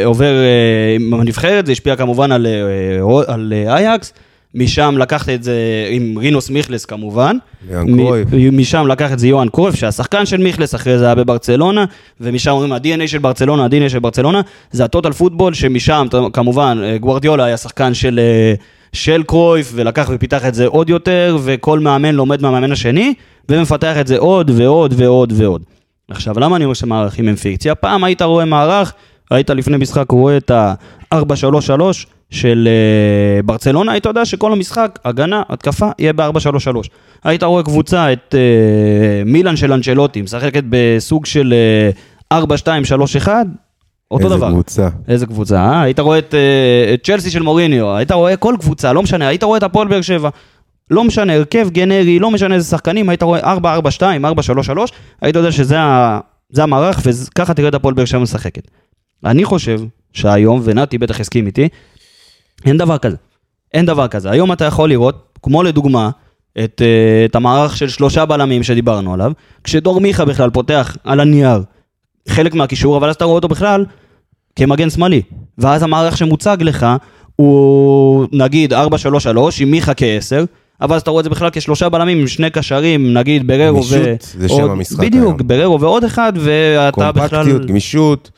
עובר 0.05 0.35
אה, 0.35 0.95
עם 0.95 1.15
הנבחרת, 1.15 1.67
זה 1.67 1.73
השפיע 1.73 1.97
כמובן 1.97 2.33
על, 2.33 2.47
אה, 2.47 3.35
על 3.35 3.53
אה, 3.57 3.77
אייקס, 3.77 4.13
משם 4.55 4.95
לקחת 4.99 5.29
את 5.29 5.43
זה 5.43 5.55
עם 5.91 6.19
רינוס 6.19 6.51
מיכלס 6.51 6.85
כמובן. 6.85 7.37
מ- 7.71 7.97
קרויף. 7.97 8.29
משם 8.53 8.87
לקח 8.87 9.13
את 9.13 9.19
זה 9.19 9.29
יוהאן 9.29 9.49
קרויף, 9.49 9.75
שהשחקן 9.75 10.27
של 10.27 10.37
מיכלס 10.37 10.75
אחרי 10.75 10.99
זה 10.99 11.05
היה 11.05 11.15
בברצלונה, 11.15 11.85
ומשם 12.21 12.51
אומרים 12.51 12.73
ה-DNA 12.73 13.07
של 13.07 13.19
ברצלונה, 13.19 13.65
ה-DNA 13.65 13.89
של 13.89 13.99
ברצלונה, 13.99 14.41
זה 14.71 14.85
הטוטל 14.85 15.13
פוטבול, 15.13 15.55
שמשם 15.55 16.07
כמובן 16.33 16.79
אה, 16.83 16.99
גוורדיולה 16.99 17.45
היה 17.45 17.57
שחקן 17.57 17.95
של, 17.95 18.19
אה, 18.23 18.55
של 18.93 19.23
קרויף, 19.23 19.73
ולקח 19.75 20.11
ופיתח 20.15 20.47
את 20.47 20.55
זה 20.55 20.67
עוד 20.67 20.91
יותר, 20.91 21.37
וכל 21.45 21.79
מאמן 21.79 22.15
לומד 22.15 22.43
מהמאמן 22.43 22.73
השני, 22.73 23.15
ומפתח 23.49 23.97
את 24.01 24.07
זה 24.07 24.19
עוד 24.19 24.51
ועוד 24.55 24.95
ועוד 24.97 25.33
ועוד. 25.37 25.63
עכשיו, 26.11 26.41
למה 26.41 26.57
אני 26.57 26.65
אומר 26.65 26.75
שמערכים 26.75 27.29
הם 27.29 27.37
פיקציה? 27.37 27.75
פעם 27.75 28.05
היית 28.05 28.23
רואה 28.23 28.45
מערך, 28.45 28.93
היית 29.31 29.51
לפני 29.51 29.77
משחק 29.77 30.11
רואה 30.11 30.37
את 30.37 30.51
ה-4-3-3 30.51 31.17
של 32.31 32.69
אה, 32.71 33.43
ברצלונה, 33.43 33.93
היית 33.93 34.07
יודע 34.07 34.25
שכל 34.25 34.53
המשחק, 34.53 34.99
הגנה, 35.05 35.43
התקפה, 35.49 35.89
יהיה 35.99 36.13
ב-4-3-3. 36.13 36.89
היית 37.25 37.43
רואה 37.43 37.63
קבוצה, 37.63 38.13
את 38.13 38.35
אה, 38.35 39.23
מילאן 39.27 39.57
של 39.57 39.73
אנצ'לוטי, 39.73 40.23
משחקת 40.23 40.65
בסוג 40.69 41.27
של 41.27 41.55
אה, 42.33 42.41
4-2-3-1, 42.43 43.29
אותו 44.11 44.25
איזה 44.25 44.37
דבר. 44.37 44.51
קבוצה. 44.51 44.89
איזה 45.09 45.27
קבוצה, 45.27 45.57
אה? 45.57 45.83
היית 45.83 46.01
רואה 46.01 46.19
את, 46.19 46.35
אה, 46.35 46.95
את 46.95 47.05
צ'לסי 47.05 47.31
של 47.31 47.43
מוריניו, 47.43 47.97
היית 47.97 48.13
רואה 48.13 48.37
כל 48.37 48.55
קבוצה, 48.61 48.93
לא 48.93 49.03
משנה, 49.03 49.29
היית 49.29 49.43
רואה 49.43 49.59
את 49.59 49.63
הפועל 49.63 49.89
באר 49.89 50.01
שבע. 50.01 50.29
לא 50.91 51.05
משנה, 51.05 51.35
הרכב 51.35 51.69
גנרי, 51.71 52.19
לא 52.19 52.31
משנה 52.31 52.55
איזה 52.55 52.69
שחקנים, 52.71 53.09
היית 53.09 53.23
רואה 53.23 53.55
4-4-2, 53.55 53.59
4-3-3, 54.01 54.93
היית 55.23 55.37
יודע 55.37 55.53
שזה 55.53 55.81
ה- 55.81 56.21
זה 56.51 56.63
המערך, 56.63 57.01
וככה 57.05 57.55
תראה 57.55 57.69
את 57.69 57.75
הפועל 57.75 57.95
באר 57.95 58.05
שבע 58.05 58.21
משחקת. 58.21 58.69
אני 59.25 59.45
חושב 59.45 59.81
שהיום, 60.13 60.61
ונתי 60.65 60.99
בטח 60.99 61.21
יסכים 61.21 61.47
איתי, 61.47 61.69
אין 62.67 62.77
דבר 62.77 62.99
כזה. 62.99 63.17
אין 63.75 63.87
דבר 63.87 64.09
כזה. 64.09 64.31
היום 64.31 64.53
אתה 64.53 64.65
יכול 64.65 64.89
לראות, 64.89 65.39
כמו 65.43 65.63
לדוגמה, 65.63 66.11
את, 66.65 66.83
אה, 66.85 67.25
את 67.25 67.37
המערך 67.37 67.77
של 67.77 67.89
שלושה 67.89 68.25
בלמים 68.27 68.63
שדיברנו 68.63 69.15
עליו, 69.15 69.33
כשדור 69.65 70.01
מיכה 70.01 70.25
בכלל 70.25 70.51
פותח 70.51 70.97
על 71.05 71.21
הנייר 71.21 71.63
חלק 72.29 72.55
מהקישור, 72.55 72.97
אבל 72.97 73.09
אז 73.09 73.15
אתה 73.15 73.25
רואה 73.25 73.35
אותו 73.35 73.49
בכלל 73.49 73.85
כמגן 74.57 74.91
שמאלי. 74.91 75.23
ואז 75.59 75.83
המערך 75.83 76.17
שמוצג 76.17 76.57
לך 76.61 76.87
הוא 77.37 78.27
נגיד 78.33 78.73
4-3-3 78.73 78.77
עם 79.61 79.71
מיכה 79.71 79.95
כ-10, 79.95 80.47
אבל 80.81 80.97
אז 80.97 81.03
אתה 81.03 81.11
רואה 81.11 81.21
את 81.21 81.25
זה 81.25 81.31
בכלל 81.31 81.49
כשלושה 81.53 81.89
בלמים 81.89 82.19
עם 82.19 82.27
שני 82.27 82.51
קשרים, 82.51 83.15
נגיד 83.15 83.47
בררו 83.47 83.77
ו... 83.79 83.81
גמישות, 83.81 84.23
זה 84.39 84.49
שם 84.49 84.55
עוד- 84.55 84.71
המשחק 84.71 84.99
בדיוק, 85.01 85.25
היום. 85.39 85.49
בררו 85.49 85.81
ועוד 85.81 86.05
אחד, 86.05 86.33
ואתה 86.37 87.13
בכלל... 87.13 87.29
קומפקטיות, 87.29 87.67
גמישות, 87.67 88.31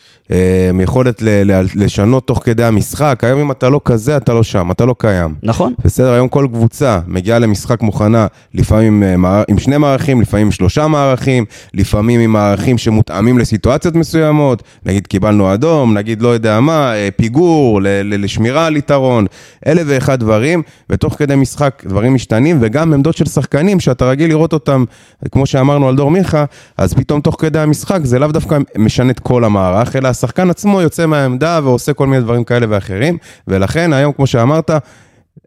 יכולת 0.81 1.23
ל- 1.23 1.53
ל- 1.53 1.67
לשנות 1.75 2.27
תוך 2.27 2.41
כדי 2.45 2.65
המשחק. 2.65 3.21
היום 3.25 3.41
אם 3.41 3.51
אתה 3.51 3.69
לא 3.69 3.81
כזה, 3.85 4.17
אתה 4.17 4.35
לא 4.35 4.43
שם, 4.43 4.71
אתה 4.71 4.85
לא 4.85 4.95
קיים. 4.99 5.35
נכון, 5.43 5.75
בסדר, 5.85 6.13
היום 6.13 6.29
כל 6.29 6.47
קבוצה 6.53 7.01
מגיעה 7.07 7.39
למשחק 7.39 7.83
מוכנה, 7.83 8.27
לפעמים 8.55 9.03
אה, 9.03 9.43
עם 9.49 9.59
שני 9.59 9.77
מערכים, 9.77 10.21
לפעמים 10.21 10.47
עם 10.47 10.53
שלושה 10.53 10.87
מערכים, 10.87 11.45
לפעמים 11.75 12.21
עם 12.21 12.33
מערכים 12.33 12.79
שמותאמים 12.79 13.39
לסיטואציות 13.39 13.95
מסוימות, 13.95 14.63
נגיד 14.87 15.07
קיבלנו 15.07 15.55
אדום, 15.55 15.95
נגיד 15.95 16.23
לא 16.23 16.29
יודע 16.29 16.61
מה, 16.61 16.95
אה, 16.95 17.09
פיגור, 17.17 17.83
ל- 17.83 17.87
ל- 17.89 18.25
לשמירה 18.25 18.67
על 18.67 18.77
יתרון, 18.77 19.27
אלף 19.67 19.83
ואחד 19.87 20.21
דברים, 20.21 20.63
ותוך 20.91 21.15
כדי 21.19 21.35
משחק 21.37 21.83
דברים 21.87 22.15
משתנים, 22.15 22.59
וגם 22.61 22.93
עמדות 22.93 23.17
של 23.17 23.25
שחקנים 23.25 23.81
שאתה 23.81 24.05
רגיל 24.05 24.29
לראות 24.29 24.53
אותם, 24.53 24.85
כמו 25.33 25.47
שאמרנו 25.47 25.89
על 25.89 25.97
דור 25.97 26.11
מיכה, 26.11 26.45
אז 26.79 26.95
פתאום 26.95 27.21
תוך 27.21 27.37
כדי 27.39 27.59
המשחק 27.59 28.01
זה 28.05 28.19
לאו 28.19 28.29
דווקא 28.33 28.59
משנה 28.79 29.11
את 29.11 29.21
כל 29.21 29.45
המערך, 29.45 29.97
אלא 29.97 30.09
השחקן 30.17 30.51
עצמו 30.51 30.81
יוצא 30.83 31.07
מהעמדה 31.07 31.61
ועושה 31.65 31.93
כל 31.93 32.07
מיני 32.07 32.23
דברים 32.23 32.45
כאלה 32.45 32.67
ואחרים, 32.69 33.19
ולכן 33.49 33.93
היום, 33.93 34.13
כמו 34.13 34.27
שאמרת, 34.27 34.71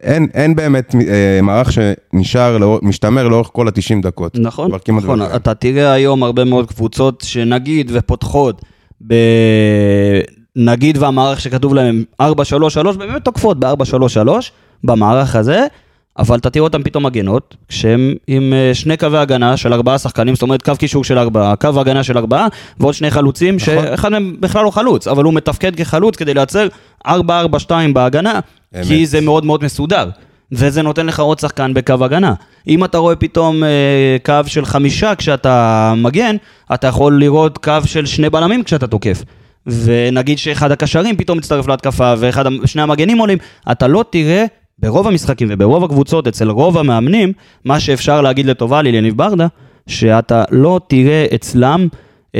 אין, 0.02 0.28
אין 0.34 0.56
באמת 0.56 0.94
אה, 0.94 1.40
מערך 1.42 1.72
שנשאר, 1.72 2.58
לאור- 2.58 2.78
משתמר 2.82 3.28
לאורך 3.28 3.48
כל 3.52 3.68
ה-90 3.68 4.02
דקות. 4.02 4.36
נכון, 4.38 4.70
נכון, 4.88 5.18
לא. 5.18 5.36
אתה 5.36 5.54
תראה 5.54 5.92
היום 5.92 6.22
הרבה 6.22 6.44
מאוד 6.44 6.66
קבוצות 6.68 7.22
שנגיד 7.26 7.90
ופותחות 7.94 8.62
ב... 9.06 9.14
נגיד 10.56 10.98
והמערך 10.98 11.40
שכתוב 11.40 11.74
להם 11.74 12.04
4-3-3, 12.22 12.24
באמת 12.98 13.24
תוקפות 13.24 13.60
ב-4-3-3 13.60 14.28
במערך 14.84 15.36
הזה, 15.36 15.66
אבל 16.18 16.38
אתה 16.38 16.50
תראה 16.50 16.64
אותם 16.64 16.82
פתאום 16.82 17.06
מגנות, 17.06 17.56
כשהם 17.68 18.14
עם 18.26 18.52
אה, 18.52 18.74
שני 18.74 18.96
קווי 18.96 19.18
הגנה 19.18 19.56
של 19.56 19.72
ארבעה 19.72 19.98
שחקנים, 19.98 20.34
זאת 20.34 20.42
אומרת 20.42 20.62
קו 20.62 20.72
קישור 20.78 21.04
של 21.04 21.18
ארבעה, 21.18 21.56
קו 21.56 21.80
הגנה 21.80 22.02
של 22.02 22.18
ארבעה, 22.18 22.46
ועוד 22.80 22.94
שני 22.94 23.10
חלוצים, 23.10 23.56
נכון. 23.56 23.74
שאחד 23.84 24.08
מהם 24.08 24.36
בכלל 24.40 24.64
לא 24.64 24.70
חלוץ, 24.70 25.08
אבל 25.08 25.24
הוא 25.24 25.34
מתפקד 25.34 25.76
כחלוץ 25.76 26.16
כדי 26.16 26.34
לייצר 26.34 26.68
4-4-2 27.06 27.10
בהגנה, 27.92 28.40
אמת. 28.76 28.86
כי 28.86 29.06
זה 29.06 29.20
מאוד 29.20 29.44
מאוד 29.44 29.64
מסודר. 29.64 30.08
וזה 30.52 30.82
נותן 30.82 31.06
לך 31.06 31.20
עוד 31.20 31.38
שחקן 31.38 31.74
בקו 31.74 31.94
הגנה. 32.00 32.34
אם 32.68 32.84
אתה 32.84 32.98
רואה 32.98 33.16
פתאום 33.16 33.64
אה, 33.64 34.16
קו 34.24 34.34
של 34.46 34.64
חמישה 34.64 35.14
כשאתה 35.14 35.94
מגן, 35.96 36.36
אתה 36.74 36.86
יכול 36.86 37.20
לראות 37.20 37.58
קו 37.58 37.76
של 37.84 38.06
שני 38.06 38.30
בלמים 38.30 38.62
כשאתה 38.62 38.86
תוקף. 38.86 39.22
ונגיד 39.66 40.38
שאחד 40.38 40.72
הקשרים 40.72 41.16
פתאום 41.16 41.38
מצטרף 41.38 41.68
להתקפה 41.68 42.14
ושני 42.18 42.82
המגנים 42.82 43.18
עולים, 43.18 43.38
אתה 43.70 43.86
לא 43.86 44.04
תראה 44.10 44.44
ברוב 44.82 45.06
המשחקים 45.06 45.48
וברוב 45.50 45.84
הקבוצות, 45.84 46.26
אצל 46.28 46.50
רוב 46.50 46.78
המאמנים, 46.78 47.32
מה 47.64 47.80
שאפשר 47.80 48.20
להגיד 48.20 48.46
לטובה 48.46 48.82
ליניב 48.82 49.16
ברדה, 49.16 49.46
שאתה 49.86 50.44
לא 50.50 50.80
תראה 50.88 51.26
אצלם 51.34 51.88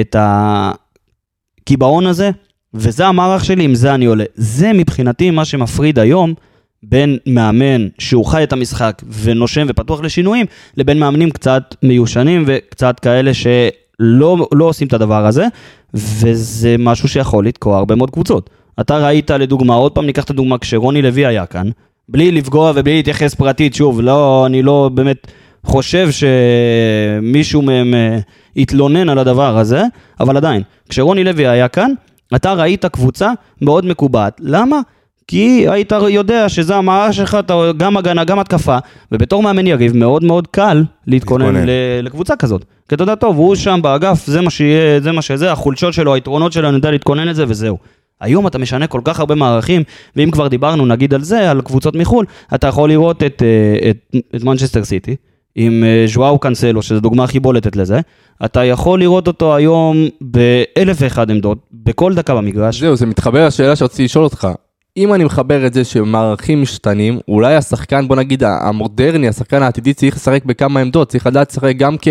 את 0.01 0.17
הקיבעון 0.19 2.07
הזה, 2.07 2.31
וזה 2.75 3.07
המערך 3.07 3.45
שלי, 3.45 3.65
עם 3.65 3.75
זה 3.75 3.95
אני 3.95 4.05
עולה. 4.07 4.25
זה 4.35 4.73
מבחינתי 4.73 5.31
מה 5.31 5.45
שמפריד 5.45 5.99
היום 5.99 6.35
בין 6.83 7.19
מאמן 7.27 7.89
שהוא 7.99 8.27
חי 8.27 8.43
את 8.43 8.53
המשחק 8.53 9.03
ונושם 9.23 9.67
ופתוח 9.69 10.01
לשינויים, 10.01 10.47
לבין 10.77 10.99
מאמנים 10.99 11.31
קצת 11.31 11.75
מיושנים 11.83 12.45
וקצת 12.47 13.01
כאלה 13.01 13.35
שלא 13.35 14.49
לא 14.55 14.65
עושים 14.65 14.89
את 14.89 14.93
הדבר 14.93 15.27
הזה, 15.27 15.47
וזה 15.95 16.77
משהו 16.79 17.09
שיכול 17.09 17.47
לתקוע 17.47 17.79
הרבה 17.79 17.95
מאוד 17.95 18.11
קבוצות. 18.11 18.51
אתה 18.81 18.99
ראית 18.99 19.31
לדוגמה, 19.31 19.75
עוד 19.75 19.93
פעם 19.93 20.07
ניקח 20.07 20.25
את 20.25 20.31
הדוגמה 20.31 20.59
כשרוני 20.59 21.03
לוי 21.03 21.27
היה 21.27 21.47
כאן, 21.47 21.71
בלי 22.09 22.33
לפגוע 22.33 22.73
ובלי 22.75 22.97
להתייחס 22.97 23.35
פרטית, 23.35 23.75
שוב, 23.75 24.01
לא, 24.01 24.47
אני 24.47 24.63
לא 24.63 24.91
באמת 24.95 25.27
חושב 25.67 26.09
שמישהו 26.11 27.63
מהם 27.63 27.95
אה, 27.95 28.19
התלונן 28.57 29.09
על 29.09 29.19
הדבר 29.19 29.59
הזה, 29.59 29.83
אבל 30.21 30.37
עדיין, 30.37 30.63
כשרוני 30.89 31.25
לוי 31.25 31.47
היה 31.49 31.69
כאן, 31.69 31.93
אתה 32.35 32.53
ראית 32.53 32.87
קבוצה 32.87 33.31
מאוד 33.63 33.87
מקובעת. 33.87 34.41
למה? 34.41 34.81
כי 35.27 35.67
היית 35.69 35.93
יודע 36.09 36.49
שזה 36.49 36.77
המערך 36.77 37.15
שלך, 37.15 37.37
אתה 37.41 37.55
גם 37.77 37.97
הגנה, 37.97 38.25
גם 38.25 38.39
התקפה, 38.39 38.79
ובתור 39.13 39.43
מאמן 39.43 39.67
יריב 39.67 39.97
מאוד 39.97 40.25
מאוד 40.25 40.47
קל 40.47 40.85
להתכונן 41.07 41.45
להתכונן. 41.45 41.67
ל- 41.69 41.71
לקבוצה 42.03 42.37
כזאת. 42.37 42.65
כי 42.89 42.95
אתה 42.95 43.03
יודע, 43.03 43.15
טוב, 43.15 43.37
הוא 43.37 43.55
שם 43.55 43.81
באגף, 43.83 44.27
זה 44.27 44.41
מה 44.41 44.51
שיהיה, 44.51 45.01
זה 45.01 45.13
מה 45.13 45.23
שזה, 45.23 45.53
החולשות 45.53 45.95
שלו, 45.95 46.15
היתרונות 46.15 46.53
שלו, 46.53 46.69
אני 46.69 46.77
יודע 46.77 46.91
להתכונן 46.91 47.29
לזה 47.29 47.45
וזהו. 47.49 47.79
היום 48.21 48.47
אתה 48.47 48.59
משנה 48.59 48.87
כל 48.87 49.01
כך 49.05 49.21
הרבה 49.21 49.35
מערכים, 49.35 49.83
ואם 50.17 50.31
כבר 50.31 50.49
דיברנו 50.49 50.87
נגיד 50.87 51.15
על 51.15 51.23
זה, 51.23 51.51
על 51.51 51.61
קבוצות 51.61 51.97
מחו"ל, 51.97 52.27
אתה 52.55 52.67
יכול 52.67 52.89
לראות 52.89 53.23
את, 53.23 53.43
אה, 53.43 53.91
את, 53.91 54.17
את 54.37 54.45
מנצ'סטר 54.45 54.85
סיטי, 54.85 55.17
עם 55.55 55.85
אה, 55.85 56.05
ז'ואאו 56.07 56.39
קאנסלו, 56.39 56.83
שזו 56.83 57.01
דוגמה 57.01 57.25
הכי 57.25 57.41
בולטת 57.41 57.77
לזה, 57.77 58.01
אתה 58.45 58.65
יכול 58.65 59.01
לראות 59.01 59.27
אותו 59.27 59.57
היום 59.57 60.09
באלף 60.21 60.97
ואחד 61.01 61.31
עמדות, 61.31 61.59
בכל 61.73 62.15
דקה 62.15 62.35
במגרש. 62.35 62.81
זהו, 62.81 62.97
זה 62.97 63.07
מתחבר 63.07 63.47
לשאלה 63.47 63.77
שרציתי 63.77 64.05
לשאול 64.05 64.25
אותך. 64.25 64.49
אם 64.97 65.15
אני 65.15 65.25
מחבר 65.25 65.67
את 65.67 65.75
זה 65.75 65.85
שמערכים 65.85 66.63
משתנים, 66.63 67.19
אולי 67.29 67.55
השחקן, 67.55 68.09
בוא 68.09 68.17
נגיד, 68.17 68.43
המודרני, 68.45 69.29
השחקן 69.29 69.63
העתידי 69.63 69.95
צריך 69.95 70.17
לשחק 70.17 70.45
בכמה 70.45 70.81
עמדות, 70.81 71.09
צריך 71.09 71.27
לדעת 71.27 71.51
לשחק 71.51 71.77
גם 71.77 71.97
כ- 72.03 72.09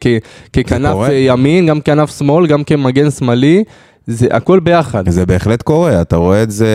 כ- 0.00 0.06
ככנף 0.52 0.92
קורה. 0.92 1.12
ימין, 1.12 1.66
גם 1.66 1.80
כנף 1.80 2.18
שמאל, 2.18 2.46
גם 2.46 2.64
כמגן 2.64 3.10
שמאלי. 3.10 3.64
זה 4.06 4.26
הכל 4.30 4.60
ביחד. 4.60 5.08
זה 5.08 5.26
בהחלט 5.26 5.62
קורה, 5.62 6.00
אתה 6.00 6.16
רואה 6.16 6.42
את 6.42 6.50
זה 6.50 6.68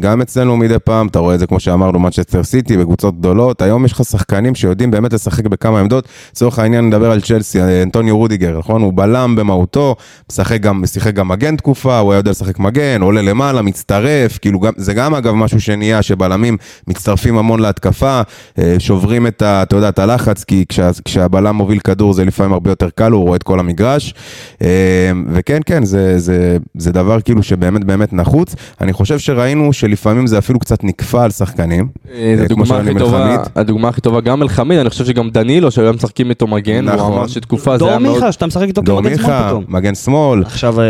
גם 0.00 0.20
אצלנו 0.20 0.56
מדי 0.56 0.78
פעם, 0.84 1.06
אתה 1.06 1.18
רואה 1.18 1.34
את 1.34 1.40
זה 1.40 1.46
כמו 1.46 1.60
שאמרנו, 1.60 1.98
מנצ'סטר 1.98 2.44
סיטי, 2.44 2.76
בקבוצות 2.76 3.18
גדולות, 3.18 3.62
היום 3.62 3.84
יש 3.84 3.92
לך 3.92 4.04
שחקנים 4.04 4.54
שיודעים 4.54 4.90
באמת 4.90 5.12
לשחק 5.12 5.46
בכמה 5.46 5.80
עמדות, 5.80 6.08
לצורך 6.32 6.58
העניין 6.58 6.86
נדבר 6.86 7.10
על 7.10 7.20
צ'לסי, 7.20 7.58
אנטוניו 7.82 8.16
רודיגר, 8.16 8.58
נכון? 8.58 8.82
הוא 8.82 8.92
בלם 8.94 9.36
במהותו, 9.36 9.96
משחק 10.30 10.60
גם, 10.60 10.82
שיחק 10.86 11.14
גם 11.14 11.28
מגן 11.28 11.56
תקופה, 11.56 11.98
הוא 11.98 12.12
היה 12.12 12.18
יודע 12.18 12.30
לשחק 12.30 12.58
מגן, 12.58 13.02
עולה 13.02 13.22
למעלה, 13.22 13.62
מצטרף, 13.62 14.38
כאילו 14.38 14.60
גם, 14.60 14.72
זה 14.76 14.94
גם 14.94 15.14
אגב 15.14 15.34
משהו 15.34 15.60
שנהיה, 15.60 16.02
שבלמים 16.02 16.56
מצטרפים 16.86 17.38
המון 17.38 17.60
להתקפה, 17.60 18.20
אה, 18.58 18.76
שוברים 18.78 19.26
את 19.26 19.42
ה... 19.42 19.62
אתה 19.62 19.76
יודע, 19.76 19.88
את 19.88 19.98
הלחץ, 19.98 20.44
כי 20.44 20.64
כשה, 20.68 20.90
כשהבלם 21.04 21.56
מוביל 21.56 21.78
כדור 21.78 22.12
זה 22.12 22.24
לפעמים 22.24 22.52
הרבה 22.52 22.70
יותר 22.70 22.90
קל, 22.94 23.12
הוא 23.12 23.24
רואה 23.24 23.36
את 23.36 23.42
כל 23.42 23.60
המגרש, 23.60 24.14
אה, 24.62 25.12
וכן, 25.32 25.60
כן, 25.66 25.84
זה, 25.84 26.18
זה, 26.18 26.56
זה 26.74 26.92
דבר 26.92 27.20
כאילו 27.20 27.42
שבאמת 27.42 27.84
באמת 27.84 28.12
נחוץ. 28.12 28.54
אני 28.80 28.92
חושב 28.92 29.18
שראינו 29.18 29.72
שלפעמים 29.72 30.26
זה 30.26 30.38
אפילו 30.38 30.58
קצת 30.58 30.84
נקפא 30.84 31.16
על 31.16 31.30
שחקנים. 31.30 31.88
אה, 32.10 32.34
אה, 32.38 32.44
הדוגמה 32.44 32.76
הכי 32.78 32.94
טובה. 32.98 33.36
הדוגמה 33.56 33.88
הכי 33.88 34.00
טובה 34.00 34.20
גם 34.20 34.42
אלחמיד, 34.42 34.78
אני 34.78 34.90
חושב 34.90 35.04
שגם 35.04 35.30
דנילו, 35.30 35.70
שהיום 35.70 35.96
משחקים 35.96 36.30
איתו 36.30 36.46
מגן, 36.46 36.88
הוא 36.88 36.96
נכון. 36.96 37.12
אמר 37.12 37.26
שתקופה 37.26 37.72
זה 37.72 37.78
דור 37.78 37.88
היה 37.88 37.98
מאוד... 37.98 38.14
מיכה, 38.14 38.32
שאתה 38.32 38.46
משחק 38.46 38.66
איתו 38.68 38.82
דור 38.82 39.02
כמגן 39.02 39.16
שמאל 39.16 39.26
מיכה, 39.26 39.46
פתאום. 39.48 39.64
מגן 39.68 39.94
שמאל. 39.94 40.42
עכשיו, 40.42 40.80
אה, 40.80 40.86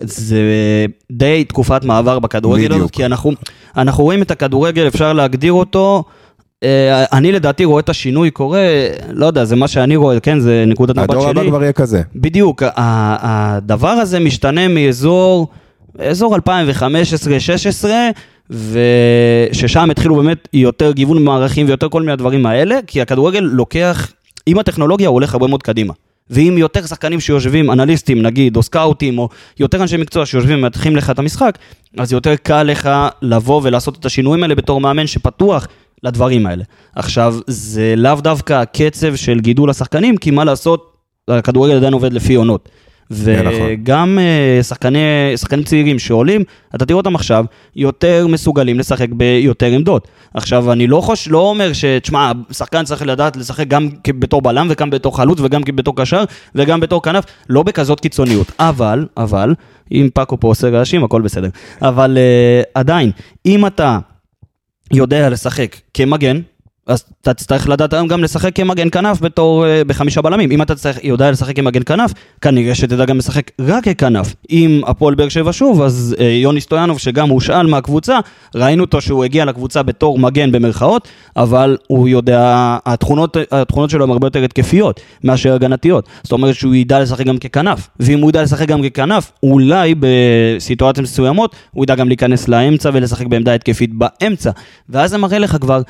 זה 0.00 0.40
די 1.12 1.44
תקופת 1.44 1.84
מעבר 1.84 2.18
בכדורגל. 2.18 2.74
הזאת, 2.74 2.90
כי 2.90 3.04
אנחנו, 3.06 3.32
אנחנו 3.76 4.04
רואים 4.04 4.22
את 4.22 4.30
הכדורגל, 4.30 4.86
אפשר 4.86 5.12
להגדיר 5.12 5.52
אותו. 5.52 6.04
אה, 6.64 7.04
אני 7.12 7.32
לדעתי 7.32 7.64
רואה 7.64 7.80
את 7.80 7.88
השינוי 7.88 8.30
קורה, 8.30 8.66
לא 9.12 9.26
יודע, 9.26 9.44
זה 9.44 9.56
מה 9.56 9.68
שאני 9.68 9.96
רואה, 9.96 10.20
כן, 10.20 10.40
זה 10.40 10.64
נקודת 10.66 10.96
מבט 10.98 11.10
הדור 11.10 11.28
הבא 11.28 11.40
שלי. 11.40 11.50
כבר 11.50 11.62
יהיה 11.62 11.72
כזה. 11.72 12.02
בדיוק, 12.16 12.62
הדבר 12.76 13.88
הזה 13.88 14.20
משתנה 14.20 14.68
מאזור, 14.68 15.48
אזור 15.98 16.36
2015-2016, 16.36 17.86
וששם 18.50 19.90
התחילו 19.90 20.16
באמת 20.16 20.48
יותר 20.52 20.92
גיוון 20.92 21.24
מערכים 21.24 21.66
ויותר 21.66 21.88
כל 21.88 22.00
מיני 22.00 22.12
הדברים 22.12 22.46
האלה, 22.46 22.78
כי 22.86 23.00
הכדורגל 23.00 23.40
לוקח, 23.40 24.12
עם 24.46 24.58
הטכנולוגיה 24.58 25.08
הוא 25.08 25.14
הולך 25.14 25.32
הרבה 25.32 25.46
מאוד 25.46 25.62
קדימה. 25.62 25.92
ואם 26.30 26.54
יותר 26.58 26.86
שחקנים 26.86 27.20
שיושבים, 27.20 27.70
אנליסטים 27.70 28.22
נגיד, 28.22 28.56
או 28.56 28.62
סקאוטים, 28.62 29.18
או 29.18 29.28
יותר 29.60 29.82
אנשי 29.82 29.96
מקצוע 29.96 30.26
שיושבים 30.26 30.58
ומנתחים 30.58 30.96
לך 30.96 31.10
את 31.10 31.18
המשחק, 31.18 31.58
אז 31.98 32.12
יותר 32.12 32.36
קל 32.36 32.62
לך 32.62 32.90
לבוא 33.22 33.60
ולעשות 33.64 33.98
את 34.00 34.04
השינויים 34.04 34.42
האלה 34.42 34.54
בתור 34.54 34.80
מאמן 34.80 35.06
שפתוח 35.06 35.68
לדברים 36.02 36.46
האלה. 36.46 36.64
עכשיו, 36.94 37.34
זה 37.46 37.94
לאו 37.96 38.14
דווקא 38.14 38.52
הקצב 38.52 39.16
של 39.16 39.40
גידול 39.40 39.70
השחקנים, 39.70 40.16
כי 40.16 40.30
מה 40.30 40.44
לעשות, 40.44 40.96
הכדורגל 41.28 41.76
עדיין 41.76 41.92
עובד 41.92 42.12
לפי 42.12 42.34
עונות. 42.34 42.68
נכון. 43.10 43.52
וגם 43.68 44.18
אה, 44.18 44.62
שחקני, 44.62 44.98
שחקנים 45.36 45.64
צעירים 45.64 45.98
שעולים, 45.98 46.42
אתה 46.74 46.86
תראו 46.86 46.98
אותם 46.98 47.14
עכשיו, 47.14 47.44
יותר 47.76 48.26
מסוגלים 48.26 48.78
לשחק 48.78 49.08
ביותר 49.12 49.66
עמדות. 49.66 50.08
עכשיו, 50.34 50.72
אני 50.72 50.86
לא 50.86 51.00
חוש... 51.00 51.28
לא 51.28 51.38
אומר 51.38 51.72
ש... 51.72 51.84
תשמע, 51.84 52.32
שחקן 52.52 52.84
צריך 52.84 53.02
לדעת 53.06 53.36
לשחק 53.36 53.68
גם 53.68 53.88
בתור 54.08 54.42
בלם 54.42 54.66
וגם 54.70 54.90
בתור 54.90 55.16
חלוץ 55.16 55.38
וגם 55.40 55.62
בתור 55.74 55.96
קשר 55.96 56.24
וגם 56.54 56.80
בתור 56.80 57.02
כנף, 57.02 57.24
לא 57.48 57.62
בכזאת 57.62 58.00
קיצוניות. 58.00 58.52
אבל, 58.58 59.06
אבל, 59.16 59.54
אם 59.92 60.08
פאקו 60.14 60.40
פה 60.40 60.48
עושה 60.48 60.68
רעשים, 60.68 61.04
הכל 61.04 61.22
בסדר. 61.22 61.48
אבל 61.82 62.18
אה, 62.18 62.62
עדיין, 62.74 63.10
אם 63.46 63.66
אתה 63.66 63.98
יודע 64.92 65.28
לשחק 65.28 65.76
כמגן, 65.94 66.40
אז 66.88 67.04
אתה 67.20 67.34
תצטרך 67.34 67.68
לדעת 67.68 67.92
היום 67.92 68.08
גם 68.08 68.22
לשחק 68.22 68.56
כמגן 68.56 68.90
כנף 68.90 69.20
בתור 69.20 69.66
אה, 69.66 69.84
בחמישה 69.84 70.22
בלמים. 70.22 70.50
אם 70.50 70.62
אתה 70.62 70.74
צריך, 70.74 70.98
יודע 71.02 71.30
לשחק 71.30 71.56
כמגן 71.56 71.80
כנף, 71.86 72.12
כנראה 72.40 72.74
שתדע 72.74 73.04
גם 73.04 73.18
לשחק 73.18 73.50
רק 73.60 73.84
ככנף. 73.84 74.34
אם 74.50 74.80
הפועל 74.86 75.14
באר 75.14 75.28
שבע 75.28 75.52
שוב, 75.52 75.82
אז 75.82 76.16
אה, 76.20 76.24
יוני 76.24 76.60
סטויאנוב, 76.60 76.98
שגם 76.98 77.28
הושאל 77.28 77.66
מהקבוצה, 77.66 78.18
ראינו 78.54 78.84
אותו 78.84 79.00
שהוא 79.00 79.24
הגיע 79.24 79.44
לקבוצה 79.44 79.82
בתור 79.82 80.18
מגן 80.18 80.52
במרכאות, 80.52 81.08
אבל 81.36 81.76
הוא 81.86 82.08
יודע, 82.08 82.76
התכונות, 82.86 83.36
התכונות 83.52 83.90
שלו 83.90 84.04
הן 84.04 84.10
הרבה 84.10 84.26
יותר 84.26 84.44
התקפיות 84.44 85.00
מאשר 85.24 85.54
הגנתיות. 85.54 86.08
זאת 86.22 86.32
אומרת 86.32 86.54
שהוא 86.54 86.74
ידע 86.74 87.00
לשחק 87.00 87.26
גם 87.26 87.38
ככנף. 87.38 87.88
ואם 88.00 88.18
הוא 88.18 88.30
ידע 88.30 88.42
לשחק 88.42 88.68
גם 88.68 88.82
ככנף, 88.82 89.32
אולי 89.42 89.94
בסיטואציות 90.00 91.04
מסוימות, 91.04 91.56
הוא 91.72 91.84
ידע 91.84 91.94
גם 91.94 92.08
להיכנס 92.08 92.48
לאמצע 92.48 92.90
ולשחק 92.92 93.26
בעמדה 93.26 93.54
התקפית 93.54 93.90
באמצע. 93.94 94.50
ואז 94.88 95.10
זה 95.10 95.18
מראה 95.18 95.38
לך 95.38 95.56
כבר 95.60 95.82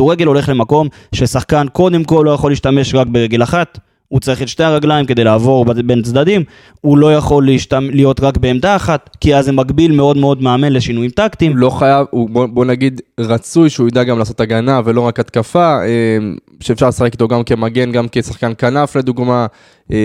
שהכדורגל 0.00 0.26
הולך 0.26 0.48
למקום 0.48 0.88
ששחקן 1.14 1.66
קודם 1.72 2.04
כל 2.04 2.22
לא 2.26 2.30
יכול 2.30 2.50
להשתמש 2.52 2.94
רק 2.94 3.06
ברגל 3.06 3.42
אחת. 3.42 3.78
הוא 4.08 4.20
צריך 4.20 4.42
את 4.42 4.48
שתי 4.48 4.64
הרגליים 4.64 5.06
כדי 5.06 5.24
לעבור 5.24 5.64
בין 5.64 6.02
צדדים, 6.02 6.44
הוא 6.80 6.98
לא 6.98 7.14
יכול 7.14 7.46
להשתמ... 7.46 7.88
להיות 7.92 8.20
רק 8.20 8.36
בעמדה 8.36 8.76
אחת, 8.76 9.16
כי 9.20 9.36
אז 9.36 9.44
זה 9.44 9.52
מגביל 9.52 9.92
מאוד 9.92 10.16
מאוד 10.16 10.42
מאמן 10.42 10.72
לשינויים 10.72 11.10
טקטיים. 11.10 11.56
לא 11.56 11.70
חייב, 11.70 12.06
הוא, 12.10 12.30
בוא, 12.30 12.46
בוא 12.46 12.64
נגיד, 12.64 13.00
רצוי 13.20 13.70
שהוא 13.70 13.88
ידע 13.88 14.04
גם 14.04 14.18
לעשות 14.18 14.40
הגנה 14.40 14.80
ולא 14.84 15.00
רק 15.00 15.20
התקפה, 15.20 15.78
אה, 15.82 16.18
שאפשר 16.60 16.88
לשחק 16.88 17.12
איתו 17.12 17.28
גם 17.28 17.44
כמגן, 17.44 17.92
גם 17.92 18.06
כשחקן 18.12 18.52
כנף 18.58 18.96
לדוגמה. 18.96 19.46
אה, 19.92 19.98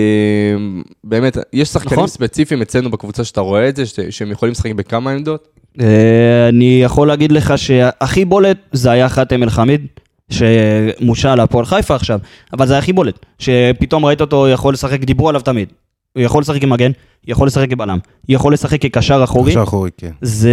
באמת, 1.04 1.36
יש 1.52 1.68
שחקנים 1.68 1.92
נכון. 1.92 2.08
ספציפיים 2.08 2.62
אצלנו 2.62 2.90
בקבוצה 2.90 3.24
שאתה 3.24 3.40
רואה 3.40 3.68
את 3.68 3.76
זה, 3.76 3.82
שהם 4.10 4.30
יכולים 4.30 4.52
לשחק 4.52 4.72
בכמה 4.72 5.10
עמדות. 5.10 5.48
אה, 5.80 6.48
אני 6.48 6.82
יכול 6.82 7.08
להגיד 7.08 7.32
לך 7.32 7.58
שהכי 7.58 8.24
בולט 8.24 8.58
זה 8.72 8.90
היה 8.90 9.08
חאתם 9.08 9.42
אל-חמיד, 9.42 9.86
שמושל 10.30 11.34
להפועל 11.34 11.64
חיפה 11.64 11.94
עכשיו, 11.94 12.20
אבל 12.52 12.66
זה 12.66 12.72
היה 12.72 12.78
הכי 12.78 12.92
בולט, 12.92 13.26
שפתאום 13.38 14.04
ראית 14.04 14.20
אותו 14.20 14.48
יכול 14.48 14.74
לשחק, 14.74 15.00
דיברו 15.00 15.28
עליו 15.28 15.40
תמיד. 15.40 15.68
הוא 16.16 16.22
יכול 16.22 16.40
לשחק 16.40 16.60
כמגן, 16.60 16.90
יכול 17.28 17.46
לשחק 17.46 17.70
כבלם, 17.70 17.98
יכול 18.28 18.52
לשחק 18.52 18.82
כקשר 18.82 19.20
אחורי. 19.24 19.50
קשר 19.50 19.62
אחורי, 19.62 19.90
כן. 19.98 20.10
זה, 20.22 20.50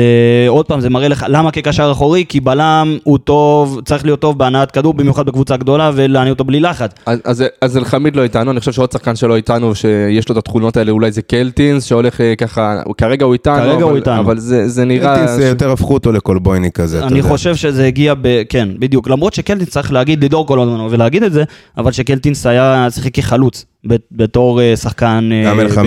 עוד 0.47 0.65
פעם, 0.65 0.81
זה 0.81 0.89
מראה 0.89 1.07
לך, 1.07 1.25
למה 1.29 1.51
כקשר 1.51 1.91
אחורי? 1.91 2.25
כי 2.29 2.39
בלם 2.39 2.97
הוא 3.03 3.17
טוב, 3.17 3.81
צריך 3.85 4.05
להיות 4.05 4.19
טוב 4.19 4.37
בהנעת 4.39 4.71
כדור, 4.71 4.93
במיוחד 4.93 5.25
בקבוצה 5.25 5.57
גדולה, 5.57 5.91
ולהניע 5.95 6.31
אותו 6.33 6.43
בלי 6.43 6.59
לחץ. 6.59 6.91
אז, 7.05 7.19
אז, 7.25 7.43
אז 7.61 7.77
אלחמיד 7.77 8.15
לא 8.15 8.23
איתנו, 8.23 8.51
אני 8.51 8.59
חושב 8.59 8.71
שעוד 8.71 8.91
שחקן 8.91 9.15
שלא 9.15 9.35
איתנו, 9.35 9.75
שיש 9.75 10.29
לו 10.29 10.33
את 10.33 10.37
התכונות 10.37 10.77
האלה, 10.77 10.91
אולי 10.91 11.11
זה 11.11 11.21
קלטינס, 11.21 11.83
שהולך 11.85 12.21
אה, 12.21 12.35
ככה, 12.35 12.81
הוא- 12.85 12.95
כרגע 12.95 13.25
הוא 13.25 13.33
איתנו, 13.33 13.55
כרגע 13.55 13.73
אבל, 13.73 13.83
הוא 13.83 13.95
איתנו. 13.95 14.21
אבל 14.21 14.39
זה, 14.39 14.67
זה 14.67 14.85
נראה... 14.85 15.15
קלטינס 15.15 15.39
אה, 15.39 15.47
יותר 15.47 15.71
הפכו 15.71 15.93
אותו 15.93 16.11
לקולבויני 16.11 16.71
כזה, 16.71 16.97
אתה 16.99 17.07
אני 17.07 17.17
יודע. 17.17 17.29
חושב 17.29 17.55
שזה 17.55 17.85
הגיע 17.85 18.13
ב... 18.21 18.41
כן, 18.49 18.69
בדיוק. 18.79 19.07
למרות 19.09 19.33
שקלטינס 19.33 19.69
צריך 19.69 19.93
להגיד, 19.93 20.23
לדור 20.23 20.47
כל 20.47 20.59
הזמן 20.61 20.79
ולהגיד 20.89 21.23
את 21.23 21.33
זה, 21.33 21.43
אבל 21.77 21.91
שקלטינס 21.91 22.45
היה 22.45 22.87
שיחק 22.91 23.13
כחלוץ, 23.15 23.65
ב- 23.87 23.95
בתור 24.11 24.61
אה, 24.61 24.75
שחקן 24.75 25.29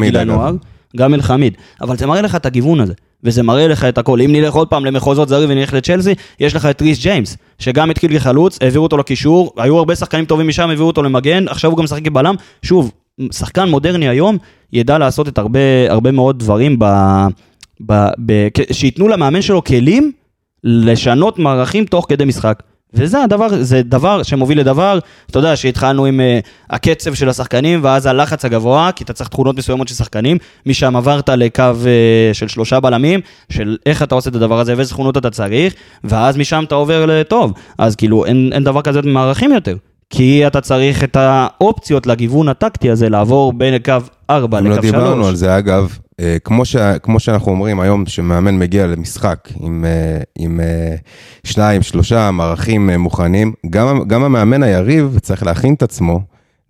בגיל. 0.01 0.16
הנוער. 0.16 0.53
גם 0.97 1.14
אלחמיד. 1.14 1.57
אבל 1.80 1.97
זה 1.97 2.07
מראה 2.07 2.22
לך 2.22 2.34
את 2.34 2.47
הגיוון 2.47 2.80
הזה. 2.80 2.92
וזה 3.24 3.42
מראה 3.42 3.68
לך 3.68 3.84
את 3.84 3.99
הכל. 3.99 4.20
אם 4.20 4.32
נלך 4.32 4.55
עוד 4.55 4.68
פעם 4.68 4.84
למחוזות 4.84 5.28
זרים 5.28 5.51
ונלך 5.51 5.72
לצ'לסי, 5.74 6.14
יש 6.40 6.55
לך 6.55 6.66
את 6.66 6.82
ריס 6.82 7.03
ג'יימס, 7.03 7.36
שגם 7.59 7.90
התחיל 7.90 8.18
כחלוץ, 8.18 8.59
העבירו 8.61 8.84
אותו 8.84 8.97
לקישור, 8.97 9.53
היו 9.57 9.78
הרבה 9.78 9.94
שחקנים 9.97 10.24
טובים 10.24 10.49
משם, 10.49 10.68
העבירו 10.68 10.86
אותו 10.86 11.03
למגן, 11.03 11.49
עכשיו 11.49 11.70
הוא 11.70 11.78
גם 11.78 11.84
משחק 11.84 12.05
כבלם. 12.05 12.34
שוב, 12.62 12.92
שחקן 13.32 13.68
מודרני 13.68 14.09
היום 14.09 14.38
ידע 14.72 14.99
לעשות 14.99 15.28
את 15.28 15.38
הרבה, 15.38 15.61
הרבה 15.88 16.11
מאוד 16.11 16.38
דברים 16.38 16.76
ב... 16.78 16.84
ב, 17.86 17.92
ב, 18.26 18.49
שייתנו 18.72 19.09
למאמן 19.09 19.42
שלו 19.42 19.64
כלים 19.64 20.12
לשנות 20.64 21.38
מערכים 21.38 21.84
תוך 21.84 22.07
כדי 22.09 22.24
משחק. 22.24 22.62
וזה 22.97 23.22
הדבר, 23.22 23.49
זה 23.62 23.82
דבר 23.82 24.22
שמוביל 24.22 24.61
לדבר, 24.61 24.99
אתה 25.30 25.38
יודע 25.38 25.57
שהתחלנו 25.57 26.05
עם 26.05 26.20
uh, 26.20 26.47
הקצב 26.70 27.14
של 27.14 27.28
השחקנים 27.28 27.80
ואז 27.82 28.07
הלחץ 28.07 28.44
הגבוה, 28.44 28.90
כי 28.97 29.05
אתה 29.05 29.12
צריך 29.12 29.28
תכונות 29.28 29.57
מסוימות 29.57 29.88
של 29.88 29.94
שחקנים, 29.94 30.38
משם 30.66 30.97
עברת 30.97 31.28
לקו 31.28 31.62
uh, 31.62 32.34
של 32.34 32.49
שלושה 32.49 32.80
בלמים, 32.80 33.20
של 33.51 33.76
איך 33.86 34.03
אתה 34.03 34.14
עושה 34.14 34.30
את 34.30 34.34
הדבר 34.34 34.61
הזה 34.61 34.74
ואיזה 34.76 34.90
תכונות 34.90 35.16
אתה 35.16 35.30
צריך, 35.30 35.74
ואז 36.05 36.36
משם 36.36 36.64
אתה 36.66 36.74
עובר 36.74 37.07
לטוב. 37.07 37.53
אז 37.78 37.97
כאילו 37.97 38.24
אין, 38.24 38.51
אין 38.53 38.64
דבר 38.64 38.82
כזה 38.82 39.03
במערכים 39.03 39.53
יותר. 39.53 39.76
כי 40.11 40.47
אתה 40.47 40.61
צריך 40.61 41.05
את 41.05 41.16
האופציות 41.16 42.07
לגיוון 42.07 42.49
הטקטי 42.49 42.90
הזה, 42.90 43.09
לעבור 43.09 43.53
בין 43.53 43.74
לקו 43.74 43.92
4 44.30 44.59
אם 44.59 44.64
לקו 44.66 44.74
לא 44.76 44.82
3. 44.82 44.92
דיברנו 44.92 45.26
על 45.26 45.36
זה, 45.36 45.59
אגב, 45.59 45.99
כמו, 46.45 46.64
ש, 46.64 46.77
כמו 46.77 47.21
שאנחנו 47.21 47.53
אומרים 47.53 47.81
היום, 47.81 48.07
שמאמן 48.07 48.59
מגיע 48.59 48.87
למשחק 48.87 49.49
עם, 49.61 49.85
אה, 49.85 50.21
עם 50.39 50.61
אה, 50.61 50.95
שניים, 51.45 51.83
שלושה 51.83 52.31
מערכים 52.31 52.91
אה, 52.91 52.99
מוכנים, 52.99 53.53
גם, 53.71 54.09
גם 54.09 54.25
המאמן 54.25 54.62
היריב 54.62 55.19
צריך 55.23 55.43
להכין 55.43 55.75
את 55.75 55.83
עצמו 55.83 56.21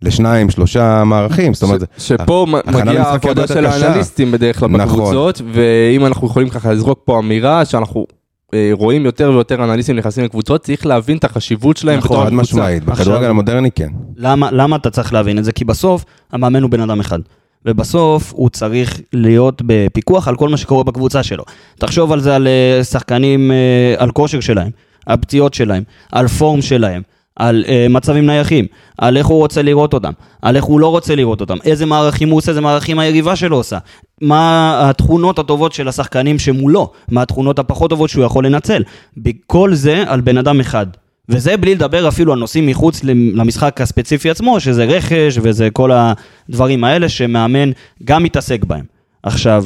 לשניים, 0.02 0.50
שלושה 0.50 1.04
מערכים. 1.04 1.54
זאת 1.54 1.62
אומרת, 1.62 1.80
ש- 1.98 2.08
שפה 2.08 2.46
מגיעה 2.66 3.10
העבודה 3.10 3.46
של. 3.46 3.66
האנליסטים 3.66 4.30
בדרך 4.32 4.58
כלל 4.60 4.68
נכון. 4.68 4.88
בקבוצות, 4.98 5.40
ואם 5.52 6.06
אנחנו 6.06 6.26
יכולים 6.26 6.48
ככה 6.48 6.72
לזרוק 6.72 7.00
פה 7.04 7.18
אמירה 7.18 7.64
שאנחנו 7.64 8.06
אה, 8.54 8.68
רואים 8.72 9.04
יותר 9.04 9.30
ויותר 9.30 9.64
אנליסטים 9.64 9.96
נכנסים 9.96 10.24
לקבוצות, 10.24 10.62
צריך 10.62 10.86
להבין 10.86 11.16
את 11.16 11.24
החשיבות 11.24 11.76
שלהם 11.76 11.98
נכון, 11.98 12.08
בתור 12.10 12.20
חד 12.24 12.32
הקבוצה. 12.32 12.42
משמעית, 12.42 12.82
עכשיו- 12.88 12.94
בכדורגל 12.96 13.30
המודרני 13.30 13.70
כן. 13.70 13.88
למה, 14.16 14.48
למה 14.52 14.76
אתה 14.76 14.90
צריך 14.90 15.12
להבין 15.12 15.38
את 15.38 15.44
זה? 15.44 15.52
כי 15.52 15.64
בסוף 15.64 16.04
המאמן 16.32 16.62
הוא 16.62 16.70
בן 16.70 16.80
אדם 16.80 17.00
אחד. 17.00 17.18
ובסוף 17.66 18.32
הוא 18.36 18.48
צריך 18.48 19.00
להיות 19.12 19.62
בפיקוח 19.66 20.28
על 20.28 20.36
כל 20.36 20.48
מה 20.48 20.56
שקורה 20.56 20.84
בקבוצה 20.84 21.22
שלו. 21.22 21.44
תחשוב 21.78 22.12
על 22.12 22.20
זה 22.20 22.36
על 22.36 22.46
אה, 22.46 22.84
שחקנים, 22.84 23.52
אה, 23.52 23.94
על 23.98 24.10
כושר 24.10 24.40
שלהם, 24.40 24.70
על 25.06 25.16
פציעות 25.16 25.54
שלהם, 25.54 25.82
על 26.12 26.28
פורם 26.28 26.62
שלהם, 26.62 27.02
על 27.36 27.64
אה, 27.68 27.86
מצבים 27.90 28.26
נייחים, 28.26 28.66
על 28.98 29.16
איך 29.16 29.26
הוא 29.26 29.38
רוצה 29.38 29.62
לראות 29.62 29.94
אותם, 29.94 30.12
על 30.42 30.56
איך 30.56 30.64
הוא 30.64 30.80
לא 30.80 30.88
רוצה 30.88 31.14
לראות 31.14 31.40
אותם, 31.40 31.56
איזה 31.64 31.86
מערכים 31.86 32.28
הוא 32.28 32.38
עושה, 32.38 32.50
איזה 32.50 32.60
מערכים 32.60 32.98
היריבה 32.98 33.36
שלו 33.36 33.56
עושה, 33.56 33.78
מה 34.20 34.76
התכונות 34.90 35.38
הטובות 35.38 35.72
של 35.72 35.88
השחקנים 35.88 36.38
שמולו, 36.38 36.92
מה 37.08 37.22
התכונות 37.22 37.58
הפחות 37.58 37.90
טובות 37.90 38.10
שהוא 38.10 38.24
יכול 38.24 38.46
לנצל. 38.46 38.82
בכל 39.16 39.74
זה 39.74 40.04
על 40.06 40.20
בן 40.20 40.38
אדם 40.38 40.60
אחד. 40.60 40.86
וזה 41.28 41.56
בלי 41.56 41.74
לדבר 41.74 42.08
אפילו 42.08 42.32
על 42.32 42.38
נושאים 42.38 42.66
מחוץ 42.66 43.04
למשחק 43.04 43.80
הספציפי 43.80 44.30
עצמו, 44.30 44.60
שזה 44.60 44.84
רכש 44.84 45.38
וזה 45.42 45.70
כל 45.70 45.90
הדברים 45.92 46.84
האלה 46.84 47.08
שמאמן 47.08 47.70
גם 48.04 48.22
מתעסק 48.22 48.64
בהם. 48.64 48.84
עכשיו, 49.22 49.64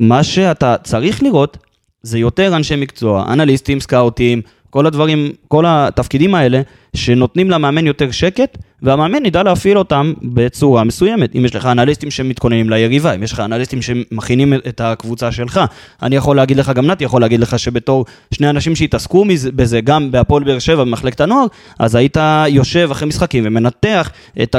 מה 0.00 0.22
שאתה 0.22 0.76
צריך 0.82 1.22
לראות 1.22 1.58
זה 2.02 2.18
יותר 2.18 2.56
אנשי 2.56 2.76
מקצוע, 2.76 3.24
אנליסטים, 3.32 3.80
סקאוטים, 3.80 4.42
כל 4.74 4.86
הדברים, 4.86 5.32
כל 5.48 5.64
התפקידים 5.68 6.34
האלה, 6.34 6.60
שנותנים 6.96 7.50
למאמן 7.50 7.86
יותר 7.86 8.10
שקט, 8.10 8.58
והמאמן 8.82 9.26
ידע 9.26 9.42
להפעיל 9.42 9.78
אותם 9.78 10.12
בצורה 10.22 10.84
מסוימת. 10.84 11.36
אם 11.36 11.44
יש 11.44 11.54
לך 11.54 11.66
אנליסטים 11.66 12.10
שמתכוננים 12.10 12.70
ליריבה, 12.70 13.14
אם 13.14 13.22
יש 13.22 13.32
לך 13.32 13.40
אנליסטים 13.40 13.82
שמכינים 13.82 14.54
את 14.54 14.80
הקבוצה 14.80 15.32
שלך, 15.32 15.60
אני 16.02 16.16
יכול 16.16 16.36
להגיד 16.36 16.56
לך, 16.56 16.72
גם 16.74 16.86
נתי 16.86 17.04
יכול 17.04 17.20
להגיד 17.20 17.40
לך 17.40 17.58
שבתור 17.58 18.04
שני 18.34 18.50
אנשים 18.50 18.76
שהתעסקו 18.76 19.24
בזה, 19.56 19.80
גם 19.80 20.10
בהפועל 20.10 20.44
באר 20.44 20.58
שבע 20.58 20.84
במחלקת 20.84 21.20
הנוער, 21.20 21.46
אז 21.78 21.94
היית 21.94 22.16
יושב 22.48 22.88
אחרי 22.92 23.08
משחקים 23.08 23.44
ומנתח 23.46 24.10
את 24.42 24.54
ה... 24.54 24.58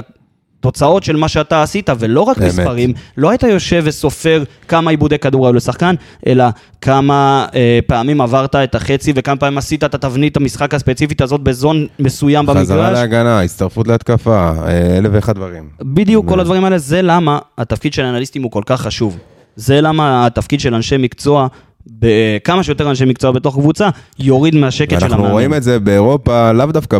תוצאות 0.66 1.04
של 1.04 1.16
מה 1.16 1.28
שאתה 1.28 1.64
עשית, 1.64 1.90
ולא 2.00 2.22
רק 2.22 2.38
באמת. 2.38 2.52
מספרים, 2.52 2.94
לא 3.18 3.30
היית 3.30 3.44
יושב 3.44 3.82
וסופר 3.86 4.44
כמה 4.68 4.92
עיבודי 4.92 5.20
כדור 5.20 5.48
היו 5.48 5.54
לשחקן, 5.54 5.96
אלא 6.28 6.46
כמה 6.82 7.46
אה, 7.56 7.80
פעמים 7.88 8.22
עברת 8.22 8.56
את 8.56 8.76
החצי 8.76 9.14
וכמה 9.16 9.36
פעמים 9.36 9.58
עשית 9.58 9.84
את 9.84 9.96
התבנית 9.96 10.38
המשחק 10.38 10.74
הספציפית 10.74 11.22
הזאת 11.22 11.42
בזון 11.42 11.88
מסוים 12.00 12.46
במגרש. 12.46 12.64
חזרה 12.64 12.92
להגנה, 12.92 13.42
הצטרפות 13.42 13.88
להתקפה, 13.88 14.52
אה, 14.68 14.98
אלף 14.98 15.10
ואחד 15.14 15.36
דברים. 15.36 15.70
בדיוק, 15.82 16.30
כל 16.30 16.40
הדברים 16.40 16.66
האלה, 16.66 16.78
זה 16.78 17.02
למה 17.02 17.40
התפקיד 17.58 17.94
של 17.94 18.06
האנליסטים 18.06 18.44
הוא 18.44 18.52
כל 18.52 18.64
כך 18.66 18.82
חשוב. 18.82 19.18
זה 19.56 19.82
למה 19.82 20.26
התפקיד 20.26 20.60
של 20.60 20.76
אנשי 20.76 20.98
מקצוע 20.98 21.48
בכמה 21.88 22.64
שיותר 22.64 22.90
אנשי 22.90 23.06
מקצוע 23.06 23.32
בתוך 23.32 23.56
קבוצה, 23.56 23.90
יוריד 24.20 24.56
מהשקט 24.56 24.90
של 24.90 24.96
המאמן. 24.96 25.14
אנחנו 25.14 25.34
רואים 25.34 25.54
את 25.54 25.64
זה 25.64 25.80
באירופה, 25.80 26.52
לאו 26.52 26.66
דווקא 26.66 26.98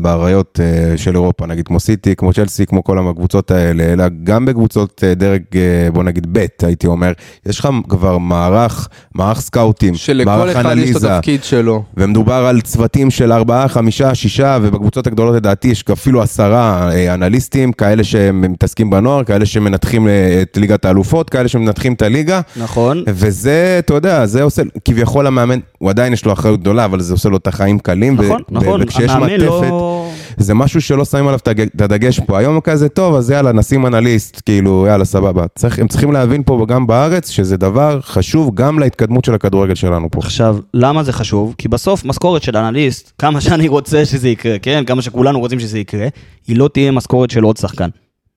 באריות 0.00 0.60
אה, 0.62 0.98
של 0.98 1.14
אירופה, 1.14 1.46
נגיד 1.46 1.66
כמו 1.66 1.80
סיטי, 1.80 2.16
כמו 2.16 2.32
צ'לסי, 2.32 2.66
כמו 2.66 2.84
כל 2.84 3.08
הקבוצות 3.08 3.50
האלה, 3.50 3.92
אלא 3.92 4.04
גם 4.24 4.44
בקבוצות 4.44 5.04
אה, 5.06 5.14
דרג, 5.14 5.42
אה, 5.54 5.90
בוא 5.92 6.02
נגיד 6.02 6.26
ב', 6.32 6.46
הייתי 6.62 6.86
אומר, 6.86 7.12
יש 7.46 7.58
לך 7.58 7.68
כבר 7.88 8.18
מערך, 8.18 8.88
מערך 9.14 9.40
סקאוטים, 9.40 9.94
מערך 10.24 10.56
אנליזה. 10.56 10.56
שלכל 10.56 10.60
אחד 10.60 10.76
יש 10.78 10.96
את 10.96 11.04
התפקיד 11.04 11.44
שלו. 11.44 11.82
ומדובר 11.96 12.34
על 12.34 12.60
צוותים 12.60 13.10
של 13.10 13.32
ארבעה, 13.32 13.68
חמישה, 13.68 14.14
שישה, 14.14 14.58
ובקבוצות 14.62 15.06
הגדולות 15.06 15.34
לדעתי 15.34 15.68
יש 15.68 15.84
אפילו 15.92 16.22
עשרה 16.22 16.90
אנליסטים, 17.14 17.72
כאלה 17.72 18.04
שמתעסקים 18.04 18.90
בנוער, 18.90 19.24
כאלה 19.24 19.46
שמנתחים 19.46 20.08
את 20.42 20.56
ליגת 20.56 20.84
האלופות, 20.84 21.30
כאלה 21.30 21.48
שמנתחים 21.48 21.92
את 21.92 22.02
הליגה. 22.02 22.40
נכון. 22.56 23.04
וזה, 23.08 23.76
אתה 23.78 23.94
יודע, 23.94 24.01
זה 24.24 24.42
עושה, 24.42 24.62
כביכול 24.84 25.26
המאמן, 25.26 25.58
הוא 25.78 25.90
עדיין 25.90 26.12
יש 26.12 26.24
לו 26.24 26.32
אחריות 26.32 26.60
גדולה, 26.60 26.84
אבל 26.84 27.00
זה 27.00 27.12
עושה 27.14 27.28
לו 27.28 27.36
את 27.36 27.46
החיים 27.46 27.78
קלים. 27.78 28.14
נכון, 28.14 28.42
ו- 28.48 28.54
נכון, 28.54 28.82
וכשיש 28.82 29.10
המאמן 29.10 29.30
מעטפת, 29.30 29.46
לא... 29.46 30.08
זה 30.36 30.54
משהו 30.54 30.80
שלא 30.80 31.04
שמים 31.04 31.26
עליו 31.28 31.38
את 31.76 31.80
הדגש 31.80 32.20
פה. 32.20 32.38
היום 32.38 32.60
כזה 32.60 32.88
טוב, 32.88 33.14
אז 33.14 33.30
יאללה, 33.30 33.52
נשים 33.52 33.86
אנליסט, 33.86 34.42
כאילו, 34.44 34.86
יאללה, 34.88 35.04
סבבה. 35.04 35.44
צריך, 35.54 35.78
הם 35.78 35.88
צריכים 35.88 36.12
להבין 36.12 36.42
פה 36.46 36.66
גם 36.68 36.86
בארץ, 36.86 37.30
שזה 37.30 37.56
דבר 37.56 38.00
חשוב 38.02 38.54
גם 38.54 38.78
להתקדמות 38.78 39.24
של 39.24 39.34
הכדורגל 39.34 39.74
שלנו 39.74 40.10
פה. 40.10 40.18
עכשיו, 40.18 40.56
למה 40.74 41.02
זה 41.02 41.12
חשוב? 41.12 41.54
כי 41.58 41.68
בסוף 41.68 42.04
משכורת 42.04 42.42
של 42.42 42.56
אנליסט, 42.56 43.12
כמה 43.18 43.40
שאני 43.40 43.68
רוצה 43.68 44.04
שזה 44.04 44.28
יקרה, 44.28 44.58
כן? 44.58 44.84
כמה 44.86 45.02
שכולנו 45.02 45.40
רוצים 45.40 45.60
שזה 45.60 45.78
יקרה, 45.78 46.06
היא 46.46 46.56
לא 46.56 46.68
תהיה 46.72 46.90
משכורת 46.90 47.30
של 47.30 47.42
עוד 47.42 47.56
שחקן. 47.56 47.88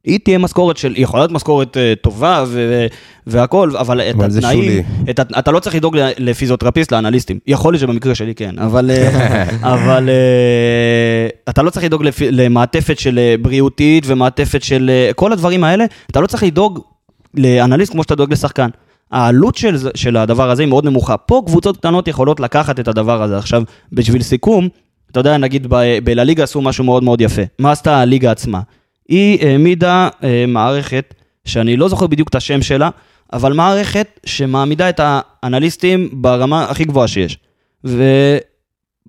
היא 0.05 0.19
תהיה 0.23 0.37
משכורת 0.37 0.77
של, 0.77 0.93
היא 0.93 1.03
יכולה 1.03 1.23
להיות 1.23 1.31
משכורת 1.31 1.77
uh, 1.77 2.01
טובה 2.01 2.43
ו- 2.47 2.85
והכל, 3.27 3.77
אבל 3.77 4.01
את 4.01 4.15
התנאים, 4.21 4.83
את, 5.09 5.19
אתה 5.19 5.51
לא 5.51 5.59
צריך 5.59 5.75
לדאוג 5.75 5.97
לפיזיותרפיסט, 6.17 6.91
לאנליסטים. 6.91 7.39
יכול 7.47 7.73
להיות 7.73 7.81
שבמקרה 7.81 8.15
שלי 8.15 8.35
כן, 8.35 8.59
אבל, 8.59 8.91
אה, 8.91 9.43
אבל 9.73 10.09
uh, 10.09 11.49
אתה 11.49 11.61
לא 11.61 11.69
צריך 11.69 11.85
לדאוג 11.85 12.03
לפ, 12.03 12.21
למעטפת 12.21 12.99
של 12.99 13.35
בריאותית 13.41 14.03
ומעטפת 14.07 14.63
של 14.63 14.91
כל 15.15 15.31
הדברים 15.31 15.63
האלה, 15.63 15.85
אתה 16.11 16.19
לא 16.19 16.27
צריך 16.27 16.43
לדאוג 16.43 16.79
לאנליסט 17.33 17.91
כמו 17.91 18.03
שאתה 18.03 18.15
דואג 18.15 18.31
לשחקן. 18.31 18.69
העלות 19.11 19.55
של, 19.55 19.77
של 19.95 20.17
הדבר 20.17 20.49
הזה 20.49 20.61
היא 20.61 20.69
מאוד 20.69 20.85
נמוכה. 20.85 21.17
פה 21.17 21.41
קבוצות 21.45 21.77
קטנות 21.77 22.07
יכולות 22.07 22.39
לקחת 22.39 22.79
את 22.79 22.87
הדבר 22.87 23.23
הזה. 23.23 23.37
עכשיו, 23.37 23.63
בשביל 23.91 24.21
סיכום, 24.21 24.69
אתה 25.11 25.19
יודע, 25.19 25.37
נגיד 25.37 25.67
בלליגה 26.03 26.43
עשו 26.43 26.61
משהו 26.61 26.83
מאוד 26.83 27.03
מאוד 27.03 27.21
יפה. 27.21 27.41
מה 27.59 27.71
עשתה 27.71 27.97
הליגה 27.97 28.31
עצמה? 28.31 28.59
היא 29.09 29.47
העמידה 29.47 30.09
אה, 30.23 30.45
מערכת, 30.47 31.13
שאני 31.45 31.77
לא 31.77 31.89
זוכר 31.89 32.07
בדיוק 32.07 32.29
את 32.29 32.35
השם 32.35 32.61
שלה, 32.61 32.89
אבל 33.33 33.53
מערכת 33.53 34.19
שמעמידה 34.25 34.89
את 34.89 34.99
האנליסטים 35.03 36.09
ברמה 36.13 36.63
הכי 36.63 36.85
גבוהה 36.85 37.07
שיש. 37.07 37.37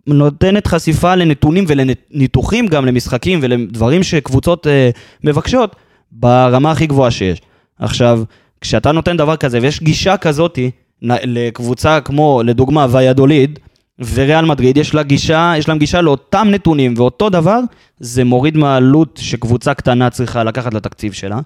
ונותנת 0.07 0.67
חשיפה 0.67 1.15
לנתונים 1.15 1.65
ולניתוחים 1.69 2.67
גם 2.67 2.87
למשחקים 2.87 3.39
ולדברים 3.43 4.03
שקבוצות 4.03 4.67
אה, 4.67 4.91
מבקשות 5.25 5.77
ברמה 6.13 6.71
הכי 6.71 6.87
גבוהה 6.87 7.11
שיש. 7.11 7.41
עכשיו, 7.79 8.23
כשאתה 8.61 8.93
נותן 8.93 9.17
דבר 9.17 9.37
כזה 9.37 9.59
ויש 9.63 9.83
גישה 9.83 10.17
כזאתי 10.17 10.71
לקבוצה 11.03 12.01
כמו, 12.01 12.43
לדוגמה, 12.45 12.87
ויאדוליד, 12.91 13.59
וריאל 13.99 14.45
מדריד 14.45 14.77
יש 14.77 14.95
לה 14.95 15.03
גישה, 15.03 15.53
יש 15.59 15.69
להם 15.69 15.79
גישה 15.79 16.01
לאותם 16.01 16.49
נתונים, 16.51 16.95
ואותו 16.97 17.31
דבר, 17.31 17.61
זה 18.01 18.25
מוריד 18.25 18.57
מהעלות 18.57 19.19
שקבוצה 19.23 19.75
קטנה 19.75 20.11
צריכה 20.11 20.45
לקחת 20.45 20.75
לתקציב 20.75 21.13
שלה. 21.13 21.39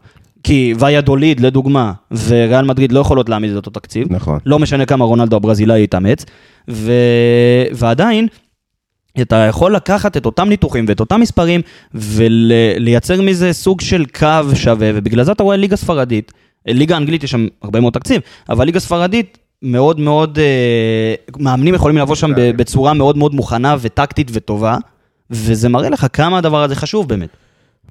כי 0.42 0.74
ויאדוליד, 0.78 1.40
לדוגמה, 1.40 1.92
וריאל 2.26 2.64
מדריד 2.64 2.92
לא 2.92 3.01
יכולות 3.01 3.28
להעמיד 3.28 3.51
את 3.51 3.57
אותו 3.57 3.70
תקציב. 3.70 4.07
נכון. 4.11 4.38
לא 4.46 4.59
משנה 4.59 4.86
כמה 4.86 5.05
רונלדו 5.05 5.36
הברזילאי 5.36 5.82
יתאמץ. 5.82 6.24
ו... 6.70 6.92
ועדיין, 7.72 8.28
אתה 9.20 9.36
יכול 9.36 9.74
לקחת 9.74 10.16
את 10.16 10.26
אותם 10.26 10.48
ניתוחים 10.48 10.84
ואת 10.88 11.01
אותם 11.01 11.20
מספרים, 11.20 11.61
ולייצר 11.94 13.14
ול... 13.18 13.20
מזה 13.20 13.53
סוג 13.53 13.80
של 13.80 14.05
קו 14.07 14.26
שווה, 14.55 14.90
ובגלל 14.94 15.24
זה 15.24 15.32
אתה 15.32 15.42
רואה 15.42 15.57
ליגה 15.57 15.76
ספרדית. 15.76 16.32
ליגה 16.66 16.96
אנגלית 16.96 17.24
יש 17.24 17.30
שם 17.30 17.46
הרבה 17.62 17.80
מאוד 17.80 17.92
תקציב, 17.92 18.20
אבל 18.48 18.64
ליגה 18.64 18.80
ספרדית 18.80 19.38
מאוד 19.62 20.00
מאוד, 20.00 20.38
אה, 20.38 21.14
מאמנים 21.38 21.74
יכולים 21.74 21.98
לבוא 21.98 22.14
שם 22.14 22.30
בצורה 22.36 22.94
מאוד 22.94 23.16
מאוד 23.16 23.34
מוכנה 23.34 23.76
וטקטית 23.80 24.30
וטובה, 24.32 24.76
וזה 25.30 25.68
מראה 25.68 25.90
לך 25.90 26.06
כמה 26.12 26.38
הדבר 26.38 26.62
הזה 26.62 26.74
חשוב 26.74 27.08
באמת. 27.08 27.28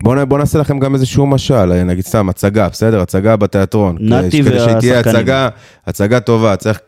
בוא, 0.04 0.24
בוא 0.24 0.38
נעשה 0.38 0.60
לכם 0.60 0.80
גם 0.80 0.94
איזשהו 0.94 1.28
משל, 1.28 1.84
נגיד 1.84 2.06
סתם 2.06 2.30
הצגה, 2.30 2.70
בסדר? 2.70 3.02
הצגה 3.02 3.36
בתיאטרון. 3.36 3.98
נתי 4.00 4.42
והשחקנים. 4.42 4.44
כדי 4.46 4.60
שתהיה 4.60 5.00
הצגה, 5.00 5.50
הצגה 5.88 6.20
טובה, 6.20 6.56
צריך 6.56 6.80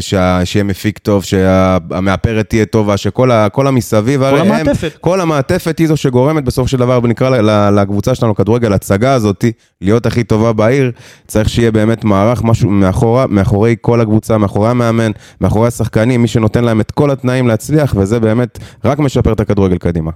שה, 0.00 0.40
שיהיה 0.44 0.64
מפיק 0.64 0.98
טוב, 0.98 1.24
שהמאפרת 1.24 2.48
תהיה 2.48 2.64
טובה, 2.64 2.96
שכל 2.96 3.30
ה, 3.30 3.48
כל 3.48 3.66
המסביב, 3.66 4.30
כל 4.30 4.38
המעטפת. 4.38 4.84
הם, 4.84 4.98
כל 5.00 5.20
המעטפת 5.20 5.78
היא 5.78 5.88
זו 5.88 5.96
שגורמת 5.96 6.44
בסופו 6.44 6.68
של 6.68 6.76
דבר, 6.76 7.00
נקרא 7.00 7.40
לקבוצה 7.70 8.14
שלנו, 8.14 8.34
כדורגל, 8.34 8.72
הצגה 8.72 9.14
הזאת, 9.14 9.44
להיות 9.80 10.06
הכי 10.06 10.24
טובה 10.24 10.52
בעיר, 10.52 10.92
צריך 11.26 11.48
שיהיה 11.48 11.70
באמת 11.70 12.04
מערך, 12.04 12.44
משהו 12.44 12.70
מאחורה, 12.70 13.26
מאחורי 13.26 13.76
כל 13.80 14.00
הקבוצה, 14.00 14.38
מאחורי 14.38 14.68
המאמן, 14.68 15.10
מאחורי 15.40 15.68
השחקנים, 15.68 16.22
מי 16.22 16.28
שנותן 16.28 16.64
להם 16.64 16.80
את 16.80 16.90
כל 16.90 17.10
התנאים 17.10 17.48
להצליח, 17.48 17.94
וזה 17.98 18.20
באמת 18.20 18.58
רק 18.84 18.98
משפר 18.98 19.32
את 19.32 19.40
הכדורגל 19.40 19.78
קדימה. 19.78 20.10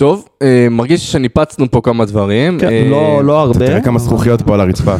טוב, 0.00 0.28
אה, 0.42 0.66
מרגיש 0.70 1.12
שניפצנו 1.12 1.70
פה 1.70 1.80
כמה 1.84 2.04
דברים. 2.04 2.58
כן, 2.58 2.68
אה, 2.68 2.86
לא, 2.90 3.24
לא 3.24 3.40
הרבה. 3.40 3.66
תראה 3.66 3.80
כמה 3.80 3.98
זכוכיות 3.98 4.42
פה 4.42 4.54
על 4.54 4.60
הרצפה. 4.60 4.94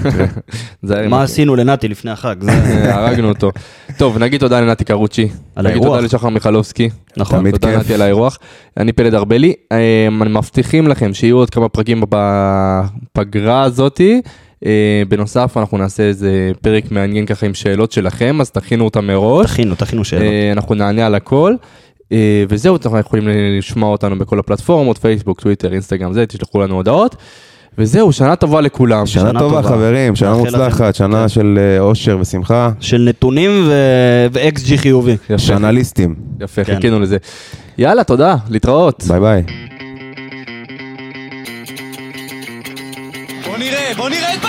מה 1.11 1.23
עשינו 1.23 1.57
לנתי 1.57 1.89
לפני 1.89 2.11
החג? 2.11 2.37
הרגנו 2.95 3.29
אותו. 3.29 3.51
טוב, 3.99 4.19
נגיד 4.19 4.41
תודה 4.41 4.61
לנתי 4.61 4.85
קרוצ'י. 4.85 5.29
על 5.57 5.67
האירוח. 5.67 5.85
נגיד 5.87 5.97
תודה 5.97 6.05
לשחר 6.07 6.29
מיכלובסקי. 6.29 6.89
נכון. 7.17 7.39
תמיד 7.39 7.55
כיף. 7.55 7.63
תודה 7.63 7.79
נתי 7.79 7.95
על 7.95 8.03
האירוח. 8.03 8.39
אני 8.77 8.93
פלד 8.93 9.15
ארבלי. 9.15 9.55
אה, 9.73 10.09
מבטיחים 10.11 10.89
לכם 10.89 11.15
שיהיו 11.15 11.37
עוד 11.37 11.51
כמה 11.51 11.69
פרקים 11.69 12.03
בפגרה 12.09 13.63
הזאתי. 13.63 14.21
בנוסף 15.09 15.57
אנחנו 15.57 15.79
נעשה 15.79 16.03
איזה 16.03 16.53
פרק 16.63 16.91
מעניין 16.91 17.27
ככה 17.27 17.47
עם 17.47 17.55
שאלות 17.55 17.93
שלכם, 17.93 18.41
אז 18.41 18.51
תכינו 18.51 18.85
אותם 18.85 19.07
מראש. 19.07 19.47
תכינו, 19.47 19.75
תכינו 19.75 20.05
שאלות. 20.05 20.33
אנחנו 20.53 20.75
נענה 20.75 21.07
על 21.07 21.15
הכל. 21.15 21.55
אה, 22.13 22.45
וזהו, 22.49 22.77
אתם 22.77 22.97
יכולים 22.99 23.29
לשמוע 23.59 23.91
אותנו 23.91 24.19
בכל 24.19 24.39
הפלטפורמות, 24.39 24.99
פייסבוק, 24.99 25.41
טוויטר, 25.41 25.73
אינסטגרם, 25.73 26.13
זה, 26.13 26.27
תשלחו 26.27 26.61
לנו 26.61 26.75
הודעות. 26.75 27.17
וזהו, 27.79 28.13
שנה 28.13 28.37
טובה 28.37 28.61
לכולם. 28.61 29.07
שנה, 29.07 29.23
שנה 29.31 29.41
טובה, 29.41 29.63
טובה 29.63 29.69
חברים, 29.69 30.17
שנה 30.17 30.35
מוצלחת, 30.35 30.95
שנה 30.95 31.23
כן. 31.23 31.29
של 31.29 31.59
אה, 31.59 31.81
אושר 31.81 32.19
ושמחה. 32.21 32.71
של 32.81 33.05
נתונים 33.09 33.69
ואקס 34.33 34.65
ג'י 34.65 34.79
חיובי. 34.79 35.17
יפה. 35.25 35.39
שנליסטים. 35.39 36.15
יפה, 36.41 36.65
כן. 36.65 36.75
חיכינו 36.75 37.01
לזה. 37.01 37.17
יאללה, 37.79 38.05
תודה, 38.05 38.37
להתראות. 38.49 39.05
ביי 39.09 39.21
ביי. 39.21 39.43
בוא 43.47 43.59
נראה, 43.59 43.93
בוא 43.97 44.09
נראה 44.09 44.35
את 44.35 44.41